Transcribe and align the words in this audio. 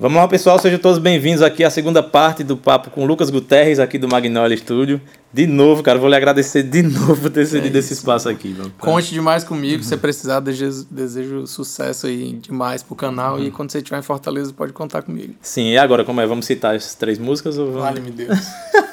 Vamos 0.00 0.16
lá, 0.16 0.26
pessoal, 0.26 0.58
sejam 0.58 0.78
todos 0.78 0.98
bem-vindos 0.98 1.42
aqui 1.42 1.62
à 1.62 1.68
segunda 1.68 2.02
parte 2.02 2.42
do 2.42 2.56
papo 2.56 2.88
com 2.88 3.02
o 3.02 3.06
Lucas 3.06 3.28
Guterres, 3.28 3.78
aqui 3.78 3.98
do 3.98 4.08
Magnolia 4.08 4.56
Studio. 4.56 4.98
De 5.30 5.46
novo, 5.46 5.82
cara, 5.82 5.98
vou 5.98 6.08
lhe 6.08 6.16
agradecer 6.16 6.62
de 6.62 6.80
novo 6.88 7.20
por 7.20 7.30
ter 7.30 7.44
cedido 7.44 7.76
é 7.76 7.80
esse 7.80 7.92
espaço 7.92 8.26
aqui. 8.26 8.56
Conte 8.78 9.10
demais 9.10 9.44
comigo, 9.44 9.76
uhum. 9.76 9.82
se 9.82 9.94
precisar, 9.98 10.40
desejo, 10.40 10.86
desejo 10.90 11.46
sucesso 11.46 12.06
aí 12.06 12.32
demais 12.32 12.82
pro 12.82 12.96
canal 12.96 13.36
uhum. 13.36 13.44
e 13.44 13.50
quando 13.50 13.70
você 13.70 13.76
estiver 13.76 13.98
em 13.98 14.02
Fortaleza 14.02 14.54
pode 14.54 14.72
contar 14.72 15.02
comigo. 15.02 15.34
Sim, 15.42 15.72
e 15.72 15.76
agora, 15.76 16.02
como 16.02 16.18
é? 16.18 16.26
Vamos 16.26 16.46
citar 16.46 16.74
as 16.74 16.94
três 16.94 17.18
músicas? 17.18 17.58
Ou 17.58 17.66
vamos... 17.66 17.82
Vale-me 17.82 18.10
Deus. 18.10 18.38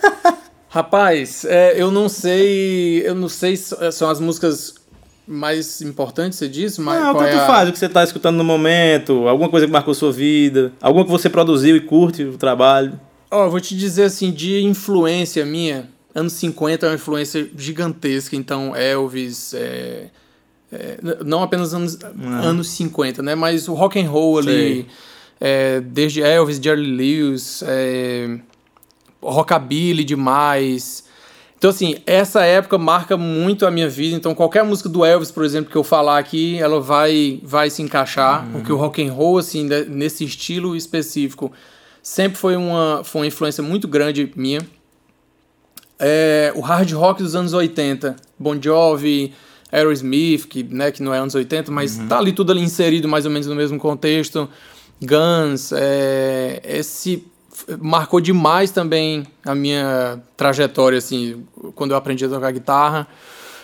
Rapaz, 0.67 1.45
é, 1.45 1.81
eu 1.81 1.89
não 1.89 2.09
sei, 2.09 3.07
eu 3.07 3.15
não 3.15 3.29
sei 3.29 3.55
se 3.55 3.73
são 3.93 4.09
as 4.09 4.19
músicas 4.19 4.75
mais 5.27 5.81
importante, 5.81 6.35
você 6.35 6.47
disse? 6.47 6.79
Mas 6.79 7.03
não, 7.03 7.13
tanto 7.13 7.25
é 7.25 7.35
a... 7.35 7.45
faz 7.45 7.67
o 7.67 7.73
que 7.73 7.77
você 7.77 7.87
está 7.87 8.03
escutando 8.03 8.37
no 8.37 8.43
momento, 8.43 9.27
alguma 9.27 9.49
coisa 9.49 9.65
que 9.65 9.71
marcou 9.71 9.93
sua 9.93 10.11
vida, 10.11 10.71
alguma 10.81 11.03
que 11.03 11.11
você 11.11 11.29
produziu 11.29 11.75
e 11.75 11.81
curte 11.81 12.23
o 12.23 12.37
trabalho. 12.37 12.97
Ó, 13.29 13.45
oh, 13.45 13.49
vou 13.49 13.59
te 13.59 13.75
dizer 13.75 14.03
assim, 14.03 14.31
de 14.31 14.61
influência 14.61 15.45
minha, 15.45 15.89
anos 16.15 16.33
50 16.33 16.85
é 16.85 16.89
uma 16.89 16.95
influência 16.95 17.49
gigantesca, 17.57 18.35
então 18.37 18.73
Elvis, 18.73 19.53
é, 19.53 20.07
é, 20.71 20.97
não 21.25 21.43
apenas 21.43 21.73
anos, 21.73 21.99
anos 22.43 22.69
50, 22.69 23.21
né? 23.21 23.35
Mas 23.35 23.67
o 23.67 23.73
rock 23.73 23.99
and 23.99 24.09
roll 24.09 24.39
ali, 24.39 24.87
é, 25.41 25.81
desde 25.81 26.21
Elvis, 26.21 26.57
Jerry 26.57 26.85
Lewis, 26.85 27.61
é, 27.67 28.39
rockabilly 29.21 30.03
demais, 30.03 31.03
então, 31.57 31.71
assim, 31.71 31.95
essa 32.05 32.43
época 32.43 32.77
marca 32.77 33.17
muito 33.17 33.65
a 33.65 33.71
minha 33.71 33.89
vida. 33.89 34.15
Então, 34.15 34.35
qualquer 34.35 34.63
música 34.63 34.87
do 34.87 35.03
Elvis, 35.03 35.31
por 35.31 35.43
exemplo, 35.43 35.71
que 35.71 35.75
eu 35.75 35.83
falar 35.83 36.19
aqui, 36.19 36.59
ela 36.59 36.79
vai, 36.79 37.39
vai 37.41 37.71
se 37.71 37.81
encaixar. 37.81 38.45
Uhum. 38.45 38.51
Porque 38.51 38.71
o 38.71 38.77
rock 38.77 39.03
and 39.03 39.11
roll, 39.11 39.39
assim, 39.39 39.67
nesse 39.89 40.23
estilo 40.23 40.75
específico, 40.75 41.51
sempre 42.01 42.37
foi 42.37 42.55
uma, 42.55 43.01
foi 43.03 43.21
uma 43.21 43.27
influência 43.27 43.63
muito 43.63 43.87
grande 43.87 44.31
minha. 44.35 44.61
É, 45.97 46.53
o 46.55 46.61
hard 46.61 46.91
rock 46.91 47.23
dos 47.23 47.35
anos 47.35 47.53
80, 47.53 48.15
Bon 48.37 48.61
Jovi, 48.61 49.33
Aerosmith, 49.71 50.45
que, 50.47 50.61
né, 50.61 50.91
que 50.91 51.01
não 51.01 51.11
é 51.11 51.17
anos 51.17 51.33
80, 51.33 51.71
mas 51.71 51.97
uhum. 51.97 52.07
tá 52.07 52.19
ali 52.19 52.33
tudo 52.33 52.51
ali 52.51 52.61
inserido 52.61 53.07
mais 53.07 53.25
ou 53.25 53.31
menos 53.31 53.47
no 53.47 53.55
mesmo 53.55 53.79
contexto. 53.79 54.47
Guns, 55.01 55.71
é, 55.71 56.61
esse 56.63 57.25
marcou 57.81 58.19
demais 58.19 58.71
também 58.71 59.25
a 59.45 59.55
minha 59.55 60.19
trajetória, 60.35 60.97
assim, 60.97 61.43
quando 61.75 61.91
eu 61.91 61.97
aprendi 61.97 62.25
a 62.25 62.29
tocar 62.29 62.51
guitarra. 62.51 63.07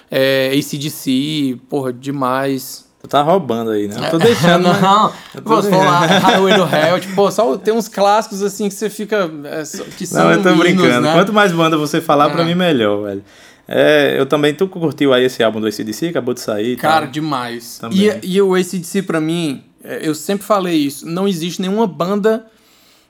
É, 0.10 0.52
ACDC, 0.54 1.60
porra, 1.70 1.92
demais. 1.92 2.88
Tu 3.02 3.08
tá 3.08 3.22
roubando 3.22 3.72
aí, 3.72 3.88
né? 3.88 3.96
Eu 3.98 4.12
tô 4.12 4.18
deixando. 4.18 4.64
Né? 4.74 4.80
não, 4.80 5.14
eu 5.36 5.42
tô 5.42 5.64
falar 5.64 6.06
Highway 6.06 6.56
to 6.56 6.76
Hell, 6.76 7.00
tipo, 7.00 7.16
pô, 7.16 7.32
só 7.32 7.58
tem 7.58 7.74
uns 7.74 7.88
clássicos 7.88 8.42
assim 8.42 8.70
que 8.70 8.76
você 8.76 8.90
fica. 8.90 9.30
É, 9.46 9.64
que 9.98 10.06
são 10.06 10.24
não, 10.24 10.32
eu 10.32 10.42
tô 10.42 10.50
hinos, 10.50 10.60
brincando. 10.60 11.02
Né? 11.02 11.14
Quanto 11.14 11.34
mais 11.34 11.52
banda 11.52 11.78
você 11.78 12.00
falar, 12.00 12.30
é. 12.30 12.34
pra 12.34 12.46
mim, 12.46 12.56
melhor, 12.56 13.04
velho. 13.04 13.24
É, 13.68 14.16
eu 14.18 14.26
também, 14.26 14.54
tu 14.54 14.68
curtiu 14.68 15.14
aí 15.14 15.26
esse 15.26 15.42
álbum 15.44 15.60
do 15.60 15.68
ACDC, 15.68 16.08
acabou 16.08 16.34
de 16.34 16.42
sair. 16.42 16.76
Cara, 16.78 17.06
demais. 17.06 17.80
E, 17.92 18.36
e 18.36 18.42
o 18.42 18.54
ACDC, 18.56 19.04
pra 19.04 19.20
mim, 19.20 19.64
é, 19.84 20.08
eu 20.08 20.14
sempre 20.14 20.46
falei 20.46 20.76
isso, 20.76 21.08
não 21.08 21.28
existe 21.28 21.62
nenhuma 21.62 21.88
banda 21.88 22.46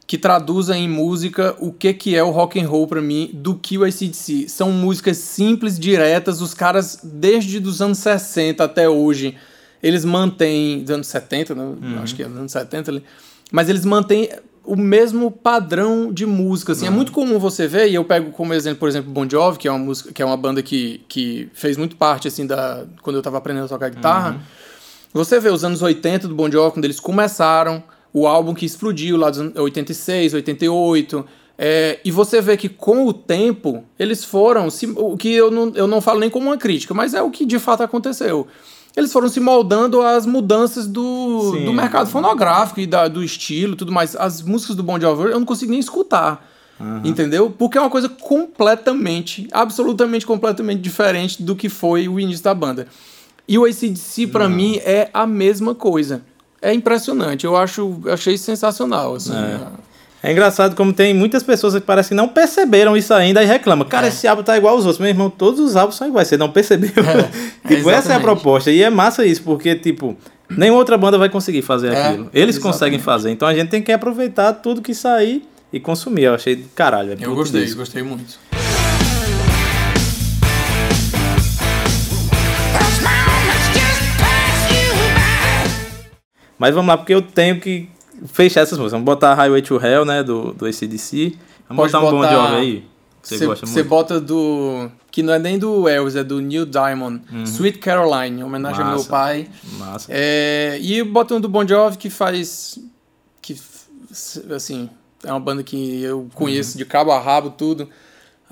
que 0.06 0.18
traduza 0.18 0.76
em 0.78 0.90
música 0.90 1.56
o 1.60 1.72
que, 1.72 1.94
que 1.94 2.16
é 2.16 2.24
o 2.24 2.30
rock 2.30 2.60
and 2.60 2.68
roll 2.68 2.88
para 2.88 3.02
mim 3.02 3.30
do 3.34 3.56
que 3.56 3.78
o 3.78 3.84
ACDC. 3.84 4.50
São 4.50 4.72
músicas 4.72 5.18
simples, 5.18 5.80
diretas, 5.80 6.42
os 6.42 6.54
caras 6.54 7.00
desde 7.04 7.58
os 7.60 7.82
anos 7.82 8.00
60 8.00 8.64
até 8.64 8.88
hoje, 8.90 9.36
eles 9.82 10.04
mantêm, 10.04 10.82
dos 10.82 10.92
anos 10.92 11.08
70, 11.08 11.56
né? 11.56 11.64
Uhum. 11.64 12.00
acho 12.02 12.16
que 12.16 12.24
é 12.24 12.28
dos 12.28 12.38
anos 12.38 12.52
70 12.52 12.92
ali, 12.92 13.04
mas 13.52 13.70
eles 13.70 13.86
mantêm 13.86 14.30
o 14.66 14.78
mesmo 14.78 15.30
padrão 15.30 16.12
de 16.12 16.26
música, 16.26 16.72
assim, 16.72 16.86
é 16.86 16.90
uhum. 16.90 16.94
é 16.94 16.98
muito 16.98 17.12
comum 17.12 17.38
você 17.38 17.68
ver, 17.68 17.90
e 17.90 17.96
eu 17.96 18.06
pego 18.06 18.32
como 18.32 18.54
exemplo, 18.54 18.80
por 18.80 18.88
exemplo, 18.88 19.12
Bon 19.12 19.30
Jovi, 19.30 19.58
que 19.58 19.68
é 19.68 19.72
uma 19.72 19.80
música, 19.80 20.14
que 20.14 20.22
é 20.22 20.26
uma 20.26 20.38
banda 20.38 20.64
que, 20.64 21.02
que 21.10 21.50
fez 21.54 21.76
muito 21.76 21.98
parte, 21.98 22.30
assim, 22.30 22.46
da, 22.48 22.86
quando 23.02 23.18
eu 23.18 23.22
tava 23.22 23.38
aprendendo 23.38 23.66
a 23.66 23.68
tocar 23.68 23.90
guitarra, 23.90 24.32
uhum. 24.32 24.40
você 25.14 25.38
vê 25.40 25.50
os 25.50 25.66
anos 25.66 25.82
80 25.82 26.30
do 26.30 26.36
Bon 26.36 26.50
Jovi, 26.50 26.74
quando 26.74 26.86
eles 26.86 27.00
começaram, 27.00 27.84
o 28.14 28.28
álbum 28.28 28.54
que 28.54 28.66
explodiu 28.66 29.18
lá 29.18 29.30
dos 29.30 29.56
86, 29.56 30.36
88. 30.36 31.26
É, 31.58 32.00
e 32.04 32.12
você 32.12 32.42
vê 32.42 32.56
que 32.56 32.70
com 32.70 33.06
o 33.06 33.14
tempo 33.14 33.84
eles 33.98 34.24
foram. 34.24 34.70
Se, 34.70 34.86
o 34.96 35.18
que 35.18 35.34
eu 35.34 35.50
não, 35.50 35.72
eu 35.76 35.88
não 35.88 36.00
falo 36.00 36.20
nem 36.20 36.30
como 36.30 36.48
uma 36.48 36.58
crítica, 36.58 36.94
mas 36.94 37.14
é 37.14 37.22
o 37.22 37.32
que 37.32 37.46
de 37.46 37.60
fato 37.60 37.82
aconteceu. 37.82 38.48
Eles 38.96 39.12
foram 39.12 39.28
se 39.28 39.40
moldando 39.40 40.02
às 40.04 40.26
mudanças 40.26 40.86
do, 40.86 41.52
do 41.66 41.74
mercado 41.74 42.08
fonográfico 42.08 42.80
e 42.80 42.86
da, 42.86 43.08
do 43.08 43.24
estilo 43.24 43.76
tudo 43.76 43.92
mais. 43.92 44.16
As 44.16 44.42
músicas 44.44 44.76
do 44.76 44.84
Bon 44.84 45.00
Jovi 45.00 45.32
eu 45.32 45.40
não 45.40 45.46
consigo 45.46 45.72
nem 45.72 45.80
escutar. 45.80 46.48
Uhum. 46.80 47.02
Entendeu? 47.04 47.50
Porque 47.50 47.78
é 47.78 47.82
uma 47.82 47.90
coisa 47.90 48.10
completamente, 48.10 49.48
absolutamente, 49.52 50.26
completamente 50.26 50.82
diferente 50.82 51.42
do 51.42 51.56
que 51.56 51.70
foi 51.70 52.08
o 52.08 52.20
início 52.20 52.44
da 52.44 52.54
banda. 52.54 52.88
E 53.48 53.58
o 53.58 53.66
ACDC, 53.66 54.28
para 54.28 54.48
mim, 54.48 54.78
é 54.78 55.10
a 55.14 55.26
mesma 55.26 55.76
coisa 55.76 56.24
é 56.64 56.74
impressionante. 56.74 57.46
Eu 57.46 57.56
acho, 57.56 58.00
achei 58.08 58.38
sensacional. 58.38 59.16
Assim, 59.16 59.34
é. 59.34 60.30
é. 60.30 60.32
engraçado 60.32 60.76
como 60.76 60.94
tem 60.94 61.14
muitas 61.14 61.44
pessoas 61.44 61.74
que 61.74 61.82
parecem 61.82 62.10
que 62.10 62.16
não 62.16 62.30
perceberam 62.30 62.96
isso 62.96 63.14
ainda 63.14 63.44
e 63.44 63.46
reclamam. 63.46 63.88
Cara, 63.88 64.08
é. 64.08 64.10
esse 64.10 64.26
álbum 64.28 64.44
tá 64.44 64.58
igual 64.58 64.76
aos 64.76 64.86
outros. 64.86 65.00
Meu 65.00 65.10
irmão, 65.10 65.30
todos 65.30 65.60
os 65.60 65.76
álbuns 65.76 65.96
são 65.96 66.08
iguais. 66.08 66.30
Você 66.30 66.38
não 66.38 66.50
percebeu? 66.50 66.92
É, 66.96 67.68
tipo, 67.76 67.90
essa 67.90 68.14
é 68.14 68.16
a 68.16 68.20
proposta. 68.20 68.72
E 68.72 68.82
é 68.82 68.90
massa 68.90 69.26
isso, 69.26 69.44
porque, 69.44 69.76
tipo, 69.76 70.16
nenhuma 70.50 70.80
outra 70.80 70.98
banda 70.98 71.18
vai 71.18 71.30
conseguir 71.30 71.62
fazer 71.62 71.92
é, 71.92 72.08
aquilo. 72.08 72.30
Eles 72.34 72.56
exatamente. 72.56 72.62
conseguem 72.62 73.00
fazer. 73.00 73.32
Então 73.32 73.48
a 73.48 73.54
gente 73.54 73.70
tem 73.70 73.82
que 73.82 73.92
aproveitar 73.92 74.54
tudo 74.54 74.82
que 74.82 74.96
sair 74.96 75.46
e 75.72 75.80
consumir. 75.80 76.24
Eu 76.24 76.36
achei 76.36 76.66
caralho. 76.74 77.12
É 77.12 77.18
Eu 77.20 77.36
gostei, 77.36 77.66
disso. 77.66 77.76
gostei 77.76 78.02
muito. 78.02 78.40
Mas 86.64 86.74
vamos 86.74 86.88
lá, 86.88 86.98
porque 86.98 87.14
eu 87.14 87.22
tenho 87.22 87.60
que 87.60 87.90
fechar 88.26 88.62
essas 88.62 88.78
músicas. 88.78 88.94
Vamos 88.94 89.04
botar 89.04 89.34
Highway 89.34 89.62
to 89.62 89.86
Hell, 89.86 90.06
né, 90.06 90.24
do, 90.24 90.54
do 90.54 90.66
ACDC. 90.66 91.38
Vamos 91.68 91.92
Pode 91.92 91.92
botar 91.92 92.08
um 92.08 92.10
Bon 92.10 92.24
Jovi 92.24 92.56
aí. 92.56 92.86
Você 93.22 93.84
bota 93.84 94.22
do... 94.22 94.90
Que 95.12 95.22
não 95.22 95.34
é 95.34 95.40
nem 95.40 95.60
do 95.60 95.90
Elvis, 95.90 96.16
é 96.16 96.24
do 96.24 96.40
Neil 96.40 96.66
Diamond. 96.66 97.22
Uhum. 97.30 97.44
Sweet 97.44 97.80
Caroline, 97.80 98.40
em 98.40 98.44
homenagem 98.46 98.80
Massa. 98.80 98.92
ao 98.92 98.98
meu 98.98 99.06
pai. 99.10 99.50
Massa. 99.78 100.08
É, 100.10 100.80
e 100.80 101.04
bota 101.04 101.36
um 101.36 101.42
do 101.42 101.50
Bon 101.50 101.68
Jovi 101.68 101.98
que 101.98 102.10
faz... 102.10 102.80
Que, 103.42 103.60
assim, 104.56 104.90
é 105.22 105.32
uma 105.32 105.42
banda 105.42 105.64
que 105.64 106.02
eu 106.02 106.30
conheço 106.34 106.72
uhum. 106.72 106.78
de 106.78 106.86
cabo 106.86 107.12
a 107.12 107.20
rabo, 107.20 107.50
tudo. 107.50 107.90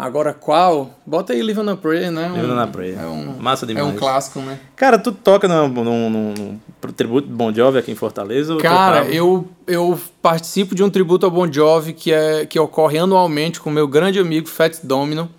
Agora 0.02 0.34
qual? 0.34 0.98
Bota 1.06 1.32
aí 1.32 1.44
Live 1.44 1.60
on 1.60 1.70
a 1.70 1.78
Prayer, 1.78 2.12
né? 2.12 2.28
Live 2.30 2.52
on 2.52 2.60
a 2.60 2.66
Prayer. 2.66 3.00
É 3.00 3.06
um, 3.06 3.36
Massa 3.38 3.68
demais. 3.68 3.86
É 3.86 3.88
um 3.88 3.96
clássico, 3.96 4.40
né? 4.40 4.60
Cara, 4.76 4.98
tu 4.98 5.12
toca 5.12 5.48
no, 5.48 5.68
no, 5.68 6.10
no, 6.10 6.34
no 6.34 6.94
tributo 6.94 7.28
do 7.28 7.36
Bon 7.36 7.54
Jovi 7.54 7.78
aqui 7.78 7.92
em 7.92 7.96
Fortaleza? 7.96 8.58
Cara, 8.58 9.06
eu, 9.06 9.48
eu 9.68 10.00
participo 10.20 10.74
de 10.74 10.84
um 10.84 10.90
tributo 10.90 11.28
ao 11.28 11.32
Bon 11.32 11.52
Jovi 11.52 11.94
que, 11.94 12.12
é, 12.12 12.48
que 12.48 12.60
ocorre 12.60 12.98
anualmente 12.98 13.60
com 13.60 13.70
meu 13.70 13.88
grande 13.88 14.18
amigo 14.18 14.50
Fats 14.50 14.80
Domino. 14.82 15.30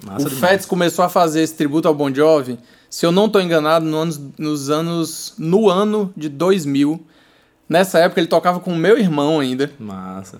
Massa 0.00 0.28
o 0.28 0.30
demais. 0.30 0.38
Fats 0.38 0.66
começou 0.66 1.04
a 1.04 1.08
fazer 1.08 1.42
esse 1.42 1.54
tributo 1.56 1.88
ao 1.88 1.94
Bon 1.94 2.14
Jovi, 2.14 2.56
se 2.88 3.04
eu 3.04 3.10
não 3.10 3.26
estou 3.26 3.42
enganado, 3.42 3.84
no 3.84 3.96
anos, 3.96 4.20
nos 4.38 4.70
anos... 4.70 5.34
No 5.36 5.68
ano 5.68 6.12
de 6.16 6.28
2000. 6.28 7.04
Nessa 7.68 7.98
época 7.98 8.20
ele 8.20 8.28
tocava 8.28 8.60
com 8.60 8.70
o 8.70 8.76
meu 8.76 8.96
irmão 8.96 9.40
ainda. 9.40 9.72
Massa. 9.76 10.38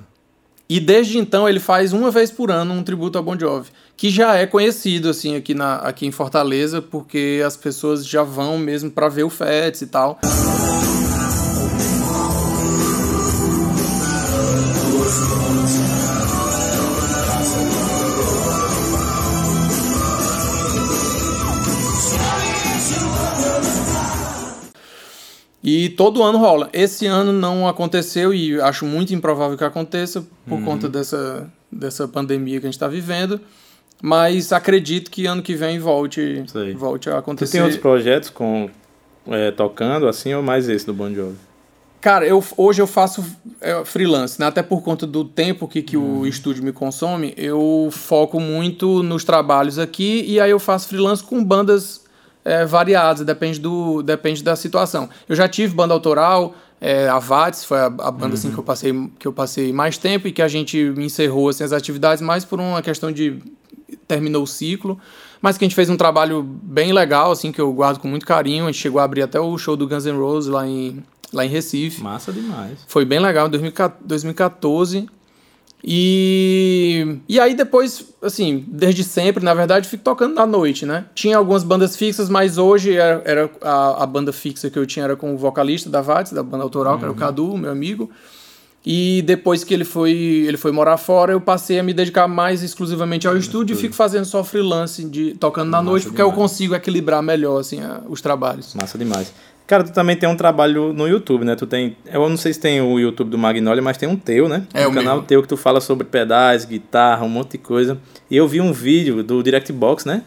E 0.69 0.81
desde 0.81 1.19
então 1.19 1.49
ele 1.49 1.61
faz 1.61 1.93
uma 1.93 2.11
vez 2.11 2.31
por 2.31 2.51
ano 2.51 2.73
um 2.73 2.83
tributo 2.83 3.19
a 3.19 3.23
Bon 3.23 3.39
Jovi, 3.39 3.71
que 3.97 4.09
já 4.09 4.35
é 4.37 4.47
conhecido 4.47 5.11
assim 5.11 5.37
aqui, 5.37 5.55
na, 5.55 5.77
aqui 5.77 6.07
em 6.07 6.11
Fortaleza, 6.11 6.81
porque 6.81 7.43
as 7.45 7.57
pessoas 7.57 8.07
já 8.07 8.23
vão 8.23 8.59
mesmo 8.59 8.91
para 8.91 9.09
ver 9.09 9.25
o 9.25 9.31
Fets 9.31 9.83
e 9.83 9.87
tal. 9.87 10.19
E 25.65 25.89
todo 25.89 26.23
ano 26.23 26.37
rola. 26.37 26.69
Esse 26.75 27.07
ano 27.07 27.33
não 27.33 27.67
aconteceu 27.67 28.35
e 28.35 28.61
acho 28.61 28.85
muito 28.85 29.15
improvável 29.15 29.57
que 29.57 29.65
aconteça 29.65 30.23
por 30.47 30.59
uhum. 30.59 30.65
conta 30.65 30.91
dessa, 30.91 31.51
dessa 31.73 32.07
pandemia 32.07 32.61
que 32.61 32.67
a 32.67 32.69
gente 32.69 32.75
está 32.75 32.87
vivendo. 32.87 33.41
Mas 34.03 34.53
acredito 34.53 35.11
que 35.11 35.25
ano 35.25 35.43
que 35.43 35.55
vem 35.55 35.79
volte, 35.79 36.45
volte 36.77 37.09
a 37.09 37.19
acontecer. 37.19 37.53
Você 37.53 37.53
tem 37.53 37.63
outros 37.63 37.81
projetos 37.81 38.29
com 38.29 38.69
é, 39.27 39.51
tocando 39.51 40.07
assim 40.07 40.35
ou 40.35 40.43
mais 40.43 40.69
esse 40.69 40.85
do 40.85 40.93
Bon 40.93 41.11
Jovi? 41.15 41.37
Cara, 41.99 42.27
eu, 42.27 42.45
hoje 42.59 42.83
eu 42.83 42.87
faço 42.87 43.25
é, 43.63 43.83
freelance, 43.87 44.39
né? 44.39 44.47
até 44.47 44.63
por 44.63 44.83
conta 44.83 45.07
do 45.07 45.25
tempo 45.25 45.67
que, 45.67 45.81
que 45.81 45.97
uhum. 45.97 46.21
o 46.21 46.27
estúdio 46.27 46.63
me 46.63 46.71
consome, 46.71 47.33
eu 47.39 47.89
foco 47.91 48.39
muito 48.39 49.03
nos 49.03 49.25
trabalhos 49.25 49.79
aqui 49.79 50.23
e 50.29 50.39
aí 50.39 50.51
eu 50.51 50.61
faço 50.61 50.89
freelance 50.89 51.25
com 51.25 51.43
bandas 51.43 52.04
é, 52.45 52.65
variadas, 52.65 53.25
depende, 53.25 53.59
do, 53.59 54.03
depende 54.03 54.43
da 54.43 54.55
situação. 54.55 55.09
Eu 55.29 55.35
já 55.35 55.49
tive 55.49 55.75
banda 55.75 55.95
autoral, 55.95 56.55
é, 56.81 57.09
a 57.09 57.19
VATS, 57.19 57.65
foi 57.65 57.79
a, 57.79 57.87
a 57.87 57.89
banda 57.89 58.27
uhum. 58.27 58.33
assim, 58.35 58.51
que, 58.53 58.59
eu 58.59 58.65
passei, 58.65 59.11
que 59.19 59.27
eu 59.27 59.33
passei 59.33 59.73
mais 59.73 59.97
tempo 59.97 60.29
e 60.29 60.33
que 60.33 60.43
a 60.43 60.49
gente 60.49 60.79
encerrou 60.99 61.49
assim, 61.49 61.65
as 61.65 61.73
atividades 61.73 62.23
mais 62.23 62.45
por 62.45 62.61
uma 62.61 62.83
questão 62.83 63.11
de 63.11 63.39
terminou 64.07 64.43
o 64.43 64.47
ciclo, 64.47 64.99
mas 65.41 65.57
que 65.57 65.65
a 65.65 65.67
gente 65.67 65.75
fez 65.75 65.89
um 65.89 65.97
trabalho 65.97 66.43
bem 66.43 66.93
legal, 66.93 67.31
assim, 67.31 67.53
que 67.53 67.61
eu 67.61 67.73
guardo 67.73 67.99
com 67.99 68.09
muito 68.09 68.27
carinho. 68.27 68.65
A 68.65 68.73
gente 68.73 68.81
chegou 68.81 69.01
a 69.01 69.05
abrir 69.05 69.23
até 69.23 69.41
o 69.41 69.57
show 69.59 69.77
do 69.77 69.87
Guns 69.87 70.05
N' 70.05 70.19
Roses 70.19 70.51
lá 70.51 70.67
em, 70.67 71.03
lá 71.33 71.45
em 71.45 71.49
Recife. 71.49 72.03
Massa 72.03 72.33
demais. 72.33 72.79
Foi 72.87 73.05
bem 73.05 73.19
legal, 73.19 73.47
em 73.47 73.51
2014. 73.51 75.07
E, 75.87 77.19
e 77.29 77.39
aí 77.39 77.55
depois, 77.55 78.07
assim, 78.23 78.65
desde 78.67 79.05
sempre, 79.05 79.45
na 79.45 79.53
verdade, 79.53 79.87
fico 79.87 80.03
tocando 80.03 80.35
na 80.35 80.47
noite, 80.47 80.87
né? 80.87 81.05
Tinha 81.15 81.37
algumas 81.37 81.63
bandas 81.63 81.95
fixas, 81.95 82.31
mas 82.31 82.57
hoje 82.57 82.97
era, 82.97 83.21
era 83.27 83.51
a, 83.61 84.03
a 84.03 84.07
banda 84.07 84.33
fixa 84.33 84.71
que 84.71 84.79
eu 84.79 84.87
tinha 84.87 85.05
era 85.05 85.15
com 85.15 85.35
o 85.35 85.37
vocalista 85.37 85.91
da 85.91 86.01
VATS, 86.01 86.33
da 86.33 86.43
banda 86.43 86.65
autoral, 86.65 86.95
uhum. 86.95 86.99
que 86.99 87.05
era 87.05 87.13
o 87.13 87.15
uhum. 87.15 87.21
Cadu, 87.21 87.59
meu 87.59 87.71
amigo. 87.71 88.11
E 88.87 89.23
depois 89.27 89.63
que 89.63 89.75
ele 89.75 89.85
foi, 89.85 90.13
ele 90.13 90.57
foi 90.57 90.73
morar 90.73 90.97
fora, 90.97 91.33
eu 91.33 91.41
passei 91.41 91.79
a 91.79 91.83
me 91.83 91.93
dedicar 91.93 92.29
mais 92.29 92.63
exclusivamente 92.63 93.27
ao 93.27 93.37
estúdio 93.37 93.75
e 93.75 93.79
fico 93.79 93.95
fazendo 93.95 94.25
só 94.25 94.43
freelance, 94.43 95.05
de, 95.05 95.35
tocando 95.35 95.71
na 95.71 95.79
Massa 95.79 95.91
noite, 95.91 96.03
porque 96.05 96.17
demais. 96.17 96.35
eu 96.35 96.39
consigo 96.39 96.75
equilibrar 96.75 97.23
melhor 97.23 97.61
assim, 97.61 97.83
a, 97.83 98.01
os 98.09 98.23
trabalhos. 98.23 98.75
Massa 98.75 98.97
demais. 98.97 99.33
Cara, 99.67 99.83
tu 99.83 99.93
também 99.93 100.15
tem 100.15 100.29
um 100.29 100.37
trabalho 100.37 100.93
no 100.93 101.09
YouTube, 101.09 101.45
né? 101.45 101.57
Tu 101.57 101.67
tem. 101.67 101.97
Eu 102.05 102.29
não 102.29 102.37
sei 102.37 102.53
se 102.53 102.61
tem 102.61 102.83
o 102.83 102.99
YouTube 102.99 103.31
do 103.31 103.39
Magnolia, 103.39 103.83
mas 103.83 103.97
tem 103.97 104.07
um 104.07 104.17
teu, 104.17 104.47
né? 104.47 104.67
É 104.75 104.87
um 104.87 104.91
o 104.91 104.95
canal 104.95 105.15
mesmo. 105.15 105.27
teu 105.27 105.41
que 105.41 105.49
tu 105.49 105.57
fala 105.57 105.81
sobre 105.81 106.07
pedais, 106.07 106.67
guitarra, 106.67 107.25
um 107.25 107.31
monte 107.31 107.53
de 107.53 107.59
coisa. 107.59 107.99
E 108.31 108.37
eu 108.37 108.47
vi 108.47 108.61
um 108.61 108.73
vídeo 108.73 109.23
do 109.23 109.43
Direct 109.43 109.73
Box, 109.73 110.07
né? 110.07 110.23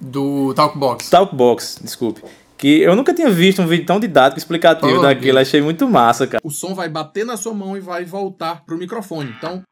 Do 0.00 0.52
Talkbox. 0.54 1.08
Talkbox, 1.08 1.78
desculpe. 1.80 2.22
Que 2.58 2.80
eu 2.80 2.96
nunca 2.96 3.14
tinha 3.14 3.30
visto 3.30 3.62
um 3.62 3.66
vídeo 3.68 3.86
tão 3.86 4.00
didático, 4.00 4.38
explicativo 4.38 4.98
oh, 4.98 5.02
daquilo. 5.02 5.38
Achei 5.38 5.62
muito 5.62 5.88
massa, 5.88 6.26
cara. 6.26 6.40
O 6.44 6.50
som 6.50 6.74
vai 6.74 6.88
bater 6.88 7.24
na 7.24 7.36
sua 7.36 7.54
mão 7.54 7.76
e 7.76 7.80
vai 7.80 8.04
voltar 8.04 8.64
pro 8.64 8.76
microfone. 8.76 9.32
Então. 9.38 9.62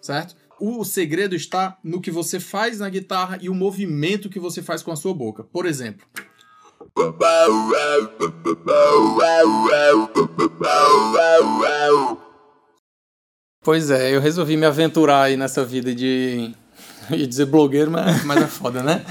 Certo? 0.00 0.39
O 0.60 0.84
segredo 0.84 1.34
está 1.34 1.78
no 1.82 2.00
que 2.00 2.10
você 2.10 2.38
faz 2.38 2.78
na 2.78 2.88
guitarra 2.88 3.38
e 3.40 3.48
o 3.48 3.54
movimento 3.54 4.28
que 4.28 4.38
você 4.38 4.62
faz 4.62 4.82
com 4.82 4.92
a 4.92 4.96
sua 4.96 5.14
boca. 5.14 5.42
Por 5.42 5.66
exemplo. 5.66 6.06
Pois 13.62 13.90
é, 13.90 14.14
eu 14.14 14.20
resolvi 14.20 14.56
me 14.56 14.66
aventurar 14.66 15.22
aí 15.22 15.36
nessa 15.36 15.64
vida 15.64 15.94
de. 15.94 16.54
ia 17.10 17.26
dizer 17.26 17.46
blogueiro, 17.46 17.90
mas, 17.90 18.24
mas 18.24 18.42
é 18.42 18.46
foda, 18.46 18.82
né? 18.82 19.04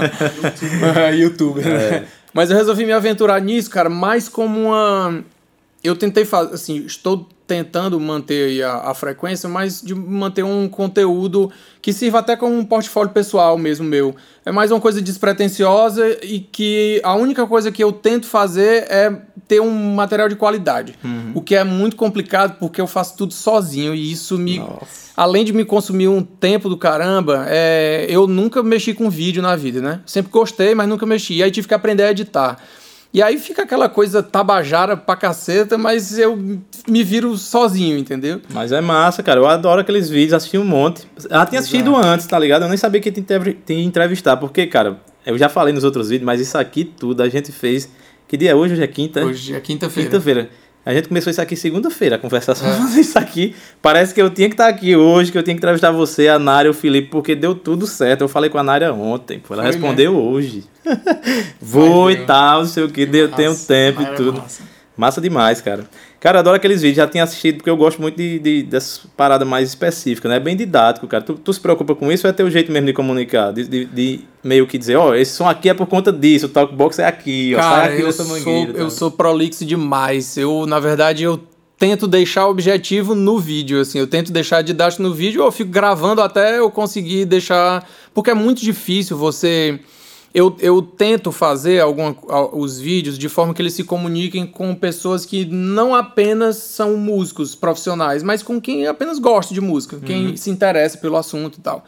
Youtuber. 1.16 1.66
É. 1.66 2.06
Mas 2.32 2.50
eu 2.50 2.56
resolvi 2.56 2.84
me 2.84 2.92
aventurar 2.92 3.40
nisso, 3.40 3.70
cara, 3.70 3.88
mais 3.88 4.28
como 4.28 4.68
uma. 4.68 5.24
Eu 5.82 5.96
tentei 5.96 6.24
fazer, 6.24 6.54
assim, 6.54 6.84
estou 6.84 7.28
tentando 7.46 7.98
manter 8.00 8.62
a, 8.62 8.90
a, 8.90 8.94
frequência, 8.94 9.48
mas 9.48 9.80
de 9.80 9.94
manter 9.94 10.42
um 10.42 10.68
conteúdo 10.68 11.50
que 11.80 11.92
sirva 11.92 12.18
até 12.18 12.34
como 12.34 12.56
um 12.56 12.64
portfólio 12.64 13.12
pessoal 13.12 13.56
mesmo 13.56 13.84
meu. 13.84 14.16
É 14.44 14.50
mais 14.50 14.72
uma 14.72 14.80
coisa 14.80 15.00
despretensiosa 15.00 16.18
e 16.24 16.40
que 16.40 17.00
a 17.04 17.14
única 17.14 17.46
coisa 17.46 17.70
que 17.70 17.82
eu 17.82 17.92
tento 17.92 18.26
fazer 18.26 18.86
é 18.90 19.22
ter 19.46 19.60
um 19.60 19.94
material 19.94 20.28
de 20.28 20.34
qualidade. 20.34 20.94
Uhum. 21.04 21.32
O 21.34 21.40
que 21.40 21.54
é 21.54 21.62
muito 21.62 21.94
complicado 21.94 22.58
porque 22.58 22.80
eu 22.80 22.86
faço 22.86 23.16
tudo 23.16 23.32
sozinho 23.32 23.94
e 23.94 24.10
isso 24.10 24.36
me. 24.36 24.58
Nossa. 24.58 25.06
Além 25.16 25.44
de 25.44 25.52
me 25.52 25.64
consumir 25.64 26.08
um 26.08 26.22
tempo 26.22 26.68
do 26.68 26.76
caramba, 26.76 27.46
é, 27.48 28.06
eu 28.08 28.26
nunca 28.26 28.62
mexi 28.62 28.92
com 28.92 29.08
vídeo 29.08 29.40
na 29.40 29.56
vida, 29.56 29.80
né? 29.80 30.00
Sempre 30.04 30.30
gostei, 30.30 30.74
mas 30.74 30.88
nunca 30.88 31.06
mexi. 31.06 31.34
E 31.34 31.42
aí 31.42 31.50
tive 31.50 31.68
que 31.68 31.74
aprender 31.74 32.02
a 32.02 32.10
editar. 32.10 32.58
E 33.12 33.22
aí 33.22 33.38
fica 33.38 33.62
aquela 33.62 33.88
coisa 33.88 34.22
tabajara 34.22 34.96
pra 34.96 35.16
caceta, 35.16 35.78
mas 35.78 36.18
eu 36.18 36.36
me 36.88 37.02
viro 37.02 37.36
sozinho, 37.38 37.96
entendeu? 37.96 38.40
Mas 38.50 38.72
é 38.72 38.80
massa, 38.80 39.22
cara. 39.22 39.40
Eu 39.40 39.46
adoro 39.46 39.80
aqueles 39.80 40.10
vídeos, 40.10 40.34
assisti 40.34 40.58
um 40.58 40.64
monte. 40.64 41.06
Já 41.30 41.46
tinha 41.46 41.60
assistido 41.60 41.92
Exato. 41.92 42.06
antes, 42.06 42.26
tá 42.26 42.38
ligado? 42.38 42.62
Eu 42.62 42.68
nem 42.68 42.76
sabia 42.76 43.00
que 43.00 43.10
tinha 43.10 43.82
entrevistar, 43.82 44.36
porque, 44.36 44.66
cara, 44.66 45.00
eu 45.24 45.38
já 45.38 45.48
falei 45.48 45.72
nos 45.72 45.84
outros 45.84 46.10
vídeos, 46.10 46.26
mas 46.26 46.40
isso 46.40 46.58
aqui 46.58 46.84
tudo 46.84 47.22
a 47.22 47.28
gente 47.28 47.50
fez. 47.52 47.90
Que 48.28 48.36
dia 48.36 48.50
é 48.50 48.54
hoje? 48.54 48.74
Hoje 48.74 48.82
é 48.82 48.86
quinta? 48.86 49.24
Hoje 49.24 49.54
é 49.54 49.60
quinta-feira. 49.60 50.10
Quinta-feira. 50.10 50.50
A 50.86 50.94
gente 50.94 51.08
começou 51.08 51.32
isso 51.32 51.42
aqui 51.42 51.56
segunda-feira, 51.56 52.14
a 52.14 52.18
conversação 52.18 52.68
é. 52.68 52.94
isso 53.00 53.18
aqui. 53.18 53.56
Parece 53.82 54.14
que 54.14 54.22
eu 54.22 54.30
tinha 54.30 54.48
que 54.48 54.54
estar 54.54 54.68
aqui 54.68 54.94
hoje, 54.94 55.32
que 55.32 55.36
eu 55.36 55.42
tinha 55.42 55.52
que 55.52 55.58
entrevistar 55.58 55.90
você, 55.90 56.28
a 56.28 56.38
Nária, 56.38 56.70
o 56.70 56.74
Felipe, 56.74 57.08
porque 57.08 57.34
deu 57.34 57.56
tudo 57.56 57.88
certo. 57.88 58.20
Eu 58.20 58.28
falei 58.28 58.48
com 58.48 58.56
a 58.56 58.62
Nária 58.62 58.94
ontem, 58.94 59.42
ela 59.50 59.62
Foi 59.64 59.72
respondeu 59.72 60.12
mesmo. 60.12 60.30
hoje. 60.30 60.64
Vou 61.60 62.08
e 62.08 62.24
tal, 62.24 62.60
não 62.60 62.68
sei 62.68 62.84
o 62.84 62.88
que, 62.88 63.04
deu, 63.04 63.28
tem 63.28 63.48
um 63.48 63.56
tempo 63.56 64.00
e 64.00 64.06
tudo. 64.14 64.40
Massa. 64.40 64.75
Massa 64.96 65.20
demais, 65.20 65.60
cara. 65.60 65.84
Cara, 66.18 66.38
adoro 66.40 66.56
aqueles 66.56 66.80
vídeos, 66.80 66.96
já 66.96 67.06
tinha 67.06 67.22
assistido, 67.22 67.56
porque 67.56 67.68
eu 67.68 67.76
gosto 67.76 68.00
muito 68.00 68.16
de, 68.16 68.38
de, 68.38 68.62
dessas 68.62 69.02
paradas 69.16 69.46
mais 69.46 69.68
específicas, 69.68 70.30
né? 70.30 70.36
É 70.36 70.40
bem 70.40 70.56
didático, 70.56 71.06
cara. 71.06 71.22
Tu, 71.22 71.34
tu 71.34 71.52
se 71.52 71.60
preocupa 71.60 71.94
com 71.94 72.10
isso 72.10 72.26
ou 72.26 72.30
é 72.30 72.32
teu 72.32 72.50
jeito 72.50 72.72
mesmo 72.72 72.86
de 72.86 72.92
comunicar? 72.92 73.52
De, 73.52 73.64
de, 73.64 73.84
de 73.84 74.20
meio 74.42 74.66
que 74.66 74.78
dizer, 74.78 74.96
ó, 74.96 75.10
oh, 75.10 75.14
esse 75.14 75.32
som 75.32 75.48
aqui 75.48 75.68
é 75.68 75.74
por 75.74 75.86
conta 75.86 76.12
disso, 76.12 76.46
o 76.46 76.48
talkbox 76.48 76.98
é 76.98 77.06
aqui, 77.06 77.54
ó, 77.54 77.58
cara, 77.58 77.76
sai 77.76 77.92
aqui 77.92 78.02
eu 78.02 78.12
sou, 78.12 78.26
mangueira. 78.26 78.78
Eu 78.78 78.90
sou 78.90 79.10
prolixo 79.10 79.64
demais. 79.64 80.36
Eu, 80.36 80.66
na 80.66 80.80
verdade, 80.80 81.22
eu 81.24 81.40
tento 81.78 82.06
deixar 82.06 82.46
o 82.46 82.50
objetivo 82.50 83.14
no 83.14 83.38
vídeo, 83.38 83.80
assim. 83.80 83.98
Eu 83.98 84.06
tento 84.06 84.32
deixar 84.32 84.62
didático 84.62 85.02
no 85.02 85.12
vídeo 85.12 85.42
ou 85.42 85.48
eu 85.48 85.52
fico 85.52 85.70
gravando 85.70 86.22
até 86.22 86.58
eu 86.58 86.70
conseguir 86.70 87.26
deixar... 87.26 87.86
Porque 88.14 88.30
é 88.30 88.34
muito 88.34 88.62
difícil 88.62 89.16
você 89.16 89.78
eu, 90.36 90.54
eu 90.60 90.82
tento 90.82 91.32
fazer 91.32 91.80
alguma, 91.80 92.14
os 92.52 92.78
vídeos 92.78 93.16
de 93.16 93.26
forma 93.26 93.54
que 93.54 93.62
eles 93.62 93.72
se 93.72 93.82
comuniquem 93.82 94.46
com 94.46 94.74
pessoas 94.74 95.24
que 95.24 95.46
não 95.46 95.94
apenas 95.94 96.56
são 96.58 96.94
músicos 96.98 97.54
profissionais, 97.54 98.22
mas 98.22 98.42
com 98.42 98.60
quem 98.60 98.86
apenas 98.86 99.18
gosta 99.18 99.54
de 99.54 99.62
música, 99.62 99.98
quem 100.04 100.26
uhum. 100.26 100.36
se 100.36 100.50
interessa 100.50 100.98
pelo 100.98 101.16
assunto 101.16 101.56
e 101.56 101.62
tal. 101.62 101.86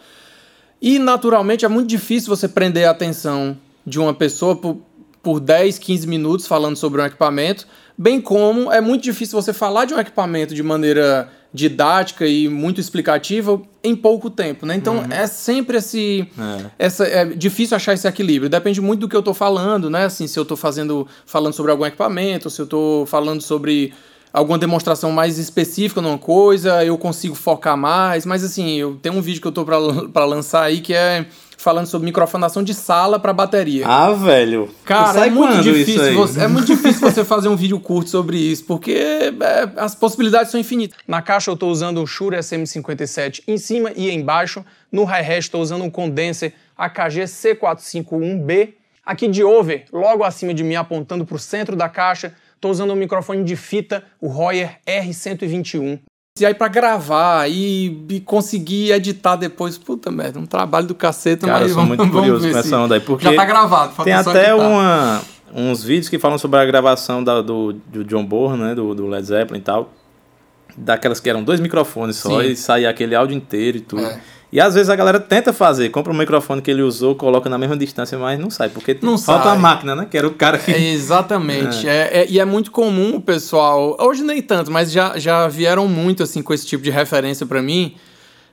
E, 0.80 0.98
naturalmente, 0.98 1.66
é 1.66 1.68
muito 1.68 1.90
difícil 1.90 2.34
você 2.34 2.48
prender 2.48 2.88
a 2.88 2.90
atenção 2.90 3.54
de 3.84 4.00
uma 4.00 4.14
pessoa 4.14 4.56
por, 4.56 4.78
por 5.22 5.40
10, 5.40 5.78
15 5.78 6.06
minutos 6.06 6.46
falando 6.46 6.76
sobre 6.76 7.02
um 7.02 7.04
equipamento, 7.04 7.68
bem 7.98 8.18
como 8.18 8.72
é 8.72 8.80
muito 8.80 9.02
difícil 9.02 9.38
você 9.38 9.52
falar 9.52 9.84
de 9.84 9.92
um 9.92 9.98
equipamento 9.98 10.54
de 10.54 10.62
maneira 10.62 11.30
didática 11.52 12.26
e 12.26 12.48
muito 12.48 12.80
explicativa 12.80 13.60
em 13.82 13.96
pouco 13.96 14.28
tempo, 14.28 14.66
né? 14.66 14.74
Então 14.74 14.98
uhum. 14.98 15.06
é 15.10 15.26
sempre 15.26 15.78
esse, 15.78 16.28
é. 16.38 16.70
essa 16.78 17.06
é 17.06 17.24
difícil 17.24 17.76
achar 17.76 17.94
esse 17.94 18.06
equilíbrio. 18.06 18.50
Depende 18.50 18.80
muito 18.80 19.00
do 19.00 19.08
que 19.08 19.16
eu 19.16 19.20
estou 19.20 19.34
falando, 19.34 19.88
né? 19.88 20.04
Assim, 20.04 20.26
se 20.26 20.38
eu 20.38 20.42
estou 20.42 20.56
fazendo 20.56 21.06
falando 21.24 21.54
sobre 21.54 21.72
algum 21.72 21.86
equipamento, 21.86 22.50
se 22.50 22.60
eu 22.60 22.64
estou 22.64 23.06
falando 23.06 23.40
sobre 23.40 23.94
alguma 24.32 24.58
demonstração 24.58 25.10
mais 25.10 25.38
específica 25.38 26.02
numa 26.02 26.18
coisa, 26.18 26.84
eu 26.84 26.98
consigo 26.98 27.34
focar 27.34 27.76
mais. 27.76 28.26
Mas 28.26 28.44
assim, 28.44 28.76
eu 28.76 28.98
tenho 29.00 29.16
um 29.16 29.22
vídeo 29.22 29.40
que 29.40 29.46
eu 29.46 29.50
estou 29.50 29.64
para 29.64 30.24
lançar 30.24 30.62
aí 30.64 30.80
que 30.80 30.92
é 30.92 31.26
falando 31.58 31.86
sobre 31.86 32.06
microfonação 32.06 32.62
de 32.62 32.72
sala 32.72 33.18
para 33.18 33.32
bateria. 33.32 33.86
Ah, 33.86 34.12
velho. 34.12 34.70
Cara, 34.84 35.26
é 35.26 35.30
muito 35.30 35.60
difícil. 35.60 36.14
Você, 36.14 36.40
é 36.40 36.48
muito 36.48 36.66
difícil 36.66 37.00
você 37.00 37.24
fazer 37.24 37.48
um 37.48 37.56
vídeo 37.56 37.78
curto 37.80 38.08
sobre 38.08 38.38
isso, 38.38 38.64
porque 38.64 38.92
é, 38.92 39.32
as 39.76 39.94
possibilidades 39.94 40.52
são 40.52 40.58
infinitas. 40.58 40.96
Na 41.06 41.20
caixa 41.20 41.50
eu 41.50 41.54
estou 41.54 41.70
usando 41.70 42.00
um 42.00 42.06
Shure 42.06 42.36
SM57 42.36 43.42
em 43.46 43.58
cima 43.58 43.92
e 43.94 44.10
embaixo. 44.10 44.64
No 44.90 45.04
hi-hat 45.04 45.40
estou 45.40 45.60
usando 45.60 45.82
um 45.82 45.90
condenser 45.90 46.54
AKG 46.76 47.24
C451B. 47.24 48.74
Aqui 49.04 49.26
de 49.26 49.42
over, 49.42 49.84
logo 49.92 50.22
acima 50.22 50.54
de 50.54 50.62
mim, 50.62 50.76
apontando 50.76 51.24
para 51.24 51.34
o 51.34 51.38
centro 51.38 51.74
da 51.74 51.88
caixa, 51.88 52.34
estou 52.54 52.70
usando 52.70 52.92
um 52.92 52.96
microfone 52.96 53.42
de 53.42 53.56
fita, 53.56 54.04
o 54.20 54.28
Royer 54.28 54.78
R121. 54.86 55.98
E 56.40 56.46
aí 56.46 56.54
pra 56.54 56.68
gravar 56.68 57.50
e, 57.50 58.04
e, 58.08 58.20
conseguir 58.20 58.92
editar 58.92 59.36
depois, 59.36 59.76
puta 59.76 60.10
merda, 60.10 60.38
um 60.38 60.46
trabalho 60.46 60.86
do 60.86 60.94
caceta, 60.94 61.46
Cara, 61.46 61.60
mas 61.60 61.70
eu 61.70 61.74
sou 61.74 61.84
muito 61.84 62.08
curioso 62.08 62.50
com 62.50 62.58
essa 62.58 62.78
onda 62.78 62.94
aí, 62.94 63.00
porque 63.00 63.24
já 63.24 63.34
tá 63.34 63.44
gravado. 63.44 64.04
Tem 64.04 64.12
até 64.12 64.54
uma, 64.54 65.20
uns 65.54 65.82
vídeos 65.82 66.08
que 66.08 66.18
falam 66.18 66.38
sobre 66.38 66.60
a 66.60 66.64
gravação 66.64 67.22
da, 67.22 67.42
do, 67.42 67.72
do 67.72 68.04
John 68.04 68.24
Bonham, 68.24 68.56
né, 68.56 68.74
do, 68.74 68.94
do 68.94 69.06
Led 69.06 69.26
Zeppelin 69.26 69.60
e 69.60 69.62
tal, 69.62 69.92
daquelas 70.76 71.20
que 71.20 71.28
eram 71.28 71.42
dois 71.42 71.60
microfones 71.60 72.16
só 72.16 72.40
Sim. 72.40 72.48
e 72.48 72.56
saía 72.56 72.88
aquele 72.88 73.14
áudio 73.14 73.36
inteiro 73.36 73.78
e 73.78 73.80
tudo. 73.80 74.04
É. 74.04 74.20
E 74.50 74.60
às 74.60 74.74
vezes 74.74 74.88
a 74.88 74.96
galera 74.96 75.20
tenta 75.20 75.52
fazer, 75.52 75.90
compra 75.90 76.10
um 76.10 76.16
microfone 76.16 76.62
que 76.62 76.70
ele 76.70 76.80
usou, 76.80 77.14
coloca 77.14 77.50
na 77.50 77.58
mesma 77.58 77.76
distância, 77.76 78.18
mas 78.18 78.38
não 78.38 78.48
sai, 78.48 78.70
porque 78.70 78.96
não 79.02 79.18
falta 79.18 79.44
sai. 79.44 79.56
a 79.56 79.58
máquina, 79.58 79.94
né? 79.94 80.06
Que 80.10 80.16
era 80.16 80.26
o 80.26 80.32
cara 80.32 80.56
que. 80.56 80.72
É, 80.72 80.92
exatamente. 80.92 81.86
É. 81.86 81.92
É, 82.12 82.20
é, 82.20 82.26
e 82.30 82.40
é 82.40 82.44
muito 82.46 82.70
comum 82.70 83.16
o 83.16 83.20
pessoal. 83.20 83.94
Hoje 84.00 84.22
nem 84.22 84.40
tanto, 84.40 84.70
mas 84.70 84.90
já, 84.90 85.18
já 85.18 85.46
vieram 85.48 85.86
muito 85.86 86.22
assim 86.22 86.42
com 86.42 86.54
esse 86.54 86.66
tipo 86.66 86.82
de 86.82 86.90
referência 86.90 87.44
para 87.44 87.60
mim. 87.60 87.94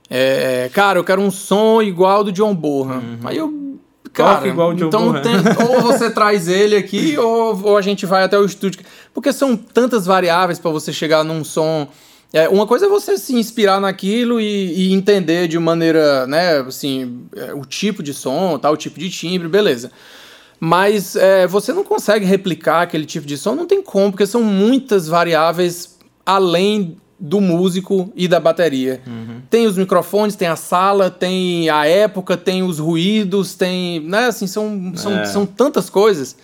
É, 0.09 0.69
cara, 0.73 0.99
eu 0.99 1.03
quero 1.03 1.21
um 1.21 1.31
som 1.31 1.81
igual 1.81 2.25
do 2.25 2.31
John 2.31 2.53
Bonham. 2.53 2.97
Uhum. 2.97 3.19
Aí 3.23 3.37
eu. 3.37 3.65
Cara, 4.11 4.47
igual 4.47 4.69
o 4.69 4.75
John 4.75 4.87
então 4.87 5.21
tem, 5.21 5.35
ou 5.67 5.81
você 5.81 6.09
traz 6.09 6.47
ele 6.47 6.75
aqui, 6.75 7.17
ou, 7.19 7.61
ou 7.63 7.77
a 7.77 7.81
gente 7.81 8.05
vai 8.05 8.23
até 8.23 8.37
o 8.37 8.45
estúdio. 8.45 8.81
Porque 9.13 9.31
são 9.33 9.55
tantas 9.57 10.05
variáveis 10.05 10.59
para 10.59 10.71
você 10.71 10.93
chegar 10.93 11.23
num 11.23 11.43
som 11.43 11.87
É, 12.35 12.49
uma 12.49 12.67
coisa 12.67 12.85
é 12.85 12.89
você 12.89 13.17
se 13.17 13.33
inspirar 13.33 13.79
naquilo 13.79 14.41
e, 14.41 14.89
e 14.89 14.93
entender 14.93 15.47
de 15.47 15.57
maneira, 15.57 16.27
né, 16.27 16.57
assim, 16.57 17.27
é, 17.33 17.53
o 17.53 17.61
tipo 17.61 18.03
de 18.03 18.13
som, 18.13 18.59
tal, 18.59 18.73
o 18.73 18.77
tipo 18.77 18.99
de 18.99 19.09
timbre, 19.09 19.47
beleza. 19.47 19.89
Mas 20.59 21.15
é, 21.15 21.47
você 21.47 21.71
não 21.71 21.85
consegue 21.85 22.25
replicar 22.25 22.81
aquele 22.81 23.05
tipo 23.05 23.25
de 23.25 23.37
som, 23.37 23.55
não 23.55 23.65
tem 23.65 23.81
como, 23.81 24.11
porque 24.11 24.27
são 24.27 24.43
muitas 24.43 25.07
variáveis 25.07 25.97
além 26.25 26.97
do 27.17 27.39
músico 27.39 28.11
e 28.13 28.27
da 28.27 28.37
bateria. 28.37 29.01
Uhum. 29.07 29.39
Tem 29.49 29.65
os 29.65 29.77
microfones, 29.77 30.35
tem 30.35 30.49
a 30.49 30.57
sala, 30.57 31.09
tem 31.09 31.69
a 31.69 31.85
época, 31.85 32.35
tem 32.35 32.63
os 32.63 32.79
ruídos, 32.79 33.55
tem. 33.55 34.01
Né, 34.01 34.25
assim, 34.25 34.45
são, 34.45 34.91
são, 34.95 35.19
é. 35.19 35.23
são 35.23 35.45
tantas 35.45 35.89
coisas. 35.89 36.35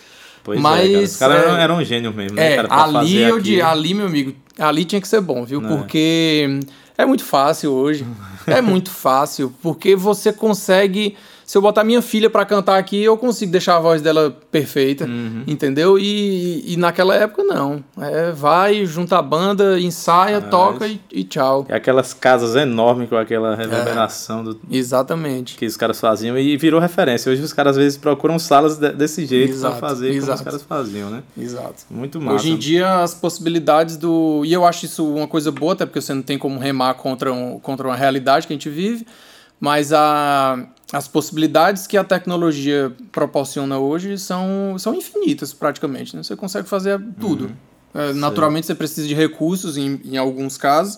Pois 0.42 0.60
mas, 0.60 0.90
é, 0.90 0.94
cara. 0.94 1.04
Os 1.04 1.18
caras 1.18 1.44
eram, 1.44 1.58
eram 1.58 1.78
um 1.78 1.84
gênio 1.84 2.14
mesmo, 2.14 2.36
né, 2.38 2.54
é, 2.54 2.56
cara, 2.64 2.98
ali, 3.00 3.18
eu 3.18 3.68
ali, 3.68 3.94
meu 3.94 4.08
amigo, 4.08 4.34
ali 4.68 4.86
tinha 4.86 5.02
que 5.02 5.08
ser 5.08 5.22
bom, 5.22 5.44
viu? 5.44 5.64
É. 5.64 5.68
Porque 5.68 6.60
é 6.98 7.06
muito 7.06 7.24
fácil 7.24 7.72
hoje. 7.72 8.06
é 8.48 8.62
muito 8.62 8.90
fácil, 8.90 9.54
porque 9.62 9.96
você 9.96 10.32
consegue 10.32 11.16
se 11.52 11.58
eu 11.58 11.62
botar 11.62 11.84
minha 11.84 12.02
filha 12.02 12.30
para 12.30 12.46
cantar 12.46 12.78
aqui, 12.78 13.04
eu 13.04 13.18
consigo 13.18 13.52
deixar 13.52 13.76
a 13.76 13.80
voz 13.82 14.02
dela 14.02 14.34
perfeita, 14.50 15.04
uhum. 15.04 15.44
entendeu? 15.46 16.00
E, 16.00 16.64
e 16.66 16.78
naquela 16.78 17.14
época 17.14 17.44
não. 17.44 17.84
É, 18.00 18.32
vai, 18.32 18.86
junta 18.86 19.18
a 19.18 19.22
banda, 19.22 19.78
ensaia, 19.78 20.38
ah, 20.38 20.42
toca 20.42 20.88
e, 20.88 21.02
e, 21.12 21.26
tchau. 21.26 21.66
É 21.68 21.76
aquelas 21.76 22.14
casas 22.14 22.56
enormes 22.56 23.10
com 23.10 23.18
aquela 23.18 23.54
reverberação 23.54 24.40
é, 24.40 24.44
do 24.44 24.62
Exatamente. 24.72 25.58
Que 25.58 25.66
os 25.66 25.76
caras 25.76 26.00
faziam 26.00 26.38
e 26.38 26.56
virou 26.56 26.80
referência. 26.80 27.30
Hoje 27.30 27.42
os 27.42 27.52
caras 27.52 27.72
às 27.72 27.84
vezes 27.84 27.98
procuram 27.98 28.40
salas 28.40 28.78
de, 28.78 28.90
desse 28.94 29.26
jeito 29.26 29.60
para 29.60 29.72
fazer 29.72 30.08
exato. 30.12 30.26
como 30.26 30.36
os 30.36 30.42
caras 30.42 30.62
faziam, 30.64 31.10
né? 31.10 31.22
Exato. 31.38 31.84
Muito 31.90 32.22
massa. 32.22 32.36
Hoje 32.36 32.52
em 32.52 32.56
dia 32.56 33.04
as 33.04 33.14
possibilidades 33.14 33.98
do. 33.98 34.42
E 34.46 34.54
eu 34.54 34.64
acho 34.64 34.86
isso 34.86 35.06
uma 35.06 35.28
coisa 35.28 35.52
boa, 35.52 35.74
até 35.74 35.86
porque 35.86 36.00
você 36.00 36.14
não 36.14 36.22
tem 36.22 36.38
como 36.38 36.58
remar 36.58 36.94
contra, 36.94 37.34
um, 37.34 37.60
contra 37.60 37.86
uma 37.90 37.96
realidade 37.98 38.48
que 38.48 38.54
a 38.54 38.56
gente 38.56 38.70
vive. 38.70 39.06
Mas 39.62 39.94
a, 39.94 40.68
as 40.92 41.08
possibilidades 41.08 41.86
que 41.86 41.96
a 41.96 42.04
tecnologia 42.04 42.92
proporciona 43.12 43.78
hoje 43.78 44.18
são, 44.18 44.76
são 44.80 44.96
infinitas, 44.96 45.54
praticamente. 45.54 46.16
Né? 46.16 46.24
Você 46.24 46.36
consegue 46.36 46.68
fazer 46.68 47.00
tudo. 47.20 47.46
Uhum. 47.46 47.52
É, 47.94 48.14
naturalmente, 48.14 48.66
você 48.66 48.74
precisa 48.74 49.08
de 49.08 49.14
recursos 49.14 49.78
em, 49.78 50.02
em 50.04 50.18
alguns 50.18 50.58
casos, 50.58 50.98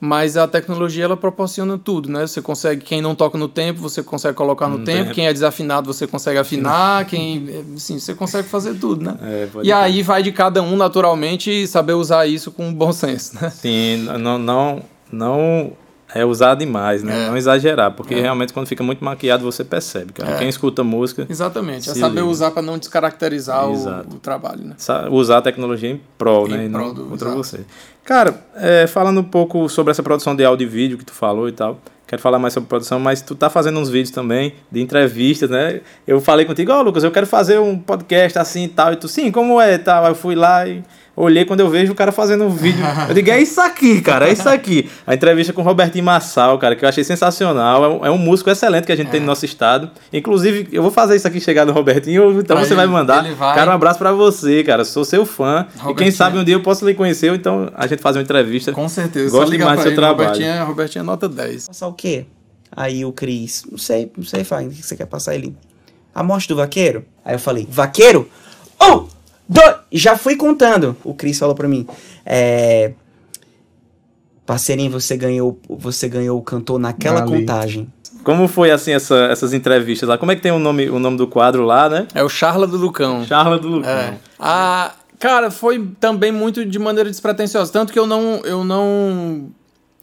mas 0.00 0.38
a 0.38 0.48
tecnologia 0.48 1.04
ela 1.04 1.16
proporciona 1.16 1.76
tudo, 1.76 2.08
né? 2.08 2.26
Você 2.26 2.40
consegue, 2.40 2.82
quem 2.82 3.02
não 3.02 3.14
toca 3.14 3.36
no 3.36 3.48
tempo, 3.48 3.80
você 3.80 4.02
consegue 4.02 4.34
colocar 4.34 4.66
no 4.66 4.78
tempo, 4.78 5.02
tempo, 5.02 5.14
quem 5.14 5.26
é 5.26 5.32
desafinado, 5.32 5.92
você 5.92 6.06
consegue 6.06 6.38
afinar, 6.38 7.04
quem, 7.04 7.66
assim, 7.76 7.98
você 7.98 8.14
consegue 8.14 8.48
fazer 8.48 8.74
tudo, 8.78 9.04
né? 9.04 9.16
É, 9.20 9.48
e 9.62 9.70
aí 9.70 10.02
vai 10.02 10.22
de 10.22 10.32
cada 10.32 10.62
um 10.62 10.74
naturalmente 10.74 11.66
saber 11.66 11.92
usar 11.92 12.26
isso 12.26 12.50
com 12.50 12.72
bom 12.72 12.92
senso, 12.92 13.34
né? 13.42 13.50
Sim, 13.50 13.96
não 14.18 14.38
não 14.38 14.82
não 15.12 15.72
é 16.14 16.24
usar 16.24 16.54
demais, 16.54 17.02
né? 17.02 17.26
É. 17.26 17.28
Não 17.28 17.36
exagerar, 17.36 17.92
porque 17.92 18.14
é. 18.14 18.20
realmente 18.20 18.52
quando 18.52 18.66
fica 18.66 18.82
muito 18.82 19.04
maquiado 19.04 19.44
você 19.44 19.64
percebe, 19.64 20.12
cara. 20.12 20.34
É. 20.34 20.38
Quem 20.38 20.48
escuta 20.48 20.82
música. 20.82 21.26
Exatamente, 21.28 21.90
é 21.90 21.94
saber 21.94 22.20
liga. 22.20 22.26
usar 22.26 22.50
para 22.50 22.62
não 22.62 22.78
descaracterizar 22.78 23.68
o, 23.68 23.74
o, 24.14 24.18
trabalho, 24.18 24.64
né? 24.64 24.74
Usar 25.10 25.38
a 25.38 25.42
tecnologia 25.42 25.90
em 25.90 26.00
prol, 26.18 26.48
em 26.48 26.50
né? 26.50 26.68
Prol 26.68 26.92
e 26.92 26.94
não 26.94 27.08
contra 27.08 27.30
você. 27.30 27.60
Cara, 28.04 28.42
é, 28.56 28.86
falando 28.86 29.20
um 29.20 29.24
pouco 29.24 29.68
sobre 29.68 29.90
essa 29.90 30.02
produção 30.02 30.34
de 30.34 30.44
áudio 30.44 30.64
e 30.64 30.68
vídeo 30.68 30.98
que 30.98 31.04
tu 31.04 31.12
falou 31.12 31.48
e 31.48 31.52
tal. 31.52 31.78
Quero 32.10 32.20
falar 32.20 32.40
mais 32.40 32.52
sobre 32.52 32.68
produção, 32.68 32.98
mas 32.98 33.22
tu 33.22 33.36
tá 33.36 33.48
fazendo 33.48 33.78
uns 33.78 33.88
vídeos 33.88 34.10
também 34.10 34.54
de 34.68 34.80
entrevistas, 34.80 35.48
né? 35.48 35.80
Eu 36.04 36.20
falei 36.20 36.44
contigo, 36.44 36.72
ó, 36.72 36.80
oh, 36.80 36.82
Lucas, 36.82 37.04
eu 37.04 37.12
quero 37.12 37.24
fazer 37.24 37.60
um 37.60 37.78
podcast 37.78 38.36
assim 38.36 38.64
e 38.64 38.68
tal. 38.68 38.92
E 38.92 38.96
tu, 38.96 39.06
sim, 39.06 39.30
como 39.30 39.60
é? 39.60 39.78
Tal. 39.78 40.04
Eu 40.06 40.14
fui 40.16 40.34
lá 40.34 40.66
e 40.66 40.82
olhei 41.16 41.44
quando 41.44 41.60
eu 41.60 41.68
vejo 41.68 41.92
o 41.92 41.94
cara 41.94 42.12
fazendo 42.12 42.44
um 42.44 42.50
vídeo. 42.50 42.84
Eu 43.08 43.14
digo, 43.14 43.30
é 43.30 43.40
isso 43.40 43.60
aqui, 43.60 44.00
cara, 44.00 44.28
é 44.28 44.32
isso 44.32 44.48
aqui. 44.48 44.88
A 45.06 45.14
entrevista 45.14 45.52
com 45.52 45.62
o 45.62 45.64
Robertinho 45.64 46.04
Massal, 46.04 46.58
cara, 46.58 46.76
que 46.76 46.84
eu 46.84 46.88
achei 46.88 47.02
sensacional. 47.02 47.84
É 47.84 47.88
um, 47.88 48.06
é 48.06 48.10
um 48.10 48.18
músico 48.18 48.50
excelente 48.50 48.84
que 48.84 48.92
a 48.92 48.96
gente 48.96 49.08
é. 49.08 49.10
tem 49.10 49.20
no 49.20 49.26
nosso 49.26 49.44
estado. 49.44 49.90
Inclusive, 50.12 50.68
eu 50.72 50.82
vou 50.82 50.90
fazer 50.90 51.16
isso 51.16 51.26
aqui 51.26 51.40
chegar 51.40 51.64
no 51.64 51.72
Robertinho, 51.72 52.40
então 52.40 52.58
você 52.58 52.74
vai 52.74 52.86
mandar. 52.86 53.22
Vai. 53.34 53.54
Cara, 53.54 53.70
um 53.70 53.74
abraço 53.74 53.98
para 53.98 54.12
você, 54.12 54.62
cara. 54.62 54.84
Sou 54.84 55.04
seu 55.04 55.26
fã. 55.26 55.66
E 55.88 55.94
quem 55.94 56.10
sabe 56.10 56.38
um 56.38 56.44
dia 56.44 56.54
eu 56.54 56.62
posso 56.62 56.86
lhe 56.86 56.94
conhecer, 56.94 57.32
então 57.34 57.70
a 57.74 57.86
gente 57.86 58.00
fazer 58.00 58.18
uma 58.18 58.24
entrevista. 58.24 58.72
Com 58.72 58.88
certeza. 58.88 59.30
Gosto 59.30 59.50
demais 59.50 59.80
do 59.80 59.82
seu 59.82 59.94
trabalho. 59.94 60.30
Robertinho, 60.30 60.64
Robertinho 60.64 61.02
é 61.02 61.04
nota 61.04 61.28
10. 61.28 61.66
Passar 61.68 61.88
o 61.88 61.92
quê? 61.92 62.26
Aí 62.74 63.04
o 63.04 63.12
Cris, 63.12 63.64
não 63.70 63.78
sei, 63.78 64.10
não 64.16 64.24
sei, 64.24 64.44
Fábio, 64.44 64.68
o 64.68 64.70
que 64.70 64.82
você 64.82 64.96
quer 64.96 65.06
passar 65.06 65.34
ele? 65.34 65.56
A 66.14 66.22
morte 66.22 66.48
do 66.48 66.56
vaqueiro? 66.56 67.04
Aí 67.24 67.34
eu 67.34 67.38
falei, 67.38 67.66
vaqueiro? 67.68 68.28
Oh! 68.78 69.06
Do... 69.50 69.60
Já 69.90 70.16
fui 70.16 70.36
contando. 70.36 70.96
O 71.02 71.12
Cris 71.12 71.36
falou 71.36 71.56
pra 71.56 71.66
mim. 71.66 71.84
É... 72.24 72.92
Parceirinho, 74.46 74.92
você 74.92 75.16
ganhou, 75.16 75.58
você 75.68 76.08
ganhou 76.08 76.38
o 76.38 76.42
cantor 76.42 76.78
naquela 76.78 77.22
Ali. 77.22 77.30
contagem. 77.30 77.92
Como 78.22 78.46
foi 78.46 78.70
assim 78.70 78.92
essa, 78.92 79.16
essas 79.24 79.52
entrevistas 79.52 80.08
lá? 80.08 80.16
Como 80.16 80.30
é 80.30 80.36
que 80.36 80.42
tem 80.42 80.52
o 80.52 80.58
nome, 80.58 80.88
o 80.88 81.00
nome 81.00 81.16
do 81.16 81.26
quadro 81.26 81.64
lá, 81.64 81.88
né? 81.88 82.06
É 82.14 82.22
o 82.22 82.28
Charla 82.28 82.66
do 82.66 82.76
Lucão. 82.76 83.24
Charla 83.26 83.58
do 83.58 83.68
Lucão. 83.68 83.90
É. 83.90 84.18
Ah, 84.38 84.92
cara, 85.18 85.50
foi 85.50 85.88
também 85.98 86.30
muito 86.30 86.64
de 86.64 86.78
maneira 86.78 87.10
despretensiosa, 87.10 87.72
tanto 87.72 87.92
que 87.92 87.98
eu 87.98 88.06
não 88.06 88.40
eu 88.44 88.62
não 88.62 89.50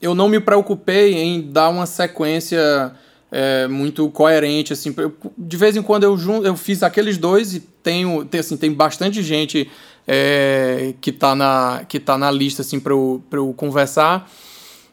eu 0.01 0.13
não 0.15 0.27
me 0.27 0.39
preocupei 0.39 1.13
em 1.13 1.41
dar 1.41 1.69
uma 1.69 1.85
sequência 1.85 2.91
é, 3.31 3.67
muito 3.67 4.09
coerente, 4.09 4.73
assim. 4.73 4.93
Eu, 4.97 5.13
de 5.37 5.57
vez 5.57 5.75
em 5.75 5.81
quando 5.81 6.03
eu, 6.03 6.17
eu 6.43 6.55
fiz 6.55 6.83
aqueles 6.83 7.17
dois 7.17 7.53
e 7.53 7.59
tenho, 7.59 8.25
tem, 8.25 8.39
assim, 8.39 8.57
tem 8.57 8.71
bastante 8.71 9.21
gente 9.21 9.69
é, 10.07 10.93
que, 11.01 11.09
está 11.09 11.35
na, 11.35 11.83
que 11.87 11.99
tá 11.99 12.17
na 12.17 12.31
lista, 12.31 12.61
assim, 12.61 12.79
para 12.79 12.93
eu, 12.93 13.21
eu 13.31 13.53
conversar. 13.53 14.29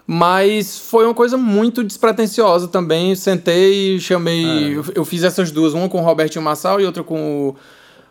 Mas 0.06 0.78
foi 0.78 1.06
uma 1.06 1.14
coisa 1.14 1.36
muito 1.36 1.82
despretensiosa 1.82 2.68
também. 2.68 3.14
Sentei 3.14 3.96
e 3.96 4.00
chamei. 4.00 4.44
É. 4.44 4.78
Eu, 4.78 4.84
eu, 4.96 5.04
fiz 5.04 5.22
essas 5.22 5.50
duas, 5.50 5.72
uma 5.72 5.88
com 5.88 5.98
o 5.98 6.04
Robertinho 6.04 6.44
Massal 6.44 6.80
e 6.80 6.84
outra 6.84 7.02
com 7.02 7.48
o 7.48 7.56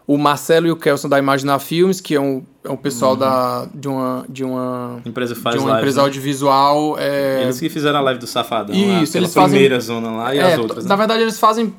o 0.06 0.18
Marcelo 0.18 0.68
e 0.68 0.72
o 0.72 0.76
Kelson 0.76 1.08
da 1.08 1.18
Imaginar 1.18 1.60
Filmes, 1.60 2.02
que 2.02 2.16
é 2.16 2.20
um, 2.20 2.44
é 2.64 2.70
um 2.70 2.76
pessoal 2.76 3.14
uhum. 3.14 3.20
da, 3.20 3.68
de 3.74 3.88
uma, 3.88 4.26
de 4.28 4.44
uma 4.44 5.02
empresa, 5.06 5.36
faz 5.36 5.56
de 5.56 5.62
uma 5.62 5.78
empresa 5.78 6.02
né? 6.02 6.04
audiovisual. 6.04 6.98
É... 7.00 7.44
Eles 7.44 7.60
que 7.60 7.70
fizeram 7.70 8.00
a 8.00 8.02
live 8.02 8.20
do 8.20 8.28
Safadão. 8.28 8.76
Isso, 8.76 9.14
lá, 9.14 9.20
eles 9.22 9.34
fazem. 9.34 9.50
primeira 9.52 9.80
zona 9.80 10.12
lá 10.12 10.36
e 10.36 10.40
é, 10.40 10.54
as 10.54 10.60
outras. 10.60 10.84
Né? 10.84 10.90
Na 10.90 10.96
verdade, 10.96 11.22
eles 11.22 11.40
fazem. 11.40 11.74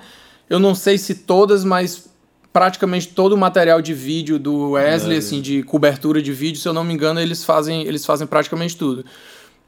Eu 0.49 0.59
não 0.59 0.75
sei 0.75 0.97
se 0.97 1.15
todas, 1.15 1.65
mas 1.65 2.09
praticamente 2.53 3.09
todo 3.09 3.33
o 3.33 3.37
material 3.37 3.83
de 3.83 3.93
vídeo 3.93 4.39
do 4.39 4.71
Wesley, 4.71 5.17
é, 5.17 5.19
assim, 5.19 5.41
de 5.41 5.63
cobertura 5.65 6.23
de 6.23 6.33
vídeo, 6.33 6.61
se 6.61 6.69
eu 6.69 6.73
não 6.73 6.85
me 6.85 6.95
engano, 6.95 7.21
eles 7.21 7.45
fazem, 7.45 7.83
eles 7.83 8.07
fazem 8.07 8.27
praticamente 8.27 8.77
tudo. 8.77 9.05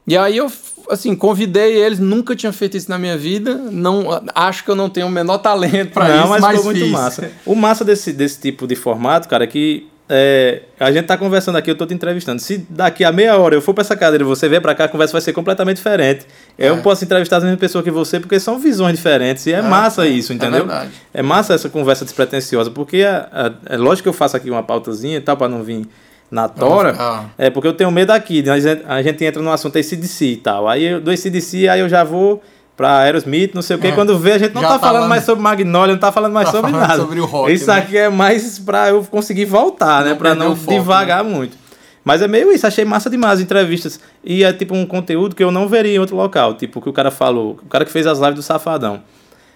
E 0.07 0.17
aí 0.17 0.37
eu, 0.37 0.49
assim, 0.89 1.13
convidei 1.13 1.73
eles, 1.73 1.99
nunca 1.99 2.33
tinha 2.33 2.53
feito 2.53 2.77
isso 2.77 2.89
na 2.89 2.97
minha 2.97 3.17
vida, 3.17 3.55
não 3.55 4.21
acho 4.33 4.63
que 4.63 4.71
eu 4.71 4.75
não 4.75 4.89
tenho 4.89 5.07
o 5.07 5.11
menor 5.11 5.39
talento 5.39 5.91
para 5.91 6.17
isso, 6.17 6.29
mas, 6.29 6.41
mas 6.41 6.57
ficou 6.57 6.71
muito 6.71 6.87
massa. 6.87 7.31
O 7.45 7.55
massa 7.55 7.83
desse, 7.83 8.13
desse 8.13 8.39
tipo 8.39 8.65
de 8.65 8.75
formato, 8.75 9.27
cara, 9.27 9.43
é 9.43 9.47
que 9.47 9.85
é, 10.09 10.61
a 10.79 10.89
gente 10.89 11.05
tá 11.05 11.17
conversando 11.17 11.57
aqui, 11.57 11.69
eu 11.69 11.75
tô 11.75 11.85
te 11.85 11.93
entrevistando. 11.93 12.41
Se 12.41 12.65
daqui 12.69 13.03
a 13.03 13.11
meia 13.11 13.37
hora 13.37 13.55
eu 13.55 13.61
for 13.61 13.73
para 13.73 13.81
essa 13.81 13.95
cadeira 13.95 14.23
e 14.23 14.27
você 14.27 14.47
vier 14.47 14.61
para 14.61 14.73
cá, 14.73 14.85
a 14.85 14.87
conversa 14.87 15.11
vai 15.11 15.21
ser 15.21 15.33
completamente 15.33 15.77
diferente. 15.77 16.25
É. 16.57 16.69
Eu 16.69 16.77
posso 16.77 17.03
entrevistar 17.03 17.37
a 17.37 17.41
mesma 17.41 17.57
pessoa 17.57 17.83
que 17.83 17.91
você, 17.91 18.17
porque 18.17 18.39
são 18.39 18.57
visões 18.57 18.95
diferentes. 18.95 19.45
E 19.45 19.53
é, 19.53 19.57
é 19.57 19.61
massa 19.61 20.07
isso, 20.07 20.31
entendeu? 20.31 20.71
É, 20.71 20.87
é, 21.15 21.21
massa 21.21 21.53
essa 21.53 21.67
conversa 21.67 22.05
despretensiosa, 22.05 22.71
porque 22.71 22.97
é, 22.97 23.27
é, 23.33 23.73
é 23.73 23.77
lógico 23.77 24.03
que 24.03 24.09
eu 24.09 24.13
faço 24.13 24.37
aqui 24.37 24.49
uma 24.49 24.63
pautazinha 24.63 25.17
e 25.17 25.21
tal, 25.21 25.35
para 25.35 25.49
não 25.49 25.61
vir 25.61 25.85
na 26.29 26.49
tora, 26.49 26.95
ah. 26.99 27.25
é 27.37 27.49
porque 27.49 27.67
eu 27.67 27.73
tenho 27.73 27.89
medo 27.89 28.11
aqui, 28.11 28.43
né? 28.43 28.51
a, 28.51 28.59
gente, 28.59 28.83
a 28.85 29.01
gente 29.01 29.23
entra 29.23 29.41
no 29.41 29.51
assunto 29.51 29.77
ACDC 29.77 30.25
e 30.25 30.37
tal. 30.37 30.67
Aí 30.67 30.99
do 30.99 31.09
ACDC, 31.09 31.69
aí 31.69 31.79
eu 31.79 31.87
já 31.87 32.03
vou 32.03 32.41
pra 32.75 32.99
Aerosmith, 32.99 33.51
não 33.55 33.61
sei 33.61 33.75
o 33.75 33.79
que. 33.79 33.87
É. 33.87 33.91
Quando 33.91 34.17
vê, 34.19 34.33
a 34.33 34.37
gente 34.37 34.53
não 34.53 34.61
tá, 34.61 34.69
tá 34.69 34.79
falando 34.79 35.07
mais 35.07 35.23
sobre 35.23 35.41
Magnolia, 35.41 35.93
não 35.93 35.99
tá 35.99 36.11
falando 36.11 36.33
mais 36.33 36.47
tá 36.47 36.51
sobre 36.51 36.71
falando 36.71 36.87
nada. 36.87 37.01
Sobre 37.01 37.19
rock, 37.21 37.51
isso 37.51 37.67
né? 37.67 37.77
aqui 37.77 37.97
é 37.97 38.09
mais 38.09 38.59
pra 38.59 38.89
eu 38.89 39.03
conseguir 39.03 39.45
voltar, 39.45 40.03
né? 40.03 40.09
não 40.09 40.11
né? 40.11 40.15
Pra 40.15 40.35
não 40.35 40.55
foco, 40.55 40.71
devagar 40.71 41.23
né? 41.23 41.29
muito. 41.29 41.57
Mas 42.03 42.21
é 42.21 42.27
meio 42.27 42.53
isso, 42.53 42.65
achei 42.65 42.85
massa 42.85 43.09
demais 43.09 43.33
as 43.33 43.39
entrevistas. 43.41 43.99
E 44.23 44.43
é 44.43 44.53
tipo 44.53 44.73
um 44.73 44.85
conteúdo 44.85 45.35
que 45.35 45.43
eu 45.43 45.51
não 45.51 45.67
veria 45.67 45.95
em 45.95 45.99
outro 45.99 46.15
local. 46.15 46.53
Tipo, 46.53 46.79
o 46.79 46.81
que 46.81 46.87
o 46.87 46.93
cara 46.93 47.11
falou, 47.11 47.59
o 47.61 47.67
cara 47.67 47.83
que 47.83 47.91
fez 47.91 48.07
as 48.07 48.19
lives 48.19 48.35
do 48.35 48.43
Safadão. 48.43 49.01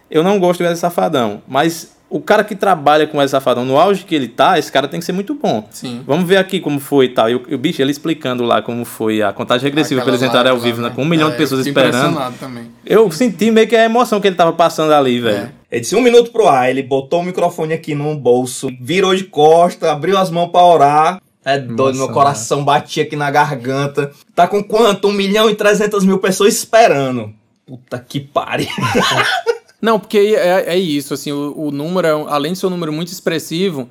Eu 0.10 0.22
não 0.24 0.38
gosto 0.38 0.62
de 0.62 0.76
Safadão, 0.76 1.42
mas 1.48 1.96
o 2.12 2.20
cara 2.20 2.44
que 2.44 2.56
trabalha 2.56 3.08
com 3.08 3.22
esse 3.22 3.32
safadão 3.32 3.64
no 3.64 3.80
auge 3.80 4.04
que 4.04 4.14
ele 4.14 4.28
tá, 4.28 4.60
esse 4.60 4.70
cara 4.70 4.86
tem 4.86 5.00
que 5.00 5.06
ser 5.06 5.14
muito 5.14 5.34
bom. 5.34 5.66
Sim. 5.72 6.02
Vamos 6.06 6.28
ver 6.28 6.38
aqui 6.38 6.60
como 6.60 6.78
foi 6.78 7.06
e 7.06 7.10
tal. 7.10 7.30
E 7.30 7.36
o, 7.36 7.44
o 7.54 7.58
bicho, 7.58 7.82
ele 7.82 7.90
explicando 7.90 8.44
lá 8.44 8.62
como 8.62 8.84
foi 8.84 9.22
a 9.22 9.32
contagem 9.32 9.64
regressiva 9.64 10.02
para 10.02 10.12
eles 10.12 10.22
entrarem 10.22 10.52
ao 10.52 10.60
vivo, 10.60 10.82
né? 10.82 10.92
com 10.94 11.04
um 11.04 11.06
milhão 11.06 11.30
é, 11.30 11.32
de 11.32 11.38
pessoas 11.38 11.66
esperando. 11.66 12.20
Também. 12.38 12.70
Eu 12.86 13.10
senti 13.12 13.50
meio 13.50 13.66
que 13.66 13.78
a 13.78 13.86
emoção 13.86 14.20
que 14.20 14.28
ele 14.28 14.36
tava 14.36 14.52
passando 14.52 14.92
ali, 14.92 15.22
velho. 15.22 15.38
É. 15.38 15.52
Ele 15.72 15.82
disse 15.82 15.96
um 15.96 16.02
minuto 16.02 16.32
pro 16.32 16.50
ar, 16.50 16.70
ele 16.70 16.84
botou 16.84 17.22
o 17.22 17.24
microfone 17.24 17.74
aqui 17.74 17.96
no 17.96 18.14
bolso, 18.18 18.70
virou 18.82 19.16
de 19.16 19.24
costa, 19.24 19.90
abriu 19.90 20.18
as 20.18 20.30
mãos 20.30 20.50
para 20.50 20.66
orar. 20.66 21.22
É 21.46 21.58
doido, 21.58 21.98
Nossa, 21.98 21.98
meu 21.98 22.10
coração 22.10 22.60
né? 22.60 22.66
batia 22.66 23.04
aqui 23.04 23.16
na 23.16 23.32
garganta. 23.32 24.12
Tá 24.36 24.48
com 24.48 24.62
quanto? 24.62 25.08
Um 25.08 25.14
milhão 25.14 25.50
e 25.50 25.56
trezentas 25.56 26.04
mil 26.04 26.20
pessoas 26.20 26.54
esperando. 26.54 27.34
Puta 27.66 27.98
que 27.98 28.20
pare. 28.20 28.68
Não, 29.82 30.00
porque 30.00 30.36
é, 30.38 30.76
é 30.76 30.78
isso, 30.78 31.14
assim, 31.14 31.32
o, 31.32 31.54
o 31.58 31.72
número, 31.72 32.08
é 32.08 32.12
além 32.12 32.54
de 32.54 32.60
ser 32.60 32.68
um 32.68 32.70
número 32.70 32.94
muito 32.94 33.12
expressivo, 33.12 33.90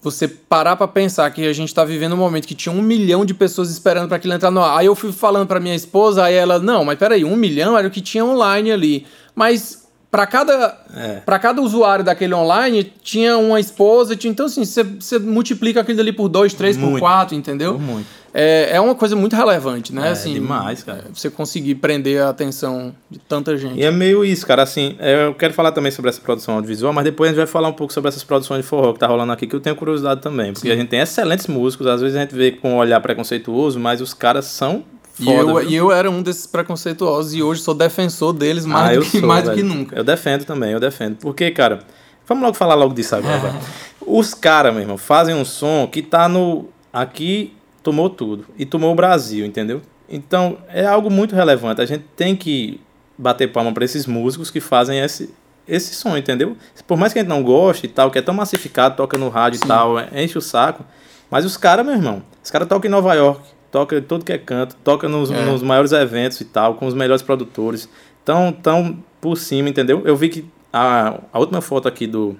você 0.00 0.26
parar 0.28 0.76
pra 0.76 0.88
pensar 0.88 1.30
que 1.30 1.46
a 1.46 1.52
gente 1.52 1.74
tá 1.74 1.84
vivendo 1.84 2.12
um 2.12 2.18
momento 2.18 2.46
que 2.46 2.54
tinha 2.54 2.72
um 2.72 2.82
milhão 2.82 3.24
de 3.24 3.34
pessoas 3.34 3.70
esperando 3.70 4.08
para 4.08 4.16
aquilo 4.16 4.34
entrar 4.34 4.50
no 4.50 4.62
ar. 4.62 4.78
Aí 4.78 4.86
eu 4.86 4.94
fui 4.94 5.12
falando 5.12 5.46
pra 5.46 5.60
minha 5.60 5.74
esposa, 5.74 6.24
aí 6.24 6.34
ela, 6.34 6.58
não, 6.58 6.84
mas 6.84 6.98
peraí, 6.98 7.24
um 7.24 7.36
milhão 7.36 7.76
era 7.76 7.86
o 7.86 7.90
que 7.90 8.00
tinha 8.00 8.24
online 8.24 8.70
ali. 8.70 9.06
Mas 9.34 9.88
para 10.10 10.26
cada, 10.26 10.78
é. 10.94 11.20
Pra 11.20 11.38
cada 11.38 11.60
usuário 11.60 12.04
daquele 12.04 12.32
online 12.32 12.92
tinha 13.02 13.36
uma 13.36 13.60
esposa, 13.60 14.16
tinha, 14.16 14.30
então 14.30 14.46
assim, 14.46 14.64
você 14.64 15.18
multiplica 15.18 15.80
aquilo 15.80 16.00
ali 16.00 16.12
por 16.12 16.28
dois, 16.28 16.54
três, 16.54 16.76
muito. 16.76 16.92
por 16.92 17.00
quatro, 17.00 17.34
entendeu? 17.34 17.78
Muito. 17.78 18.06
É, 18.40 18.76
é 18.76 18.80
uma 18.80 18.94
coisa 18.94 19.16
muito 19.16 19.34
relevante, 19.34 19.92
né? 19.92 20.06
É, 20.06 20.10
assim, 20.12 20.32
demais, 20.32 20.84
cara. 20.84 21.06
É, 21.08 21.12
você 21.12 21.28
conseguir 21.28 21.74
prender 21.74 22.22
a 22.22 22.28
atenção 22.28 22.94
de 23.10 23.18
tanta 23.18 23.56
gente. 23.58 23.76
E 23.80 23.82
é 23.82 23.90
meio 23.90 24.24
isso, 24.24 24.46
cara. 24.46 24.62
Assim, 24.62 24.94
é, 25.00 25.26
eu 25.26 25.34
quero 25.34 25.52
falar 25.52 25.72
também 25.72 25.90
sobre 25.90 26.08
essa 26.08 26.20
produção 26.20 26.54
audiovisual, 26.54 26.92
mas 26.92 27.02
depois 27.02 27.30
a 27.30 27.32
gente 27.32 27.38
vai 27.38 27.48
falar 27.48 27.66
um 27.66 27.72
pouco 27.72 27.92
sobre 27.92 28.06
essas 28.06 28.22
produções 28.22 28.62
de 28.62 28.68
forró 28.68 28.92
que 28.92 29.00
tá 29.00 29.08
rolando 29.08 29.32
aqui, 29.32 29.44
que 29.44 29.56
eu 29.56 29.58
tenho 29.58 29.74
curiosidade 29.74 30.20
também. 30.20 30.52
Porque 30.52 30.68
Sim. 30.68 30.72
a 30.72 30.76
gente 30.76 30.86
tem 30.86 31.00
excelentes 31.00 31.48
músicos, 31.48 31.88
às 31.88 32.00
vezes 32.00 32.16
a 32.16 32.20
gente 32.20 32.32
vê 32.32 32.52
com 32.52 32.74
um 32.74 32.76
olhar 32.76 33.00
preconceituoso, 33.00 33.80
mas 33.80 34.00
os 34.00 34.14
caras 34.14 34.44
são 34.44 34.84
Foda, 35.14 35.30
e, 35.30 35.34
eu, 35.34 35.70
e 35.70 35.74
eu 35.74 35.90
era 35.90 36.08
um 36.08 36.22
desses 36.22 36.46
preconceituosos 36.46 37.34
e 37.34 37.42
hoje 37.42 37.60
sou 37.60 37.74
defensor 37.74 38.32
deles 38.32 38.64
mais, 38.64 38.98
ah, 38.98 39.00
do, 39.00 39.04
que, 39.04 39.18
sou, 39.18 39.28
mais 39.28 39.44
do 39.46 39.52
que 39.52 39.64
nunca. 39.64 39.96
Eu 39.96 40.04
defendo 40.04 40.44
também, 40.44 40.70
eu 40.70 40.78
defendo. 40.78 41.16
Porque, 41.16 41.50
cara, 41.50 41.80
vamos 42.24 42.44
logo 42.44 42.54
falar 42.56 42.76
logo 42.76 42.94
disso 42.94 43.16
agora. 43.16 43.56
Os 44.06 44.32
caras, 44.32 44.72
meu 44.72 44.82
irmão, 44.82 44.96
fazem 44.96 45.34
um 45.34 45.44
som 45.44 45.88
que 45.90 46.02
tá 46.02 46.28
no. 46.28 46.68
Aqui 46.92 47.57
tomou 47.88 48.10
tudo. 48.10 48.44
E 48.58 48.66
tomou 48.66 48.92
o 48.92 48.94
Brasil, 48.94 49.46
entendeu? 49.46 49.80
Então 50.06 50.58
é 50.68 50.84
algo 50.84 51.10
muito 51.10 51.34
relevante. 51.34 51.80
A 51.80 51.86
gente 51.86 52.04
tem 52.14 52.36
que 52.36 52.78
bater 53.16 53.50
palma 53.50 53.72
para 53.72 53.82
esses 53.82 54.06
músicos 54.06 54.50
que 54.50 54.60
fazem 54.60 55.00
esse, 55.00 55.34
esse 55.66 55.94
som, 55.94 56.14
entendeu? 56.14 56.54
Por 56.86 56.98
mais 56.98 57.14
que 57.14 57.18
a 57.18 57.22
gente 57.22 57.30
não 57.30 57.42
goste 57.42 57.86
e 57.86 57.88
tal, 57.88 58.10
que 58.10 58.18
é 58.18 58.22
tão 58.22 58.34
massificado, 58.34 58.94
toca 58.94 59.16
no 59.16 59.30
rádio 59.30 59.58
Sim. 59.58 59.64
e 59.64 59.68
tal, 59.68 59.94
enche 60.12 60.36
o 60.36 60.42
saco. 60.42 60.84
Mas 61.30 61.46
os 61.46 61.56
caras, 61.56 61.84
meu 61.84 61.94
irmão, 61.94 62.22
os 62.44 62.50
caras 62.50 62.68
tocam 62.68 62.88
em 62.88 62.92
Nova 62.92 63.14
York, 63.14 63.42
toca 63.70 64.00
todo 64.02 64.22
que 64.22 64.32
é 64.32 64.38
canto, 64.38 64.76
toca 64.84 65.08
nos, 65.08 65.30
é. 65.30 65.44
nos 65.46 65.62
maiores 65.62 65.92
eventos 65.92 66.38
e 66.42 66.44
tal, 66.44 66.74
com 66.74 66.86
os 66.86 66.94
melhores 66.94 67.22
produtores. 67.22 67.88
Tão, 68.22 68.52
tão 68.52 69.02
por 69.18 69.38
cima, 69.38 69.70
entendeu? 69.70 70.02
Eu 70.04 70.14
vi 70.14 70.28
que 70.28 70.44
a, 70.70 71.18
a 71.32 71.38
última 71.38 71.62
foto 71.62 71.88
aqui 71.88 72.06
do 72.06 72.36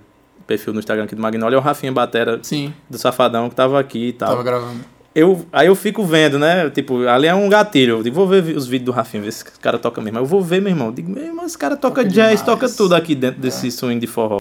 perfil 0.47 0.75
no 0.75 0.79
Instagram 0.79 1.05
aqui 1.05 1.15
do 1.15 1.23
Magnolia 1.23 1.57
é 1.57 1.59
o 1.59 1.63
Rafinha 1.63 1.93
Batera 1.93 2.39
Sim. 2.43 2.75
do 2.89 2.99
Safadão 2.99 3.49
que 3.49 3.55
tava 3.55 3.81
aqui 3.81 4.09
e 4.09 4.13
tal. 4.13 4.31
Tava 4.31 4.43
gravando. 4.43 4.98
Eu, 5.19 5.45
aí 5.53 5.67
eu 5.67 5.75
fico 5.75 6.05
vendo, 6.05 6.39
né? 6.39 6.71
Tipo, 6.71 7.09
ali 7.09 7.27
é 7.27 7.35
um 7.35 7.49
gatilho. 7.49 7.97
Eu 7.97 8.03
digo, 8.05 8.15
vou 8.15 8.29
ver 8.29 8.57
os 8.57 8.69
vídeos 8.69 8.87
do 8.87 8.93
Rafinha, 8.93 9.21
ver 9.21 9.33
se 9.33 9.43
esse 9.43 9.59
cara 9.59 9.77
toca 9.77 10.01
mesmo. 10.01 10.17
Eu 10.21 10.25
vou 10.25 10.41
ver, 10.41 10.63
meu 10.63 10.71
irmão. 10.71 10.87
Eu 10.87 10.93
digo, 10.93 11.11
meu 11.11 11.25
irmão, 11.25 11.45
esse 11.45 11.59
cara 11.59 11.77
toca, 11.77 12.03
toca 12.03 12.09
jazz, 12.09 12.41
demais. 12.41 12.43
toca 12.43 12.69
tudo 12.69 12.95
aqui 12.95 13.17
dentro 13.17 13.41
desse 13.41 13.67
é. 13.67 13.71
swing 13.73 13.99
de 13.99 14.07
forró. 14.07 14.39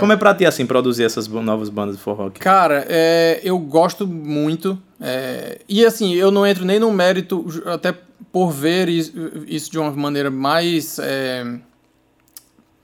Como 0.00 0.12
é 0.12 0.16
pra 0.16 0.34
ti, 0.34 0.44
assim, 0.44 0.66
produzir 0.66 1.04
essas 1.04 1.28
novas 1.28 1.68
bandas 1.68 1.96
de 1.96 2.02
forró? 2.02 2.28
Cara, 2.40 2.84
é, 2.88 3.40
eu 3.44 3.56
gosto 3.56 4.04
muito. 4.04 4.76
É, 5.00 5.60
e 5.68 5.86
assim, 5.86 6.12
eu 6.16 6.32
não 6.32 6.44
entro 6.44 6.64
nem 6.64 6.80
no 6.80 6.90
mérito, 6.90 7.46
até 7.66 7.94
por 8.38 8.52
ver 8.52 8.88
isso 8.88 9.68
de 9.68 9.80
uma 9.80 9.90
maneira 9.90 10.30
mais, 10.30 10.96
é, 11.00 11.58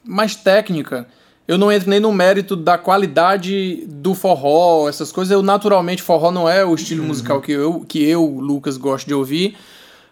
mais 0.02 0.34
técnica. 0.34 1.06
Eu 1.46 1.56
não 1.56 1.70
entro 1.70 1.88
nem 1.88 2.00
no 2.00 2.12
mérito 2.12 2.56
da 2.56 2.76
qualidade 2.76 3.86
do 3.86 4.16
forró, 4.16 4.88
essas 4.88 5.12
coisas. 5.12 5.30
Eu, 5.30 5.42
naturalmente, 5.42 6.02
forró 6.02 6.32
não 6.32 6.48
é 6.48 6.64
o 6.64 6.74
estilo 6.74 7.02
uhum. 7.02 7.06
musical 7.06 7.40
que 7.40 7.52
eu, 7.52 7.84
que 7.86 8.02
eu, 8.02 8.26
Lucas, 8.26 8.76
gosto 8.76 9.06
de 9.06 9.14
ouvir. 9.14 9.56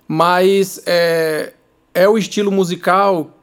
Mas 0.06 0.80
é, 0.86 1.54
é 1.92 2.08
o 2.08 2.16
estilo 2.16 2.52
musical 2.52 3.36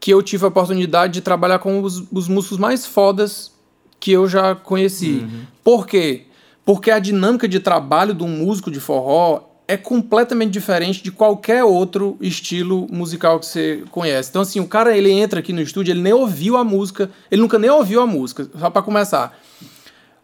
que 0.00 0.14
eu 0.14 0.22
tive 0.22 0.46
a 0.46 0.48
oportunidade 0.48 1.12
de 1.12 1.20
trabalhar 1.20 1.58
com 1.58 1.82
os, 1.82 2.04
os 2.10 2.26
músicos 2.26 2.56
mais 2.56 2.86
fodas 2.86 3.52
que 4.00 4.12
eu 4.12 4.26
já 4.26 4.54
conheci. 4.54 5.26
Uhum. 5.30 5.42
Por 5.62 5.86
quê? 5.86 6.22
Porque 6.64 6.90
a 6.90 6.98
dinâmica 6.98 7.46
de 7.46 7.60
trabalho 7.60 8.14
de 8.14 8.24
um 8.24 8.28
músico 8.28 8.70
de 8.70 8.80
forró 8.80 9.51
é 9.72 9.76
completamente 9.78 10.50
diferente 10.50 11.02
de 11.02 11.10
qualquer 11.10 11.64
outro 11.64 12.18
estilo 12.20 12.86
musical 12.90 13.40
que 13.40 13.46
você 13.46 13.82
conhece. 13.90 14.28
Então, 14.28 14.42
assim, 14.42 14.60
o 14.60 14.68
cara 14.68 14.94
ele 14.94 15.10
entra 15.10 15.40
aqui 15.40 15.50
no 15.50 15.62
estúdio, 15.62 15.92
ele 15.92 16.02
nem 16.02 16.12
ouviu 16.12 16.58
a 16.58 16.64
música, 16.64 17.10
ele 17.30 17.40
nunca 17.40 17.58
nem 17.58 17.70
ouviu 17.70 18.02
a 18.02 18.06
música, 18.06 18.46
só 18.58 18.68
para 18.68 18.82
começar. 18.82 19.34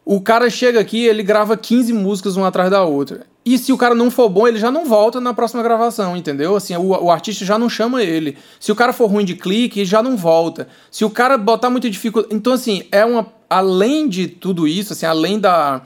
O 0.04 0.20
cara 0.20 0.50
chega 0.50 0.78
aqui, 0.78 1.02
ele 1.02 1.22
grava 1.22 1.56
15 1.56 1.94
músicas 1.94 2.36
uma 2.36 2.48
atrás 2.48 2.70
da 2.70 2.84
outra. 2.84 3.26
E 3.42 3.56
se 3.56 3.72
o 3.72 3.78
cara 3.78 3.94
não 3.94 4.10
for 4.10 4.28
bom, 4.28 4.46
ele 4.46 4.58
já 4.58 4.70
não 4.70 4.84
volta 4.84 5.18
na 5.18 5.32
próxima 5.32 5.62
gravação, 5.62 6.14
entendeu? 6.14 6.54
Assim, 6.54 6.76
o, 6.76 6.88
o 6.88 7.10
artista 7.10 7.42
já 7.42 7.58
não 7.58 7.70
chama 7.70 8.02
ele. 8.02 8.36
Se 8.60 8.70
o 8.70 8.76
cara 8.76 8.92
for 8.92 9.06
ruim 9.06 9.24
de 9.24 9.34
clique, 9.34 9.82
já 9.82 10.02
não 10.02 10.14
volta. 10.14 10.68
Se 10.90 11.06
o 11.06 11.10
cara 11.10 11.38
botar 11.38 11.70
muita 11.70 11.88
dificuldade. 11.88 12.34
Então, 12.34 12.52
assim, 12.52 12.82
é 12.92 13.02
uma. 13.02 13.32
Além 13.48 14.06
de 14.10 14.28
tudo 14.28 14.68
isso, 14.68 14.92
assim, 14.92 15.06
além 15.06 15.40
da. 15.40 15.80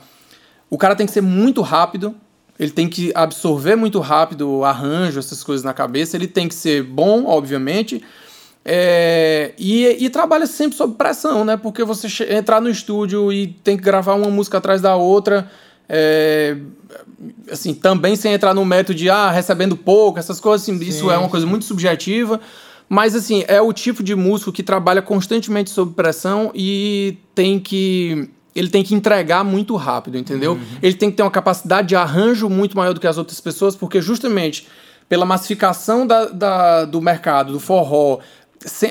O 0.69 0.77
cara 0.77 0.97
tem 0.97 1.05
que 1.05 1.13
ser 1.13 1.21
muito 1.21 1.61
rápido. 1.61 2.13
Ele 2.63 2.71
tem 2.71 2.87
que 2.87 3.11
absorver 3.13 3.75
muito 3.75 3.99
rápido 3.99 4.49
o 4.49 4.65
arranjo, 4.65 5.19
essas 5.19 5.43
coisas 5.43 5.63
na 5.63 5.73
cabeça. 5.73 6.15
Ele 6.15 6.27
tem 6.27 6.47
que 6.47 6.55
ser 6.55 6.83
bom, 6.83 7.25
obviamente. 7.25 8.01
É, 8.65 9.53
e, 9.57 10.05
e, 10.05 10.09
trabalha 10.09 10.47
sempre 10.47 10.77
sob 10.77 10.95
pressão, 10.95 11.43
né? 11.43 11.57
Porque 11.57 11.83
você 11.83 12.07
entrar 12.33 12.61
no 12.61 12.69
estúdio 12.69 13.31
e 13.31 13.47
tem 13.47 13.75
que 13.75 13.83
gravar 13.83 14.13
uma 14.13 14.29
música 14.29 14.57
atrás 14.57 14.81
da 14.81 14.95
outra. 14.95 15.51
É, 15.89 16.55
assim, 17.51 17.73
também 17.73 18.15
sem 18.15 18.31
entrar 18.31 18.53
no 18.53 18.63
método 18.63 18.97
de 18.97 19.09
ah, 19.09 19.29
recebendo 19.29 19.75
pouco, 19.75 20.17
essas 20.17 20.39
coisas, 20.39 20.67
assim, 20.67 20.81
isso 20.81 21.11
é 21.11 21.17
uma 21.17 21.29
coisa 21.29 21.45
muito 21.45 21.65
subjetiva. 21.65 22.39
Mas 22.87 23.15
assim, 23.15 23.43
é 23.47 23.61
o 23.61 23.73
tipo 23.73 24.03
de 24.03 24.15
músico 24.15 24.51
que 24.51 24.63
trabalha 24.63 25.01
constantemente 25.01 25.69
sob 25.69 25.93
pressão 25.93 26.51
e 26.53 27.17
tem 27.35 27.59
que. 27.59 28.29
Ele 28.55 28.69
tem 28.69 28.83
que 28.83 28.93
entregar 28.93 29.43
muito 29.43 29.75
rápido, 29.75 30.17
entendeu? 30.17 30.53
Uhum. 30.53 30.77
Ele 30.81 30.95
tem 30.95 31.09
que 31.09 31.17
ter 31.17 31.23
uma 31.23 31.31
capacidade 31.31 31.87
de 31.87 31.95
arranjo 31.95 32.49
muito 32.49 32.77
maior 32.77 32.93
do 32.93 32.99
que 32.99 33.07
as 33.07 33.17
outras 33.17 33.39
pessoas, 33.39 33.75
porque 33.75 34.01
justamente 34.01 34.67
pela 35.09 35.25
massificação 35.25 36.07
da, 36.07 36.25
da 36.25 36.85
do 36.85 37.01
mercado, 37.01 37.53
do 37.53 37.59
forró, 37.59 38.19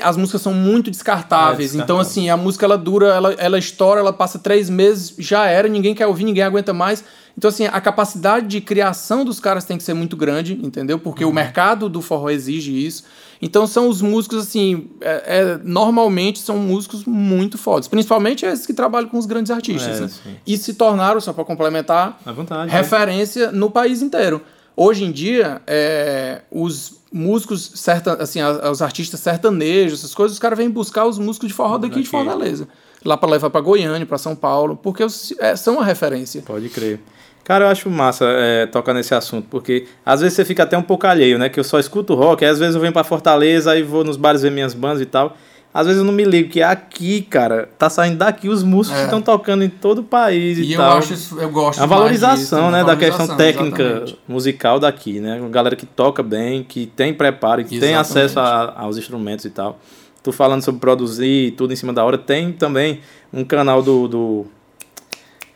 as 0.03 0.17
músicas 0.17 0.43
são 0.43 0.53
muito 0.53 0.91
descartáveis. 0.91 1.75
É, 1.75 1.79
então, 1.79 1.99
assim, 1.99 2.29
a 2.29 2.37
música 2.37 2.67
ela 2.67 2.77
dura, 2.77 3.09
ela, 3.09 3.33
ela 3.35 3.59
estoura, 3.59 4.01
ela 4.01 4.13
passa 4.13 4.39
três 4.39 4.69
meses, 4.69 5.15
já 5.19 5.47
era, 5.47 5.69
ninguém 5.69 5.95
quer 5.95 6.07
ouvir, 6.07 6.25
ninguém 6.25 6.43
aguenta 6.43 6.73
mais. 6.73 7.03
Então, 7.37 7.49
assim, 7.49 7.67
a 7.67 7.81
capacidade 7.81 8.47
de 8.47 8.61
criação 8.61 9.25
dos 9.25 9.41
caras 9.41 9.65
tem 9.65 9.79
que 9.79 9.83
ser 9.83 9.95
muito 9.95 10.17
grande, 10.17 10.59
entendeu? 10.63 10.99
Porque 10.99 11.25
uhum. 11.25 11.31
o 11.31 11.35
mercado 11.35 11.89
do 11.89 12.03
forró 12.03 12.29
exige 12.29 12.87
isso. 12.87 13.05
Então, 13.45 13.67
são 13.67 13.89
os 13.89 14.01
músicos, 14.01 14.39
assim, 14.39 14.89
é, 15.01 15.41
é, 15.41 15.59
normalmente 15.65 16.39
são 16.39 16.57
músicos 16.57 17.05
muito 17.05 17.59
fodas. 17.59 17.89
Principalmente 17.89 18.47
esses 18.47 18.65
que 18.65 18.73
trabalham 18.73 19.09
com 19.09 19.19
os 19.19 19.27
grandes 19.27 19.51
artistas. 19.51 20.21
É, 20.25 20.29
né? 20.29 20.37
E 20.47 20.57
se 20.57 20.75
tornaram, 20.75 21.21
só 21.21 21.33
para 21.33 21.45
complementar, 21.45 22.21
vontade, 22.25 22.71
referência 22.71 23.51
no 23.51 23.69
país 23.69 24.01
inteiro. 24.01 24.41
Hoje 24.77 25.05
em 25.05 25.11
dia, 25.11 25.61
é, 25.67 26.43
os 26.53 27.03
músicos, 27.13 27.73
certa, 27.75 28.15
assim, 28.23 28.39
os 28.43 28.81
artistas 28.81 29.19
sertanejos, 29.19 29.99
essas 29.99 30.15
coisas, 30.15 30.37
os 30.37 30.39
caras 30.39 30.57
vêm 30.57 30.71
buscar 30.71 31.05
os 31.05 31.19
músicos 31.19 31.49
de 31.49 31.55
forró 31.55 31.79
daqui, 31.79 32.01
de 32.01 32.09
Fortaleza. 32.09 32.69
Lá 33.05 33.17
para 33.17 33.29
levar 33.29 33.51
para 33.51 33.61
Goiânia, 33.61 34.07
para 34.07 34.19
São 34.19 34.37
Paulo, 34.37 34.77
porque 34.77 35.05
é, 35.41 35.57
são 35.57 35.81
a 35.81 35.85
referência. 35.85 36.43
Pode 36.43 36.69
crer. 36.69 37.01
Cara, 37.45 37.65
eu 37.65 37.69
acho 37.69 37.91
massa 37.91 38.25
é, 38.29 38.67
tocar 38.67 38.95
nesse 38.95 39.15
assunto, 39.15 39.49
porque 39.51 39.87
às 40.07 40.21
vezes 40.21 40.37
você 40.37 40.45
fica 40.45 40.63
até 40.63 40.79
um 40.79 40.83
pouco 40.83 41.07
alheio, 41.07 41.39
né? 41.39 41.49
Que 41.49 41.59
eu 41.59 41.65
só 41.65 41.79
escuto 41.79 42.15
rock, 42.15 42.45
aí 42.45 42.51
às 42.51 42.59
vezes 42.59 42.75
eu 42.75 42.81
venho 42.81 42.93
para 42.93 43.03
Fortaleza, 43.03 43.73
aí 43.73 43.83
vou 43.83 44.05
nos 44.05 44.17
bares 44.17 44.43
ver 44.43 44.51
minhas 44.51 44.75
bandas 44.75 45.01
e 45.01 45.07
tal. 45.07 45.37
Às 45.75 45.87
vezes 45.87 46.01
eu 46.01 46.05
não 46.05 46.13
me 46.13 46.23
ligo 46.23 46.51
que 46.51 46.63
aqui, 46.63 47.23
cara, 47.23 47.69
tá 47.79 47.89
saindo 47.89 48.19
daqui 48.19 48.47
os 48.47 48.63
músicos 48.63 49.01
é. 49.01 49.05
estão 49.05 49.23
tocando 49.23 49.65
em 49.65 49.71
todo 49.71 50.01
o 50.01 50.05
país 50.05 50.59
e, 50.59 50.73
e 50.73 50.77
tal. 50.77 50.93
eu 50.93 50.99
acho 50.99 51.15
isso, 51.15 51.41
eu 51.41 51.49
gosto 51.49 51.83
A 51.83 51.87
valorização, 51.87 52.37
disso, 52.37 52.71
né, 52.71 52.85
da 52.85 52.95
questão 52.95 53.27
técnica 53.37 53.83
exatamente. 53.83 54.19
musical 54.29 54.79
daqui, 54.79 55.19
né? 55.19 55.41
Galera 55.51 55.75
que 55.75 55.87
toca 55.87 56.23
bem, 56.23 56.63
que 56.63 56.87
tem 56.87 57.15
preparo, 57.15 57.65
que 57.65 57.77
exatamente. 57.77 57.91
tem 57.91 57.95
acesso 57.95 58.39
a, 58.39 58.75
aos 58.77 58.99
instrumentos 58.99 59.47
e 59.47 59.51
tal. 59.51 59.79
Tu 60.23 60.31
falando 60.31 60.63
sobre 60.63 60.79
produzir 60.79 61.53
tudo 61.53 61.73
em 61.73 61.77
cima 61.77 61.93
da 61.93 62.05
hora, 62.05 62.19
tem 62.19 62.53
também 62.53 63.01
um 63.33 63.43
canal 63.43 63.83
do, 63.83 64.07
do 64.07 64.47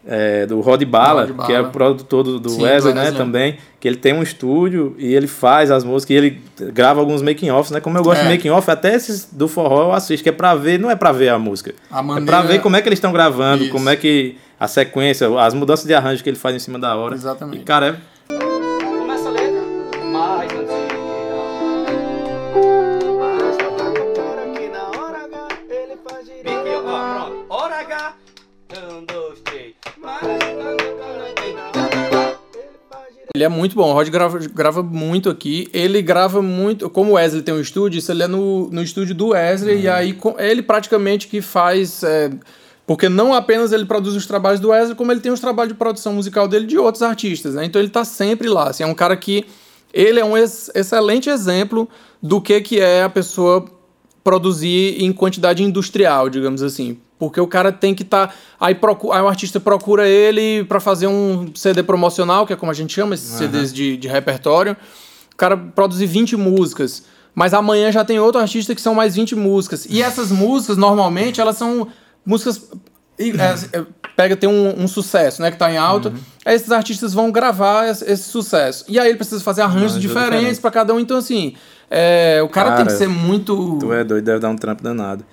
é, 0.07 0.47
do 0.47 0.61
Rod 0.61 0.83
Bala, 0.85 1.27
Rod 1.27 1.47
que 1.47 1.53
é 1.53 1.61
o 1.61 1.71
produtor 1.71 2.23
do, 2.23 2.39
do 2.39 2.51
Sim, 2.51 2.63
Wesley, 2.63 2.95
né, 2.95 3.11
também, 3.13 3.59
que 3.81 3.89
ele 3.89 3.97
tem 3.97 4.15
um 4.15 4.23
estúdio 4.23 4.95
e 4.99 5.15
ele 5.15 5.27
faz 5.27 5.71
as 5.71 5.83
músicas 5.83 6.15
e 6.15 6.19
ele 6.19 6.43
grava 6.73 7.01
alguns 7.01 7.23
making-offs, 7.23 7.71
né, 7.71 7.81
como 7.81 7.99
eu 7.99 8.05
gosto 8.05 8.21
é. 8.21 8.25
de 8.25 8.29
making-off, 8.31 8.71
até 8.71 8.95
esses 8.95 9.29
do 9.33 9.49
forró 9.49 9.85
eu 9.85 9.93
assisto, 9.93 10.23
que 10.23 10.29
é 10.29 10.33
pra 10.33 10.55
ver, 10.55 10.79
não 10.79 10.91
é 10.91 10.97
pra 10.97 11.13
ver 11.13 11.31
a 11.31 11.39
música, 11.39 11.75
a 11.91 12.03
maneira... 12.03 12.25
é 12.25 12.27
pra 12.27 12.43
ver 12.43 12.61
como 12.61 12.77
é 12.77 12.83
que 12.83 12.89
eles 12.89 12.99
estão 12.99 13.13
gravando, 13.13 13.65
Isso. 13.65 13.73
como 13.73 13.89
é 13.89 13.97
que 13.97 14.37
a 14.59 14.67
sequência, 14.67 15.29
as 15.39 15.53
mudanças 15.53 15.87
de 15.87 15.95
arranjo 15.95 16.23
que 16.23 16.31
ele 16.31 16.37
faz 16.37 16.55
em 16.55 16.59
cima 16.59 16.79
da 16.79 16.97
hora. 16.97 17.15
Exatamente. 17.15 17.61
E, 17.61 17.65
cara, 17.65 17.89
é 17.89 17.97
Ele 33.37 33.45
é 33.45 33.49
muito 33.51 33.77
bom, 33.77 33.91
o 33.91 33.93
Rod 33.93 34.09
grava, 34.09 34.39
grava 34.39 34.83
muito 34.83 35.29
aqui. 35.29 35.69
Ele 35.71 36.01
grava 36.01 36.41
muito. 36.41 36.89
Como 36.89 37.11
o 37.11 37.15
Wesley 37.17 37.43
tem 37.43 37.55
um 37.55 37.61
estúdio, 37.61 37.99
isso 37.99 38.11
ele 38.11 38.23
é 38.23 38.27
no, 38.27 38.71
no 38.71 38.83
estúdio 38.83 39.15
do 39.15 39.29
Wesley, 39.29 39.75
uhum. 39.75 39.83
e 39.83 39.89
aí 39.89 40.19
ele 40.39 40.63
praticamente 40.63 41.29
que 41.29 41.43
faz. 41.43 42.03
É, 42.03 42.31
porque 42.87 43.11
não 43.11 43.35
apenas 43.35 43.73
ele 43.73 43.85
produz 43.85 44.17
os 44.17 44.27
trabalhos 44.27 44.59
do 44.59 44.71
Wesley, 44.71 44.97
como 44.97 45.13
ele 45.13 45.21
tem 45.21 45.31
os 45.31 45.41
trabalhos 45.41 45.75
de 45.75 45.79
produção 45.79 46.15
musical 46.15 46.49
dele 46.49 46.67
de 46.67 46.79
outros 46.79 47.03
artistas, 47.03 47.55
né? 47.55 47.67
Então 47.67 47.83
ele 47.83 47.91
tá 47.91 48.07
sempre 48.07 48.49
lá. 48.49 48.71
Assim, 48.71 48.85
é 48.85 48.87
um 48.87 48.95
cara 48.95 49.15
que. 49.17 49.45
Ele 49.93 50.19
é 50.19 50.25
um 50.25 50.35
ex 50.35 50.71
excelente 50.75 51.29
exemplo 51.29 51.87
do 52.23 52.41
que, 52.41 52.61
que 52.63 52.81
é 52.81 53.03
a 53.03 53.09
pessoa 53.09 53.67
produzir 54.25 55.03
em 55.03 55.13
quantidade 55.13 55.63
industrial, 55.63 56.31
digamos 56.31 56.63
assim. 56.63 56.99
Porque 57.19 57.41
o 57.41 57.47
cara 57.47 57.73
tem 57.73 57.95
que 57.95 58.03
estar. 58.03 58.29
Tá, 58.29 58.35
aí, 58.61 58.75
procu... 58.75 59.13
aí 59.13 59.23
o 59.23 59.29
artista 59.29 59.59
procura 59.59 60.07
ele 60.07 60.65
para 60.65 60.81
fazer 60.81 61.07
um 61.07 61.51
CD 61.55 61.83
promocional, 61.83 62.47
que 62.47 62.53
é 62.53 62.57
como 62.57 62.71
a 62.71 62.75
gente 62.75 62.93
chama, 62.93 63.15
esses 63.15 63.33
uhum. 63.33 63.39
CDs 63.39 63.73
de, 63.73 63.97
de 63.97 64.09
repertório. 64.09 64.77
O 65.33 65.37
cara 65.37 65.57
produzir 65.57 66.07
20 66.07 66.37
músicas. 66.37 67.05
Mas 67.35 67.53
amanhã 67.53 67.93
já 67.93 68.03
tem 68.03 68.19
outro 68.19 68.41
artista 68.41 68.75
que 68.75 68.81
são 68.81 68.95
mais 68.95 69.15
20 69.15 69.35
músicas. 69.35 69.87
E 69.89 70.03
essas 70.03 70.31
músicas, 70.31 70.79
normalmente, 70.79 71.41
elas 71.41 71.57
são 71.57 71.89
músicas. 72.25 72.71
É, 73.19 73.79
é, 73.79 73.85
pega, 74.15 74.37
tem 74.37 74.49
um, 74.49 74.83
um, 74.83 74.89
sucesso, 74.89 75.41
né, 75.41 75.51
que 75.51 75.59
tá 75.59 75.71
em 75.71 75.77
alta. 75.77 76.11
Uhum. 76.11 76.17
Aí 76.45 76.55
esses 76.55 76.71
artistas 76.71 77.13
vão 77.15 77.31
gravar 77.31 77.89
esse, 77.89 78.11
esse, 78.11 78.25
sucesso. 78.25 78.85
E 78.89 78.99
aí 78.99 79.09
ele 79.09 79.17
precisa 79.17 79.43
fazer 79.43 79.63
arranjos 79.63 80.01
diferentes 80.01 80.59
para 80.59 80.71
cada 80.71 80.95
um. 80.95 81.01
Então, 81.01 81.19
assim, 81.19 81.55
é, 81.91 82.41
o 82.43 82.49
cara, 82.49 82.71
cara, 82.71 82.77
tem 82.79 82.87
que 82.87 82.99
ser 82.99 83.09
muito. 83.09 83.79
Tu 83.81 83.93
é 83.93 84.05
doido, 84.05 84.25
deve 84.25 84.39
dar 84.39 84.49
um 84.49 84.57
trampo 84.57 84.83
danado. 84.83 85.25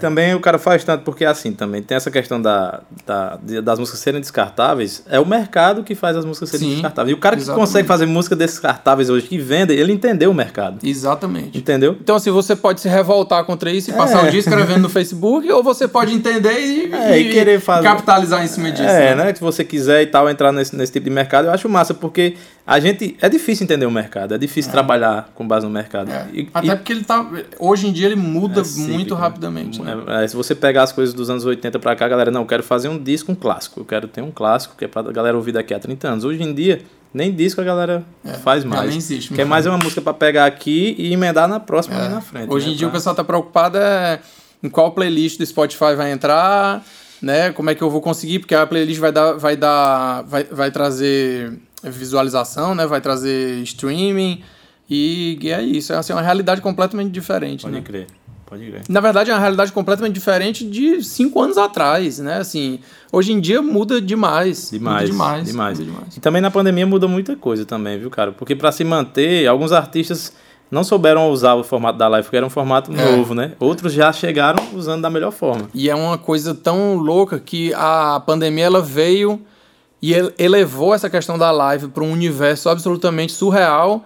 Também 0.00 0.34
o 0.34 0.40
cara 0.40 0.58
faz 0.58 0.82
tanto, 0.82 1.04
porque 1.04 1.24
assim, 1.24 1.52
também 1.52 1.82
tem 1.82 1.96
essa 1.96 2.10
questão 2.10 2.40
da, 2.40 2.80
da, 3.06 3.38
das 3.62 3.78
músicas 3.78 4.00
serem 4.00 4.20
descartáveis, 4.20 5.04
é 5.08 5.20
o 5.20 5.26
mercado 5.26 5.84
que 5.84 5.94
faz 5.94 6.16
as 6.16 6.24
músicas 6.24 6.48
serem 6.48 6.68
Sim, 6.68 6.72
descartáveis. 6.74 7.14
E 7.14 7.18
o 7.18 7.20
cara 7.20 7.36
que 7.36 7.42
exatamente. 7.42 7.66
consegue 7.66 7.88
fazer 7.88 8.06
música 8.06 8.34
descartáveis 8.34 9.10
hoje, 9.10 9.26
que 9.26 9.38
vende, 9.38 9.74
ele 9.74 9.92
entendeu 9.92 10.30
o 10.30 10.34
mercado. 10.34 10.78
Exatamente. 10.82 11.58
Entendeu? 11.58 11.96
Então, 12.00 12.16
assim, 12.16 12.30
você 12.30 12.56
pode 12.56 12.80
se 12.80 12.88
revoltar 12.88 13.44
contra 13.44 13.70
isso 13.70 13.90
e 13.90 13.94
é. 13.94 13.96
passar 13.96 14.24
o 14.24 14.30
dia 14.30 14.40
escrevendo 14.40 14.80
no 14.80 14.88
Facebook, 14.88 15.50
ou 15.52 15.62
você 15.62 15.86
pode 15.86 16.14
entender 16.14 16.58
e, 16.58 16.92
é, 16.92 17.20
e, 17.20 17.28
e 17.28 17.32
querer 17.32 17.60
fazer... 17.60 17.86
capitalizar 17.86 18.42
em 18.42 18.48
cima 18.48 18.70
disso. 18.70 18.84
É, 18.84 19.14
né? 19.14 19.24
né? 19.24 19.34
Se 19.34 19.40
você 19.40 19.64
quiser 19.64 20.02
e 20.02 20.06
tal, 20.06 20.28
entrar 20.30 20.50
nesse, 20.50 20.74
nesse 20.74 20.92
tipo 20.92 21.04
de 21.04 21.10
mercado, 21.10 21.46
eu 21.46 21.52
acho 21.52 21.68
massa, 21.68 21.92
porque 21.92 22.36
a 22.70 22.78
gente. 22.78 23.16
É 23.20 23.28
difícil 23.28 23.64
entender 23.64 23.84
o 23.84 23.90
mercado, 23.90 24.32
é 24.32 24.38
difícil 24.38 24.68
é. 24.68 24.72
trabalhar 24.72 25.32
com 25.34 25.46
base 25.46 25.66
no 25.66 25.72
mercado. 25.72 26.08
É. 26.08 26.28
E, 26.32 26.48
Até 26.54 26.68
e, 26.68 26.76
porque 26.76 26.92
ele 26.92 27.02
tá. 27.02 27.28
Hoje 27.58 27.88
em 27.88 27.92
dia 27.92 28.06
ele 28.06 28.14
muda 28.14 28.60
é 28.60 28.80
muito 28.80 29.16
né? 29.16 29.20
rapidamente. 29.20 29.82
Né? 29.82 29.92
É, 30.22 30.28
se 30.28 30.36
você 30.36 30.54
pegar 30.54 30.84
as 30.84 30.92
coisas 30.92 31.12
dos 31.12 31.28
anos 31.28 31.44
80 31.44 31.80
pra 31.80 31.96
cá, 31.96 32.06
galera, 32.06 32.30
não, 32.30 32.42
eu 32.42 32.46
quero 32.46 32.62
fazer 32.62 32.88
um 32.88 32.96
disco, 32.96 33.32
um 33.32 33.34
clássico. 33.34 33.80
Eu 33.80 33.84
quero 33.84 34.06
ter 34.06 34.22
um 34.22 34.30
clássico 34.30 34.76
que 34.76 34.84
é 34.84 34.88
pra 34.88 35.02
galera 35.02 35.36
ouvir 35.36 35.50
daqui 35.50 35.74
a 35.74 35.80
30 35.80 36.08
anos. 36.08 36.24
Hoje 36.24 36.44
em 36.44 36.54
dia, 36.54 36.80
nem 37.12 37.34
disco 37.34 37.60
a 37.60 37.64
galera 37.64 38.04
é, 38.24 38.34
faz 38.34 38.62
mais. 38.62 38.88
nem 38.88 38.98
existe. 38.98 39.34
Quer 39.34 39.44
mais 39.44 39.66
é 39.66 39.68
uma 39.68 39.78
música 39.78 40.00
para 40.00 40.14
pegar 40.14 40.46
aqui 40.46 40.94
e 40.96 41.12
emendar 41.12 41.48
na 41.48 41.58
próxima 41.58 41.96
é. 41.96 42.08
na 42.08 42.20
frente. 42.20 42.52
Hoje 42.52 42.68
né, 42.68 42.72
em 42.72 42.76
dia 42.76 42.86
pra... 42.86 42.94
o 42.94 42.96
pessoal 42.96 43.16
tá 43.16 43.24
preocupado 43.24 43.78
é 43.78 44.20
em 44.62 44.70
qual 44.70 44.92
playlist 44.92 45.38
do 45.38 45.44
Spotify 45.44 45.96
vai 45.96 46.12
entrar, 46.12 46.84
né? 47.20 47.50
Como 47.50 47.68
é 47.68 47.74
que 47.74 47.82
eu 47.82 47.90
vou 47.90 48.00
conseguir, 48.00 48.38
porque 48.38 48.54
a 48.54 48.64
playlist 48.64 49.00
vai 49.00 49.10
dar. 49.10 49.32
vai 49.32 49.56
dar. 49.56 50.22
vai, 50.22 50.44
vai 50.44 50.70
trazer 50.70 51.58
visualização, 51.84 52.74
né? 52.74 52.86
Vai 52.86 53.00
trazer 53.00 53.62
streaming 53.62 54.42
e, 54.88 55.38
e 55.40 55.50
é 55.50 55.62
isso. 55.62 55.92
É 55.92 55.96
assim, 55.96 56.12
uma 56.12 56.22
realidade 56.22 56.60
completamente 56.60 57.10
diferente. 57.10 57.62
Pode 57.62 57.74
né? 57.74 57.80
crer. 57.80 58.06
Pode 58.44 58.66
crer. 58.66 58.82
Na 58.88 59.00
verdade, 59.00 59.30
é 59.30 59.34
uma 59.34 59.40
realidade 59.40 59.70
completamente 59.70 60.14
diferente 60.14 60.66
de 60.66 61.02
cinco 61.04 61.40
anos 61.40 61.56
atrás, 61.56 62.18
né? 62.18 62.38
Assim, 62.38 62.80
hoje 63.12 63.32
em 63.32 63.40
dia 63.40 63.62
muda 63.62 64.00
demais. 64.00 64.70
Demais. 64.72 65.02
Muda 65.02 65.12
demais, 65.12 65.46
demais. 65.46 65.78
Muda 65.78 65.90
demais. 65.92 66.16
E 66.16 66.20
também 66.20 66.42
na 66.42 66.50
pandemia 66.50 66.86
mudou 66.86 67.08
muita 67.08 67.36
coisa 67.36 67.64
também, 67.64 67.98
viu, 67.98 68.10
cara? 68.10 68.32
Porque 68.32 68.56
para 68.56 68.72
se 68.72 68.82
manter, 68.82 69.46
alguns 69.46 69.70
artistas 69.70 70.32
não 70.70 70.84
souberam 70.84 71.30
usar 71.30 71.54
o 71.54 71.64
formato 71.64 71.98
da 71.98 72.06
live, 72.08 72.24
porque 72.24 72.36
era 72.36 72.46
um 72.46 72.50
formato 72.50 72.92
é. 72.92 73.16
novo, 73.16 73.34
né? 73.34 73.52
Outros 73.58 73.92
já 73.92 74.12
chegaram 74.12 74.62
usando 74.74 75.02
da 75.02 75.10
melhor 75.10 75.32
forma. 75.32 75.68
E 75.74 75.90
é 75.90 75.94
uma 75.94 76.16
coisa 76.16 76.54
tão 76.54 76.96
louca 76.96 77.40
que 77.40 77.74
a 77.74 78.20
pandemia 78.24 78.64
ela 78.64 78.80
veio 78.80 79.40
e 80.02 80.14
ele 80.14 80.32
elevou 80.38 80.94
essa 80.94 81.10
questão 81.10 81.38
da 81.38 81.50
live 81.50 81.88
para 81.88 82.02
um 82.02 82.12
universo 82.12 82.68
absolutamente 82.68 83.32
surreal 83.32 84.04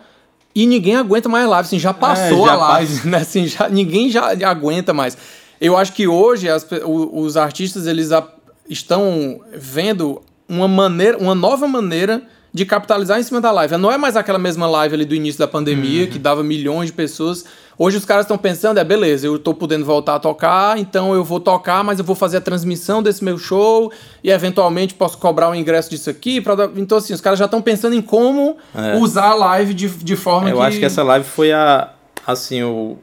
e 0.54 0.66
ninguém 0.66 0.96
aguenta 0.96 1.28
mais 1.28 1.48
live, 1.48 1.66
assim, 1.66 1.78
já 1.78 1.90
é, 1.90 1.94
passou 1.94 2.44
é, 2.44 2.46
já 2.46 2.52
a 2.52 2.57
live, 2.57 3.07
né? 3.09 3.18
Assim, 3.18 3.46
já, 3.46 3.68
ninguém 3.68 4.11
já 4.11 4.30
aguenta 4.48 4.92
mais. 4.92 5.16
Eu 5.61 5.76
acho 5.76 5.92
que 5.92 6.07
hoje 6.07 6.48
as, 6.48 6.66
os 6.85 7.37
artistas 7.37 7.87
eles 7.87 8.12
a, 8.12 8.26
estão 8.68 9.40
vendo 9.52 10.22
uma 10.48 10.68
maneira, 10.68 11.18
uma 11.18 11.35
nova 11.35 11.66
maneira 11.66 12.22
de 12.52 12.64
capitalizar 12.64 13.18
em 13.18 13.22
cima 13.22 13.40
da 13.40 13.50
live. 13.50 13.76
Não 13.76 13.90
é 13.90 13.98
mais 13.98 14.16
aquela 14.16 14.38
mesma 14.38 14.66
live 14.68 14.94
ali 14.94 15.04
do 15.04 15.14
início 15.14 15.38
da 15.40 15.48
pandemia, 15.48 16.04
uhum. 16.04 16.11
que 16.11 16.18
dava 16.20 16.42
milhões 16.44 16.87
de 16.87 16.92
pessoas. 16.92 17.44
Hoje 17.76 17.96
os 17.96 18.04
caras 18.04 18.24
estão 18.24 18.38
pensando, 18.38 18.78
é 18.78 18.84
beleza, 18.84 19.26
eu 19.26 19.38
tô 19.38 19.52
podendo 19.52 19.84
voltar 19.84 20.14
a 20.14 20.18
tocar, 20.20 20.78
então 20.78 21.14
eu 21.14 21.24
vou 21.24 21.40
tocar, 21.40 21.82
mas 21.82 21.98
eu 21.98 22.04
vou 22.04 22.14
fazer 22.14 22.37
a 22.37 22.40
transmissão 22.40 23.02
desse 23.02 23.24
meu 23.24 23.37
show 23.37 23.90
e 24.22 24.30
eventualmente 24.30 24.94
posso 24.94 25.18
cobrar 25.18 25.48
o 25.48 25.52
um 25.52 25.54
ingresso 25.54 25.90
disso 25.90 26.08
aqui. 26.08 26.40
Pra... 26.40 26.70
Então, 26.76 26.98
assim, 26.98 27.12
os 27.12 27.20
caras 27.20 27.38
já 27.38 27.46
estão 27.46 27.60
pensando 27.60 27.94
em 27.94 28.02
como 28.02 28.56
é. 28.74 28.96
usar 28.96 29.30
a 29.30 29.34
live 29.34 29.74
de, 29.74 29.88
de 29.88 30.16
forma 30.16 30.48
eu 30.48 30.54
que... 30.54 30.58
Eu 30.58 30.62
acho 30.62 30.78
que 30.78 30.84
essa 30.84 31.02
live 31.02 31.26
foi 31.26 31.52
a, 31.52 31.90
assim, 32.26 32.62
o, 32.62 32.96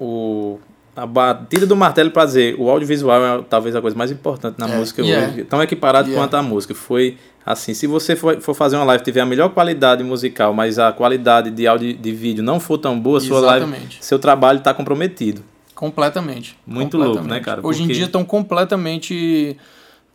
o 0.00 0.58
a 0.96 1.06
batida 1.06 1.66
do 1.66 1.74
martelo 1.74 2.10
para 2.10 2.24
dizer 2.24 2.54
o 2.58 2.70
audiovisual 2.70 3.24
é 3.24 3.42
talvez 3.48 3.74
a 3.74 3.80
coisa 3.80 3.96
mais 3.96 4.10
importante 4.10 4.58
na 4.58 4.68
é, 4.68 4.76
música 4.76 5.02
yeah. 5.02 5.32
hoje, 5.32 5.44
tão 5.44 5.62
equiparado 5.62 6.08
yeah. 6.08 6.22
quanto 6.22 6.34
a 6.34 6.42
música. 6.42 6.74
Foi 6.74 7.18
assim, 7.44 7.74
se 7.74 7.86
você 7.86 8.16
for, 8.16 8.40
for 8.40 8.54
fazer 8.54 8.76
uma 8.76 8.84
live 8.84 9.02
tiver 9.02 9.20
a 9.20 9.26
melhor 9.26 9.50
qualidade 9.50 10.02
musical, 10.02 10.52
mas 10.54 10.78
a 10.78 10.92
qualidade 10.92 11.50
de 11.50 11.66
áudio 11.66 11.94
de 11.94 12.12
vídeo 12.12 12.42
não 12.42 12.58
for 12.58 12.78
tão 12.78 12.98
boa, 12.98 13.20
sua 13.20 13.40
live, 13.40 13.66
seu 14.00 14.18
trabalho 14.18 14.58
está 14.58 14.72
comprometido. 14.72 15.42
Completamente. 15.74 16.56
Muito 16.66 16.96
completamente. 16.96 17.14
louco, 17.16 17.28
né, 17.28 17.40
cara? 17.40 17.60
Hoje 17.66 17.80
Porque... 17.80 17.92
em 17.92 17.96
dia 17.96 18.06
estão 18.06 18.24
completamente 18.24 19.56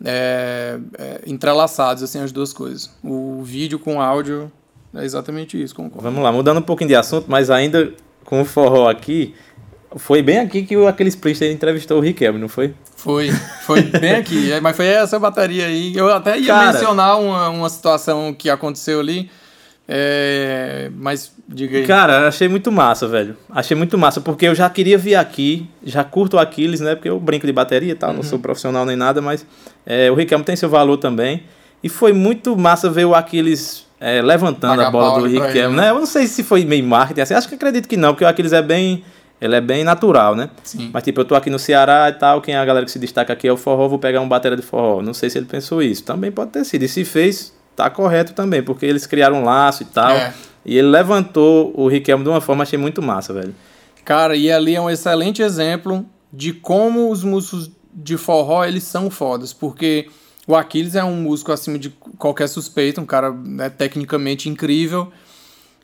é, 0.03 0.79
é, 0.97 1.21
entrelaçados 1.27 2.01
assim 2.01 2.19
as 2.19 2.31
duas 2.31 2.53
coisas. 2.53 2.89
O 3.03 3.41
vídeo 3.43 3.77
com 3.77 3.97
o 3.97 4.01
áudio 4.01 4.51
é 4.93 5.03
exatamente 5.03 5.61
isso. 5.61 5.75
Concordo. 5.75 6.01
Vamos 6.01 6.23
lá, 6.23 6.31
mudando 6.31 6.57
um 6.57 6.63
pouquinho 6.63 6.87
de 6.87 6.95
assunto, 6.95 7.25
mas 7.27 7.49
ainda 7.49 7.93
com 8.25 8.41
o 8.41 8.45
forró 8.45 8.87
aqui, 8.89 9.33
foi 9.95 10.21
bem 10.21 10.39
aqui 10.39 10.63
que 10.63 10.75
aquele 10.85 11.09
Springsteen 11.09 11.53
entrevistou 11.53 11.97
o 11.97 12.01
Riquelme, 12.01 12.39
não 12.39 12.47
foi? 12.47 12.73
Foi, 12.95 13.31
foi 13.65 13.81
bem 13.81 14.15
aqui. 14.15 14.51
É, 14.51 14.59
mas 14.61 14.75
foi 14.75 14.85
essa 14.85 15.17
bateria 15.17 15.65
aí. 15.65 15.95
Eu 15.95 16.13
até 16.13 16.37
ia 16.37 16.53
Cara, 16.53 16.71
mencionar 16.71 17.19
uma, 17.19 17.49
uma 17.49 17.69
situação 17.69 18.33
que 18.33 18.49
aconteceu 18.49 18.99
ali. 18.99 19.29
É, 19.91 20.91
mas 20.95 21.31
diga 21.47 21.79
aí. 21.79 21.87
Cara, 21.87 22.27
achei 22.27 22.47
muito 22.47 22.71
massa, 22.71 23.07
velho. 23.07 23.35
Achei 23.49 23.75
muito 23.75 23.97
massa, 23.97 24.21
porque 24.21 24.45
eu 24.45 24.53
já 24.53 24.69
queria 24.69 24.99
vir 24.99 25.15
aqui, 25.15 25.67
já 25.83 26.03
curto 26.03 26.37
o 26.37 26.39
Aquiles, 26.39 26.79
né? 26.79 26.93
Porque 26.93 27.09
eu 27.09 27.19
brinco 27.19 27.47
de 27.47 27.53
bateria 27.53 27.93
e 27.93 27.95
tal, 27.95 28.11
uhum. 28.11 28.17
não 28.17 28.23
sou 28.23 28.37
profissional 28.37 28.85
nem 28.85 28.95
nada, 28.95 29.19
mas 29.19 29.43
é, 29.85 30.11
o 30.11 30.13
Riquelme 30.13 30.45
tem 30.45 30.55
seu 30.55 30.69
valor 30.69 30.97
também. 30.97 31.43
E 31.81 31.89
foi 31.89 32.13
muito 32.13 32.55
massa 32.55 32.87
ver 32.87 33.05
o 33.05 33.15
Aquiles 33.15 33.87
é, 33.99 34.21
levantando 34.21 34.77
Paga 34.77 34.87
a 34.87 34.91
bola 34.91 35.21
do 35.21 35.27
Riquelme, 35.27 35.75
né? 35.75 35.83
né? 35.83 35.89
Eu 35.89 35.95
não 35.95 36.05
sei 36.05 36.27
se 36.27 36.43
foi 36.43 36.63
meio 36.65 36.85
marketing 36.85 37.21
assim, 37.21 37.33
acho 37.33 37.49
que 37.49 37.55
acredito 37.55 37.87
que 37.87 37.97
não, 37.97 38.09
porque 38.09 38.23
o 38.23 38.27
Aquiles 38.27 38.53
é 38.53 38.61
bem 38.61 39.03
ele 39.41 39.55
é 39.55 39.61
bem 39.61 39.83
natural, 39.83 40.35
né? 40.35 40.49
Sim. 40.63 40.89
Mas 40.93 41.03
tipo, 41.03 41.21
eu 41.21 41.25
tô 41.25 41.35
aqui 41.35 41.49
no 41.49 41.59
Ceará 41.59 42.09
e 42.09 42.13
tal, 42.13 42.41
quem 42.41 42.55
é 42.55 42.57
a 42.57 42.65
galera 42.65 42.85
que 42.85 42.91
se 42.91 42.99
destaca 42.99 43.33
aqui 43.33 43.47
é 43.47 43.51
o 43.51 43.57
forró, 43.57 43.87
vou 43.87 43.99
pegar 43.99 44.21
um 44.21 44.27
batera 44.27 44.55
de 44.55 44.61
forró. 44.61 45.01
Não 45.01 45.13
sei 45.13 45.29
se 45.29 45.37
ele 45.37 45.45
pensou 45.45 45.81
isso. 45.81 46.03
Também 46.03 46.31
pode 46.31 46.51
ter 46.51 46.65
sido. 46.65 46.83
E 46.83 46.87
se 46.87 47.05
fez, 47.05 47.53
tá 47.75 47.89
correto 47.89 48.33
também, 48.33 48.61
porque 48.61 48.85
eles 48.85 49.05
criaram 49.05 49.41
um 49.41 49.43
laço 49.43 49.83
e 49.83 49.85
tal. 49.85 50.11
É. 50.11 50.33
E 50.65 50.77
ele 50.77 50.87
levantou 50.89 51.73
o 51.75 51.87
Riquelme 51.87 52.23
de 52.23 52.29
uma 52.29 52.41
forma, 52.41 52.63
achei 52.63 52.77
muito 52.77 53.01
massa, 53.01 53.33
velho. 53.33 53.55
Cara, 54.03 54.35
e 54.35 54.51
ali 54.51 54.75
é 54.75 54.81
um 54.81 54.89
excelente 54.89 55.41
exemplo 55.41 56.05
de 56.31 56.51
como 56.53 57.09
os 57.09 57.23
músicos 57.23 57.71
de 57.93 58.17
forró, 58.17 58.65
eles 58.65 58.83
são 58.83 59.09
fodas, 59.09 59.53
porque 59.53 60.07
o 60.47 60.55
Aquiles 60.55 60.95
é 60.95 61.03
um 61.03 61.15
músico 61.15 61.51
acima 61.51 61.77
de 61.77 61.89
qualquer 62.17 62.47
suspeito, 62.47 63.01
um 63.01 63.05
cara 63.05 63.31
né, 63.31 63.69
tecnicamente 63.69 64.49
incrível, 64.49 65.11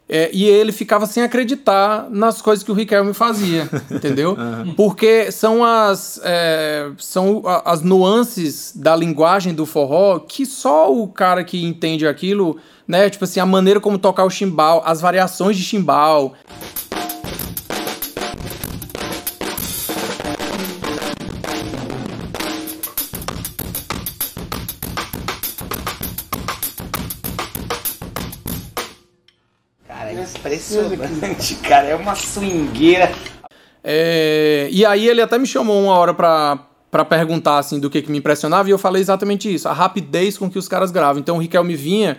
é, 0.07 0.29
e 0.31 0.45
ele 0.45 0.71
ficava 0.71 1.07
sem 1.07 1.23
acreditar 1.23 2.07
nas 2.11 2.39
coisas 2.39 2.63
que 2.63 2.71
o 2.71 2.75
Riquelme 2.75 3.13
fazia, 3.13 3.67
entendeu? 3.89 4.37
Uhum. 4.37 4.73
Porque 4.75 5.31
são 5.31 5.63
as, 5.63 6.21
é, 6.23 6.91
são 6.99 7.41
as 7.65 7.81
nuances 7.81 8.71
da 8.75 8.95
linguagem 8.95 9.53
do 9.53 9.65
forró 9.65 10.19
que 10.19 10.45
só 10.45 10.93
o 10.93 11.07
cara 11.07 11.43
que 11.43 11.63
entende 11.63 12.07
aquilo, 12.07 12.57
né? 12.87 13.09
Tipo 13.09 13.23
assim, 13.23 13.39
a 13.39 13.45
maneira 13.47 13.79
como 13.79 13.97
tocar 13.97 14.25
o 14.25 14.29
chimbal, 14.29 14.83
as 14.85 15.01
variações 15.01 15.57
de 15.57 15.63
chimbal. 15.63 16.33
Impressionante, 30.81 31.55
cara. 31.63 31.88
É 31.88 31.95
uma 31.95 32.15
swingueira. 32.15 33.11
É, 33.83 34.67
e 34.71 34.85
aí 34.85 35.07
ele 35.07 35.21
até 35.21 35.38
me 35.38 35.45
chamou 35.45 35.83
uma 35.83 35.93
hora 35.93 36.13
pra, 36.13 36.57
pra 36.89 37.05
perguntar 37.05 37.59
assim 37.59 37.79
do 37.79 37.89
que, 37.89 38.01
que 38.01 38.11
me 38.11 38.17
impressionava 38.17 38.67
e 38.67 38.71
eu 38.71 38.79
falei 38.79 39.01
exatamente 39.01 39.53
isso, 39.53 39.69
a 39.69 39.73
rapidez 39.73 40.38
com 40.38 40.49
que 40.49 40.57
os 40.57 40.67
caras 40.67 40.91
gravam. 40.91 41.19
Então 41.19 41.38
o 41.38 41.39
Riquelme 41.39 41.75
vinha 41.75 42.17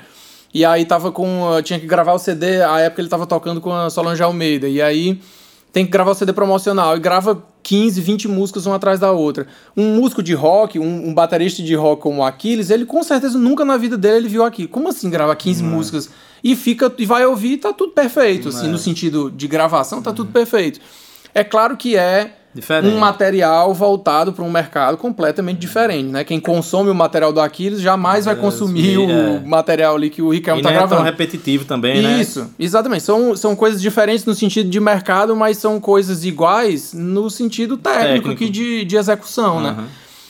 e 0.54 0.64
aí 0.64 0.84
tava 0.84 1.10
com. 1.12 1.60
Tinha 1.62 1.78
que 1.78 1.86
gravar 1.86 2.12
o 2.12 2.18
CD, 2.18 2.62
a 2.62 2.80
época 2.80 3.02
ele 3.02 3.08
tava 3.08 3.26
tocando 3.26 3.60
com 3.60 3.72
a 3.72 3.90
Solange 3.90 4.22
Almeida. 4.22 4.68
E 4.68 4.80
aí 4.80 5.20
tem 5.76 5.84
que 5.84 5.92
gravar 5.92 6.12
o 6.12 6.14
CD 6.14 6.32
promocional 6.32 6.96
e 6.96 7.00
grava 7.00 7.44
15, 7.62 8.00
20 8.00 8.28
músicas 8.28 8.64
uma 8.64 8.76
atrás 8.76 8.98
da 8.98 9.12
outra. 9.12 9.46
Um 9.76 9.96
músico 9.96 10.22
de 10.22 10.32
rock, 10.32 10.78
um, 10.78 11.08
um 11.08 11.12
baterista 11.12 11.62
de 11.62 11.74
rock 11.74 12.00
como 12.00 12.22
o 12.22 12.24
Aquiles, 12.24 12.70
ele 12.70 12.86
com 12.86 13.02
certeza 13.02 13.36
nunca 13.36 13.62
na 13.62 13.76
vida 13.76 13.94
dele 13.98 14.16
ele 14.16 14.28
viu 14.28 14.42
aqui. 14.42 14.66
Como 14.66 14.88
assim 14.88 15.10
gravar 15.10 15.36
15 15.36 15.62
hum. 15.62 15.66
músicas? 15.66 16.08
E 16.42 16.56
fica 16.56 16.90
e 16.96 17.04
vai 17.04 17.26
ouvir 17.26 17.52
e 17.52 17.56
tá 17.58 17.74
tudo 17.74 17.92
perfeito, 17.92 18.48
assim, 18.48 18.68
é. 18.68 18.70
no 18.70 18.78
sentido 18.78 19.30
de 19.30 19.46
gravação, 19.46 20.00
tá 20.00 20.12
hum. 20.12 20.14
tudo 20.14 20.32
perfeito. 20.32 20.80
É 21.34 21.44
claro 21.44 21.76
que 21.76 21.94
é 21.94 22.38
Diferente. 22.56 22.92
um 22.92 22.98
material 22.98 23.72
voltado 23.74 24.32
para 24.32 24.44
um 24.44 24.50
mercado 24.50 24.96
completamente 24.96 25.58
diferente, 25.58 26.08
né? 26.08 26.24
Quem 26.24 26.40
consome 26.40 26.90
o 26.90 26.94
material 26.94 27.32
do 27.32 27.40
Aquiles 27.40 27.80
jamais 27.80 28.24
vai 28.24 28.34
consumir 28.34 28.98
o 28.98 29.10
é. 29.10 29.40
material 29.44 29.94
ali 29.96 30.10
que 30.10 30.22
o 30.22 30.30
Ricardo 30.30 30.58
está 30.58 30.70
gravando. 30.70 30.94
é 30.94 30.96
tão 30.96 31.04
repetitivo 31.04 31.64
também, 31.64 32.02
né? 32.02 32.20
Isso, 32.20 32.50
exatamente. 32.58 33.02
São, 33.02 33.36
são 33.36 33.54
coisas 33.54 33.80
diferentes 33.80 34.24
no 34.24 34.34
sentido 34.34 34.68
de 34.70 34.80
mercado, 34.80 35.36
mas 35.36 35.58
são 35.58 35.78
coisas 35.78 36.24
iguais 36.24 36.92
no 36.92 37.28
sentido 37.30 37.76
técnico, 37.76 38.30
técnico. 38.30 38.52
de, 38.52 38.84
de 38.84 38.96
execução, 38.96 39.56
uhum. 39.56 39.62
né? 39.62 39.76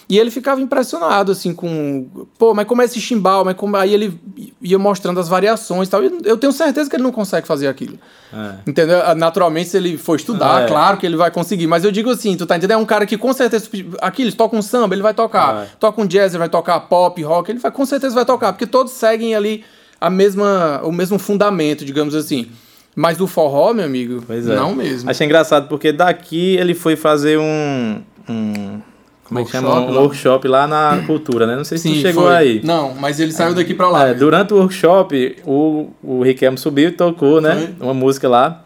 E 0.09 0.19
ele 0.19 0.31
ficava 0.31 0.61
impressionado, 0.61 1.33
assim, 1.33 1.53
com. 1.53 2.07
Pô, 2.39 2.55
mas 2.55 2.65
como 2.67 2.81
é 2.81 2.85
esse 2.85 3.01
chimbal? 3.01 3.45
Mas 3.45 3.57
como... 3.57 3.77
Aí 3.77 3.93
ele 3.93 4.17
ia 4.63 4.79
mostrando 4.79 5.19
as 5.19 5.29
variações 5.29 5.89
e 5.89 5.91
tal. 5.91 6.05
E 6.05 6.11
eu 6.25 6.37
tenho 6.37 6.53
certeza 6.53 6.89
que 6.89 6.95
ele 6.95 7.03
não 7.03 7.11
consegue 7.11 7.45
fazer 7.45 7.67
aquilo. 7.67 7.99
É. 8.33 8.55
Entendeu? 8.65 9.03
Ah, 9.05 9.17
naturalmente, 9.17 9.69
se 9.69 9.77
ele 9.77 9.99
for 9.99 10.15
estudar, 10.15 10.63
é. 10.63 10.67
claro 10.69 10.97
que 10.97 11.05
ele 11.05 11.17
vai 11.17 11.33
conseguir. 11.33 11.67
Mas 11.67 11.83
eu 11.83 11.91
digo 11.91 12.09
assim, 12.11 12.37
tu 12.37 12.47
tá 12.47 12.57
entendendo? 12.57 12.79
É 12.79 12.83
um 12.83 12.87
cara 12.87 13.05
que 13.05 13.19
com 13.19 13.33
certeza. 13.33 13.69
Aqui, 14.01 14.23
eles 14.23 14.35
tocam 14.35 14.61
um 14.61 14.63
samba, 14.63 14.95
ele 14.95 15.03
vai 15.03 15.13
tocar. 15.13 15.65
É. 15.65 15.69
Toca 15.81 16.01
um 16.01 16.07
jazz, 16.07 16.33
ele 16.33 16.39
vai 16.39 16.49
tocar 16.49 16.79
pop, 16.81 17.21
rock, 17.23 17.51
ele 17.51 17.59
vai, 17.59 17.73
com 17.73 17.85
certeza 17.85 18.15
vai 18.15 18.25
tocar. 18.25 18.53
Porque 18.53 18.67
todos 18.67 18.93
seguem 18.93 19.35
ali 19.35 19.65
a 20.01 20.09
mesma, 20.09 20.83
o 20.85 20.93
mesmo 20.93 21.19
fundamento, 21.19 21.85
digamos 21.85 22.15
assim. 22.15 22.49
Mas 22.95 23.19
do 23.19 23.27
forró, 23.27 23.75
meu 23.75 23.85
amigo, 23.85 24.23
pois 24.27 24.49
é. 24.49 24.55
não 24.55 24.73
mesmo. 24.75 25.11
Achei 25.11 25.27
engraçado, 25.27 25.69
porque 25.69 25.91
daqui 25.91 26.57
ele 26.57 26.75
foi 26.75 26.95
fazer 26.95 27.39
um. 27.39 28.01
um 28.29 28.81
como 29.29 29.41
é 29.41 29.45
que 29.45 29.51
chama? 29.51 29.81
Um 29.81 29.99
workshop 29.99 30.47
lá 30.47 30.69
na 30.69 31.03
cultura, 31.05 31.47
né? 31.47 31.57
Não 31.57 31.65
sei 31.65 31.79
se 31.79 31.89
Sim, 31.89 31.95
tu 31.95 32.01
chegou 32.01 32.25
foi. 32.25 32.35
aí. 32.35 32.61
Não, 32.63 32.95
mas 32.95 33.19
ele 33.19 33.33
saiu 33.33 33.55
daqui 33.55 33.75
pra 33.75 33.89
lá. 33.89 34.09
É, 34.09 34.15
durante 34.15 34.55
o 34.55 34.59
workshop, 34.59 35.37
o, 35.45 35.89
o 36.03 36.23
Riquelme 36.23 36.57
subiu 36.57 36.91
e 36.91 36.93
tocou, 36.93 37.41
né? 37.41 37.75
Foi. 37.77 37.87
Uma 37.87 37.95
música 37.95 38.29
lá. 38.29 38.63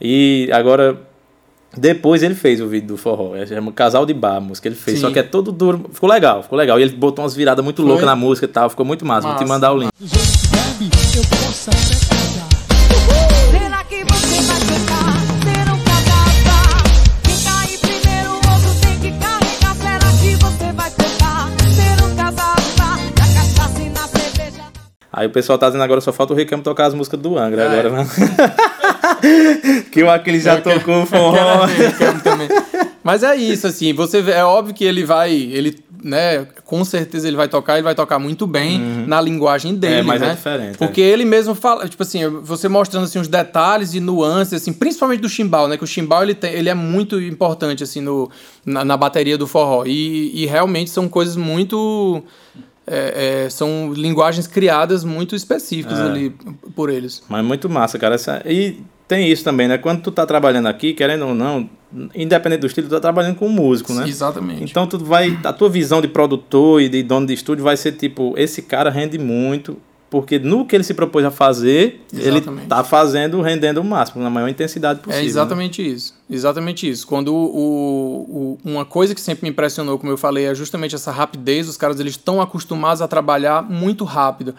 E 0.00 0.48
agora, 0.52 0.96
depois 1.76 2.22
ele 2.22 2.36
fez 2.36 2.60
o 2.60 2.68
vídeo 2.68 2.86
do 2.86 2.96
forró. 2.96 3.32
É 3.34 3.60
um 3.60 3.72
casal 3.72 4.06
de 4.06 4.14
bar, 4.14 4.36
a 4.36 4.40
música 4.40 4.68
ele 4.68 4.76
fez. 4.76 4.98
Sim. 4.98 5.02
Só 5.02 5.10
que 5.10 5.18
é 5.18 5.24
todo 5.24 5.50
duro. 5.50 5.90
Ficou 5.92 6.08
legal, 6.08 6.44
ficou 6.44 6.56
legal. 6.56 6.78
E 6.78 6.82
ele 6.84 6.94
botou 6.94 7.24
umas 7.24 7.34
viradas 7.34 7.64
muito 7.64 7.82
loucas 7.82 8.06
na 8.06 8.14
música 8.14 8.46
e 8.46 8.48
tal. 8.48 8.70
Ficou 8.70 8.86
muito 8.86 9.04
massa. 9.04 9.26
massa. 9.26 9.38
Vou 9.38 9.44
te 9.44 9.48
mandar 9.48 9.72
o 9.72 9.76
link 9.76 9.90
Será 11.60 11.76
que 13.84 14.02
você 14.02 14.40
vai 14.46 14.60
tocar? 14.60 15.12
Ser 15.44 15.68
um? 15.70 15.78
Quem 17.22 17.36
cair 17.44 17.78
primeiro, 17.78 18.30
o 18.30 18.36
outro 18.36 18.72
tem 18.80 18.98
que 18.98 19.12
carregar. 19.18 19.76
Será 19.76 20.10
que 20.22 20.36
você 20.36 20.72
vai 20.72 20.90
tocar? 20.90 21.50
Ser 21.68 22.02
um 22.02 22.16
cadastro? 22.16 22.76
Da 23.14 23.24
cachaça 23.34 23.82
e 23.82 23.90
na 23.90 24.08
cerveja. 24.08 24.62
Aí 25.12 25.26
o 25.26 25.30
pessoal 25.30 25.58
tá 25.58 25.66
dizendo 25.66 25.84
agora 25.84 26.00
só 26.00 26.14
falta 26.14 26.32
o 26.32 26.36
Ricamo 26.36 26.62
tocar 26.62 26.86
as 26.86 26.94
músicas 26.94 27.20
do 27.20 27.36
Angra 27.36 27.64
é. 27.64 27.66
agora, 27.66 27.90
né? 27.90 28.08
que 29.92 30.02
o 30.02 30.10
Aquiles 30.10 30.44
já 30.44 30.62
tocou 30.62 31.02
o 31.02 31.06
forró. 31.06 31.66
Mas 33.04 33.22
é 33.22 33.36
isso, 33.36 33.66
assim, 33.66 33.92
você 33.92 34.22
vê, 34.22 34.32
é 34.32 34.44
óbvio 34.44 34.74
que 34.74 34.84
ele 34.84 35.04
vai, 35.04 35.30
ele 35.30 35.78
né, 36.02 36.46
com 36.64 36.84
certeza 36.84 37.28
ele 37.28 37.36
vai 37.36 37.48
tocar, 37.48 37.74
ele 37.74 37.82
vai 37.82 37.94
tocar 37.94 38.18
muito 38.18 38.46
bem 38.46 38.80
uhum. 38.80 39.06
na 39.06 39.20
linguagem 39.20 39.74
dele, 39.74 40.00
é, 40.00 40.02
mas 40.02 40.22
é 40.22 40.26
né? 40.26 40.32
É 40.32 40.34
diferente. 40.34 40.78
Porque 40.78 41.00
é. 41.00 41.04
ele 41.04 41.24
mesmo 41.24 41.54
fala, 41.54 41.88
tipo 41.88 42.02
assim, 42.02 42.26
você 42.42 42.68
mostrando 42.68 43.04
assim 43.04 43.18
os 43.18 43.28
detalhes 43.28 43.94
e 43.94 44.00
nuances 44.00 44.54
assim, 44.54 44.72
principalmente 44.72 45.20
do 45.20 45.28
chimbal, 45.28 45.68
né, 45.68 45.76
que 45.76 45.84
o 45.84 45.86
chimbal 45.86 46.22
ele 46.22 46.34
tem, 46.34 46.52
ele 46.52 46.68
é 46.68 46.74
muito 46.74 47.20
importante 47.20 47.82
assim 47.82 48.00
no 48.00 48.30
na, 48.64 48.84
na 48.84 48.96
bateria 48.96 49.36
do 49.36 49.46
forró 49.46 49.84
e, 49.86 50.42
e 50.42 50.46
realmente 50.46 50.90
são 50.90 51.08
coisas 51.08 51.36
muito 51.36 52.22
é, 52.86 53.44
é, 53.44 53.50
são 53.50 53.92
linguagens 53.92 54.46
criadas 54.46 55.04
muito 55.04 55.36
específicas 55.36 55.98
é. 55.98 56.02
ali 56.02 56.34
por 56.74 56.90
eles. 56.90 57.22
Mas 57.28 57.44
muito 57.44 57.68
massa, 57.68 57.98
cara. 57.98 58.16
Essa, 58.16 58.42
e 58.44 58.80
tem 59.06 59.30
isso 59.30 59.44
também, 59.44 59.68
né? 59.68 59.78
Quando 59.78 60.02
tu 60.02 60.10
tá 60.10 60.26
trabalhando 60.26 60.66
aqui, 60.66 60.92
querendo 60.92 61.26
ou 61.26 61.34
não, 61.34 61.70
independente 62.14 62.60
do 62.60 62.66
estilo, 62.66 62.88
tu 62.88 62.92
tá 62.92 63.00
trabalhando 63.00 63.36
com 63.36 63.46
um 63.46 63.52
músico, 63.52 63.92
né? 63.92 64.08
Exatamente. 64.08 64.64
Então 64.64 64.86
tu 64.86 64.98
vai. 64.98 65.38
A 65.44 65.52
tua 65.52 65.68
visão 65.68 66.00
de 66.00 66.08
produtor 66.08 66.80
e 66.80 66.88
de 66.88 67.02
dono 67.02 67.26
de 67.26 67.34
estúdio 67.34 67.64
vai 67.64 67.76
ser 67.76 67.92
tipo, 67.92 68.34
esse 68.36 68.62
cara 68.62 68.90
rende 68.90 69.18
muito, 69.18 69.76
porque 70.10 70.38
no 70.38 70.66
que 70.66 70.74
ele 70.74 70.84
se 70.84 70.92
propôs 70.92 71.24
a 71.24 71.30
fazer, 71.30 72.00
exatamente. 72.12 72.58
ele 72.58 72.66
tá 72.68 72.82
fazendo, 72.82 73.40
rendendo 73.40 73.80
o 73.80 73.84
máximo, 73.84 74.22
na 74.22 74.28
maior 74.28 74.48
intensidade 74.48 75.00
possível. 75.00 75.24
É 75.24 75.26
exatamente 75.26 75.82
né? 75.82 75.88
isso. 75.88 76.14
Exatamente 76.28 76.88
isso. 76.88 77.06
Quando 77.06 77.34
o, 77.34 78.58
o, 78.64 78.68
uma 78.68 78.84
coisa 78.84 79.14
que 79.14 79.20
sempre 79.20 79.44
me 79.44 79.50
impressionou, 79.50 79.98
como 79.98 80.12
eu 80.12 80.16
falei, 80.16 80.46
é 80.46 80.54
justamente 80.54 80.94
essa 80.94 81.12
rapidez, 81.12 81.68
os 81.68 81.76
caras 81.76 82.00
eles 82.00 82.12
estão 82.12 82.40
acostumados 82.40 83.00
a 83.00 83.08
trabalhar 83.08 83.62
muito 83.62 84.04
rápido. 84.04 84.54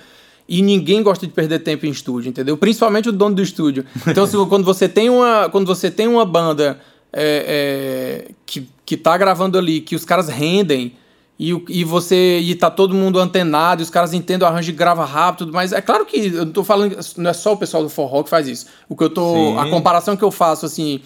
E 0.48 0.62
ninguém 0.62 1.02
gosta 1.02 1.26
de 1.26 1.32
perder 1.32 1.60
tempo 1.60 1.86
em 1.86 1.90
estúdio, 1.90 2.30
entendeu? 2.30 2.58
Principalmente 2.58 3.08
o 3.08 3.12
dono 3.12 3.36
do 3.36 3.42
estúdio. 3.42 3.86
Então, 4.08 4.26
se, 4.26 4.36
quando, 4.48 4.66
você 4.66 4.90
tem 4.90 5.10
uma, 5.10 5.50
quando 5.50 5.66
você 5.66 5.90
tem 5.90 6.08
uma 6.08 6.26
banda 6.26 6.80
é, 7.14 8.26
é, 8.28 8.32
que, 8.46 8.70
que 8.86 8.98
tá 8.98 9.18
gravando 9.18 9.58
ali, 9.58 9.82
que 9.82 9.96
os 9.96 10.06
caras 10.06 10.30
rendem, 10.30 10.96
e, 11.40 11.60
e 11.70 11.84
você 11.84 12.38
e 12.40 12.54
tá 12.54 12.70
todo 12.70 12.94
mundo 12.94 13.20
antenado, 13.20 13.82
e 13.82 13.84
os 13.84 13.90
caras 13.90 14.14
entendem 14.14 14.48
o 14.48 14.50
arranjo 14.50 14.70
e 14.70 14.74
grava 14.74 15.04
rápido, 15.04 15.52
mas 15.52 15.74
é 15.74 15.82
claro 15.82 16.06
que 16.06 16.28
eu 16.28 16.46
não 16.46 16.52
tô 16.52 16.64
falando, 16.64 16.96
não 17.18 17.32
é 17.32 17.34
só 17.34 17.54
o 17.54 17.58
pessoal 17.58 17.82
do 17.82 17.90
forró 17.90 18.22
que 18.22 18.30
faz 18.30 18.48
isso. 18.48 18.68
O 18.88 18.96
que 18.96 19.04
eu 19.04 19.10
tô. 19.10 19.34
Sim. 19.34 19.58
A 19.58 19.68
comparação 19.70 20.16
que 20.16 20.24
eu 20.24 20.30
faço, 20.30 20.68
assim, 20.68 21.02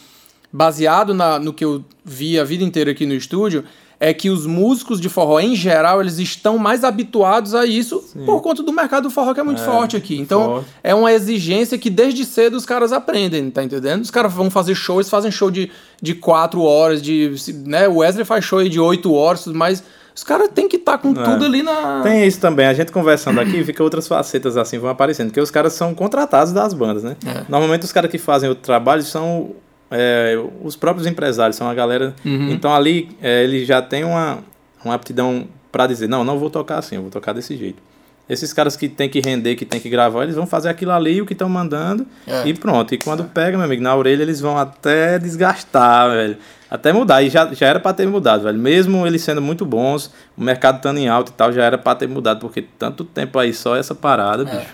baseado 0.52 1.14
na, 1.14 1.40
no 1.40 1.54
que 1.54 1.64
eu 1.64 1.86
vi 2.04 2.38
a 2.38 2.44
vida 2.44 2.66
inteira 2.66 2.92
aqui 2.92 3.06
no 3.06 3.14
estúdio, 3.14 3.64
é 4.00 4.14
que 4.14 4.30
os 4.30 4.46
músicos 4.46 5.00
de 5.00 5.10
forró, 5.10 5.40
em 5.40 5.56
geral, 5.56 6.02
eles 6.02 6.20
estão 6.20 6.58
mais 6.58 6.84
habituados 6.84 7.56
a 7.56 7.66
isso 7.66 8.04
Sim. 8.12 8.26
por 8.26 8.42
conta 8.42 8.62
do 8.62 8.74
mercado 8.74 9.04
do 9.04 9.10
forró 9.10 9.34
que 9.34 9.40
é 9.40 9.44
muito 9.44 9.62
é, 9.62 9.66
forte 9.66 9.96
aqui. 9.96 10.20
Então, 10.20 10.46
forte. 10.46 10.68
é 10.84 10.94
uma 10.94 11.12
exigência 11.12 11.78
que 11.78 11.90
desde 11.90 12.26
cedo 12.26 12.56
os 12.56 12.66
caras 12.66 12.92
aprendem, 12.92 13.50
tá 13.50 13.64
entendendo? 13.64 14.02
Os 14.02 14.12
caras 14.12 14.34
vão 14.34 14.50
fazer 14.50 14.76
show, 14.76 14.98
eles 14.98 15.10
fazem 15.10 15.32
show 15.32 15.50
de, 15.50 15.72
de 16.02 16.14
quatro 16.16 16.62
horas, 16.62 17.02
de. 17.02 17.34
Né? 17.66 17.88
O 17.88 17.98
Wesley 17.98 18.26
faz 18.26 18.44
show 18.44 18.64
de 18.68 18.80
oito 18.80 19.14
horas, 19.14 19.46
mas. 19.48 19.84
Os 20.16 20.24
caras 20.24 20.48
têm 20.56 20.66
que 20.66 20.78
estar 20.78 20.94
tá 20.94 20.98
com 20.98 21.10
é. 21.10 21.24
tudo 21.26 21.44
ali 21.44 21.62
na. 21.62 22.00
Tem 22.02 22.26
isso 22.26 22.40
também. 22.40 22.66
A 22.66 22.74
gente 22.74 22.90
conversando 22.90 23.38
aqui, 23.42 23.62
fica 23.66 23.84
outras 23.84 24.08
facetas 24.08 24.56
assim 24.56 24.80
vão 24.80 24.90
aparecendo. 24.90 25.28
Porque 25.28 25.42
os 25.42 25.52
caras 25.52 25.74
são 25.74 25.94
contratados 25.94 26.54
das 26.54 26.74
bandas, 26.74 27.04
né? 27.04 27.18
É. 27.26 27.44
Normalmente 27.50 27.84
os 27.84 27.92
caras 27.92 28.10
que 28.10 28.18
fazem 28.18 28.50
o 28.50 28.56
trabalho 28.56 29.04
são 29.04 29.52
é, 29.92 30.38
os 30.64 30.76
próprios 30.76 31.08
empresários, 31.08 31.56
são 31.56 31.68
a 31.68 31.74
galera. 31.74 32.16
Uhum. 32.26 32.52
Então 32.52 32.74
ali 32.74 33.10
é, 33.22 33.44
ele 33.44 33.66
já 33.66 33.82
tem 33.82 34.04
uma, 34.04 34.40
uma 34.84 34.94
aptidão 34.94 35.48
para 35.72 35.88
dizer: 35.88 36.08
não, 36.08 36.24
não 36.24 36.40
vou 36.40 36.50
tocar 36.50 36.80
assim, 36.80 36.96
eu 36.96 37.02
vou 37.02 37.12
tocar 37.12 37.34
desse 37.34 37.56
jeito. 37.56 37.82
Esses 38.28 38.52
caras 38.52 38.76
que 38.76 38.90
tem 38.90 39.08
que 39.08 39.20
render, 39.20 39.56
que 39.56 39.66
tem 39.66 39.80
que 39.80 39.88
gravar, 39.88 40.24
eles 40.24 40.36
vão 40.36 40.48
fazer 40.48 40.68
aquilo 40.68 40.92
ali, 40.92 41.22
o 41.22 41.28
que 41.28 41.34
estão 41.34 41.48
mandando, 41.48 42.08
é. 42.26 42.48
e 42.48 42.56
pronto. 42.56 42.96
E 42.96 42.98
quando 42.98 43.22
é. 43.22 43.28
pega, 43.32 43.56
meu 43.56 43.66
amigo, 43.66 43.84
na 43.84 43.96
orelha, 43.96 44.24
eles 44.24 44.42
vão 44.42 44.58
até 44.58 45.20
desgastar, 45.20 46.10
velho. 46.10 46.38
Até 46.68 46.92
mudar. 46.92 47.22
E 47.22 47.30
já, 47.30 47.54
já 47.54 47.68
era 47.68 47.80
para 47.80 47.94
ter 47.94 48.08
mudado, 48.08 48.44
velho. 48.44 48.58
Mesmo 48.58 49.06
eles 49.06 49.22
sendo 49.22 49.44
muito 49.44 49.64
bons, 49.64 50.12
o 50.36 50.42
mercado 50.44 50.78
estando 50.78 50.98
em 50.98 51.08
alta 51.08 51.30
e 51.30 51.36
tal, 51.36 51.54
já 51.54 51.64
era 51.64 51.78
para 51.78 52.00
ter 52.00 52.08
mudado, 52.08 52.40
porque 52.40 52.64
tanto 52.80 53.04
tempo 53.04 53.38
aí 53.38 53.54
só 53.54 53.76
essa 53.76 53.94
parada, 53.94 54.42
é. 54.42 54.58
bicho. 54.58 54.74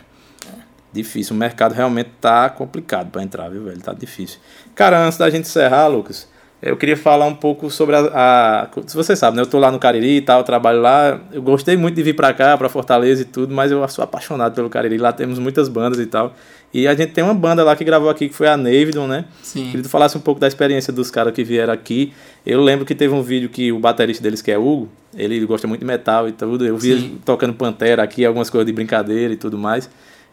Difícil. 0.93 1.35
O 1.35 1.39
mercado 1.39 1.73
realmente 1.73 2.09
tá 2.19 2.49
complicado 2.49 3.09
para 3.09 3.23
entrar, 3.23 3.49
viu, 3.49 3.63
velho? 3.63 3.79
Tá 3.79 3.93
difícil. 3.93 4.39
Cara, 4.75 5.05
antes 5.05 5.17
da 5.17 5.29
gente 5.29 5.45
encerrar, 5.45 5.87
Lucas, 5.87 6.27
eu 6.61 6.77
queria 6.77 6.95
falar 6.95 7.25
um 7.25 7.33
pouco 7.33 7.71
sobre 7.71 7.95
a. 7.95 8.69
se 8.85 8.95
você 8.95 9.15
sabe, 9.15 9.35
né? 9.35 9.41
Eu 9.41 9.47
tô 9.47 9.57
lá 9.57 9.71
no 9.71 9.79
Cariri 9.79 10.17
e 10.17 10.21
tal, 10.21 10.43
trabalho 10.43 10.79
lá. 10.79 11.19
Eu 11.31 11.41
gostei 11.41 11.75
muito 11.75 11.95
de 11.95 12.03
vir 12.03 12.15
para 12.15 12.31
cá, 12.33 12.55
para 12.55 12.69
Fortaleza 12.69 13.23
e 13.23 13.25
tudo, 13.25 13.53
mas 13.53 13.71
eu 13.71 13.85
sou 13.87 14.03
apaixonado 14.03 14.53
pelo 14.53 14.69
Cariri. 14.69 14.99
Lá 14.99 15.11
temos 15.11 15.39
muitas 15.39 15.67
bandas 15.67 15.97
e 15.97 16.05
tal. 16.05 16.35
E 16.73 16.87
a 16.87 16.93
gente 16.93 17.13
tem 17.13 17.23
uma 17.23 17.33
banda 17.33 17.63
lá 17.63 17.75
que 17.75 17.83
gravou 17.83 18.09
aqui, 18.09 18.29
que 18.29 18.35
foi 18.35 18.47
a 18.47 18.55
Navidon, 18.55 19.07
né? 19.07 19.25
Sim. 19.41 19.65
Queria 19.65 19.77
que 19.77 19.87
tu 19.87 19.89
falasse 19.89 20.15
um 20.15 20.21
pouco 20.21 20.39
da 20.39 20.47
experiência 20.47 20.93
dos 20.93 21.09
caras 21.09 21.33
que 21.33 21.43
vieram 21.43 21.73
aqui. 21.73 22.13
Eu 22.45 22.61
lembro 22.61 22.85
que 22.85 22.93
teve 22.93 23.13
um 23.13 23.23
vídeo 23.23 23.49
que 23.49 23.71
o 23.71 23.79
baterista 23.79 24.23
deles, 24.23 24.41
que 24.41 24.51
é 24.51 24.57
Hugo, 24.57 24.87
ele 25.17 25.43
gosta 25.45 25.67
muito 25.67 25.81
de 25.81 25.85
metal 25.85 26.29
e 26.29 26.31
tudo. 26.31 26.65
Eu 26.65 26.77
vi 26.77 26.89
Sim. 26.89 26.93
ele 26.93 27.21
tocando 27.25 27.53
Pantera 27.55 28.03
aqui, 28.03 28.23
algumas 28.23 28.51
coisas 28.51 28.67
de 28.67 28.71
brincadeira 28.71 29.33
e 29.33 29.37
tudo 29.37 29.57
mais. 29.57 29.89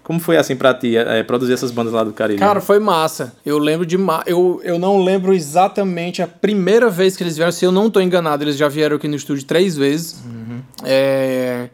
Como 0.08 0.18
foi 0.18 0.38
assim 0.38 0.56
pra 0.56 0.72
ti 0.72 0.96
é, 0.96 1.22
produzir 1.22 1.52
essas 1.52 1.70
bandas 1.70 1.92
lá 1.92 2.02
do 2.02 2.14
Caribe? 2.14 2.38
Cara, 2.38 2.62
foi 2.62 2.78
massa. 2.78 3.34
Eu 3.44 3.58
lembro 3.58 3.84
de. 3.84 3.98
Ma... 3.98 4.22
Eu, 4.26 4.58
eu 4.64 4.78
não 4.78 5.04
lembro 5.04 5.34
exatamente 5.34 6.22
a 6.22 6.26
primeira 6.26 6.88
vez 6.88 7.14
que 7.14 7.22
eles 7.22 7.36
vieram. 7.36 7.52
Se 7.52 7.66
eu 7.66 7.70
não 7.70 7.90
tô 7.90 8.00
enganado, 8.00 8.42
eles 8.42 8.56
já 8.56 8.68
vieram 8.68 8.96
aqui 8.96 9.06
no 9.06 9.16
estúdio 9.16 9.44
três 9.44 9.76
vezes. 9.76 10.18
Uhum. 10.24 10.62
É... 10.82 11.68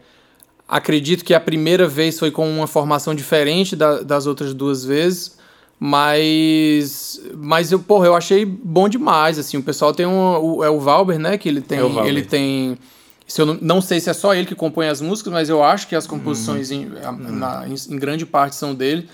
Acredito 0.67 1.23
que 1.23 1.33
a 1.33 1.39
primeira 1.39 1.87
vez 1.87 2.19
foi 2.19 2.29
com 2.29 2.45
uma 2.45 2.67
formação 2.67 3.15
diferente 3.15 3.73
da, 3.73 4.01
das 4.01 4.27
outras 4.27 4.53
duas 4.53 4.83
vezes. 4.83 5.37
Mas. 5.79 7.21
Mas 7.37 7.71
eu, 7.71 7.79
porra, 7.79 8.07
eu 8.07 8.15
achei 8.15 8.43
bom 8.43 8.89
demais. 8.89 9.39
Assim, 9.39 9.55
o 9.55 9.63
pessoal 9.63 9.93
tem 9.93 10.05
um. 10.05 10.57
O, 10.57 10.61
é 10.61 10.69
o 10.69 10.81
Valber, 10.81 11.17
né? 11.17 11.37
Que 11.37 11.47
ele 11.47 11.61
tem. 11.61 11.79
É 11.79 12.05
ele 12.05 12.21
tem 12.21 12.77
se 13.27 13.41
eu 13.41 13.45
não, 13.45 13.57
não, 13.61 13.81
sei 13.81 13.99
se 13.99 14.09
é 14.09 14.13
só 14.13 14.33
ele 14.33 14.45
que 14.45 14.55
compõe 14.55 14.87
as 14.87 15.01
músicas, 15.01 15.33
mas 15.33 15.49
eu 15.49 15.63
acho 15.63 15.87
que 15.87 15.95
as 15.95 16.05
composições 16.05 16.69
uhum. 16.69 16.77
em, 16.77 17.31
na, 17.31 17.67
em, 17.67 17.73
em, 17.73 17.97
grande 17.97 18.25
parte 18.25 18.55
são 18.55 18.75
dele. 18.75 19.09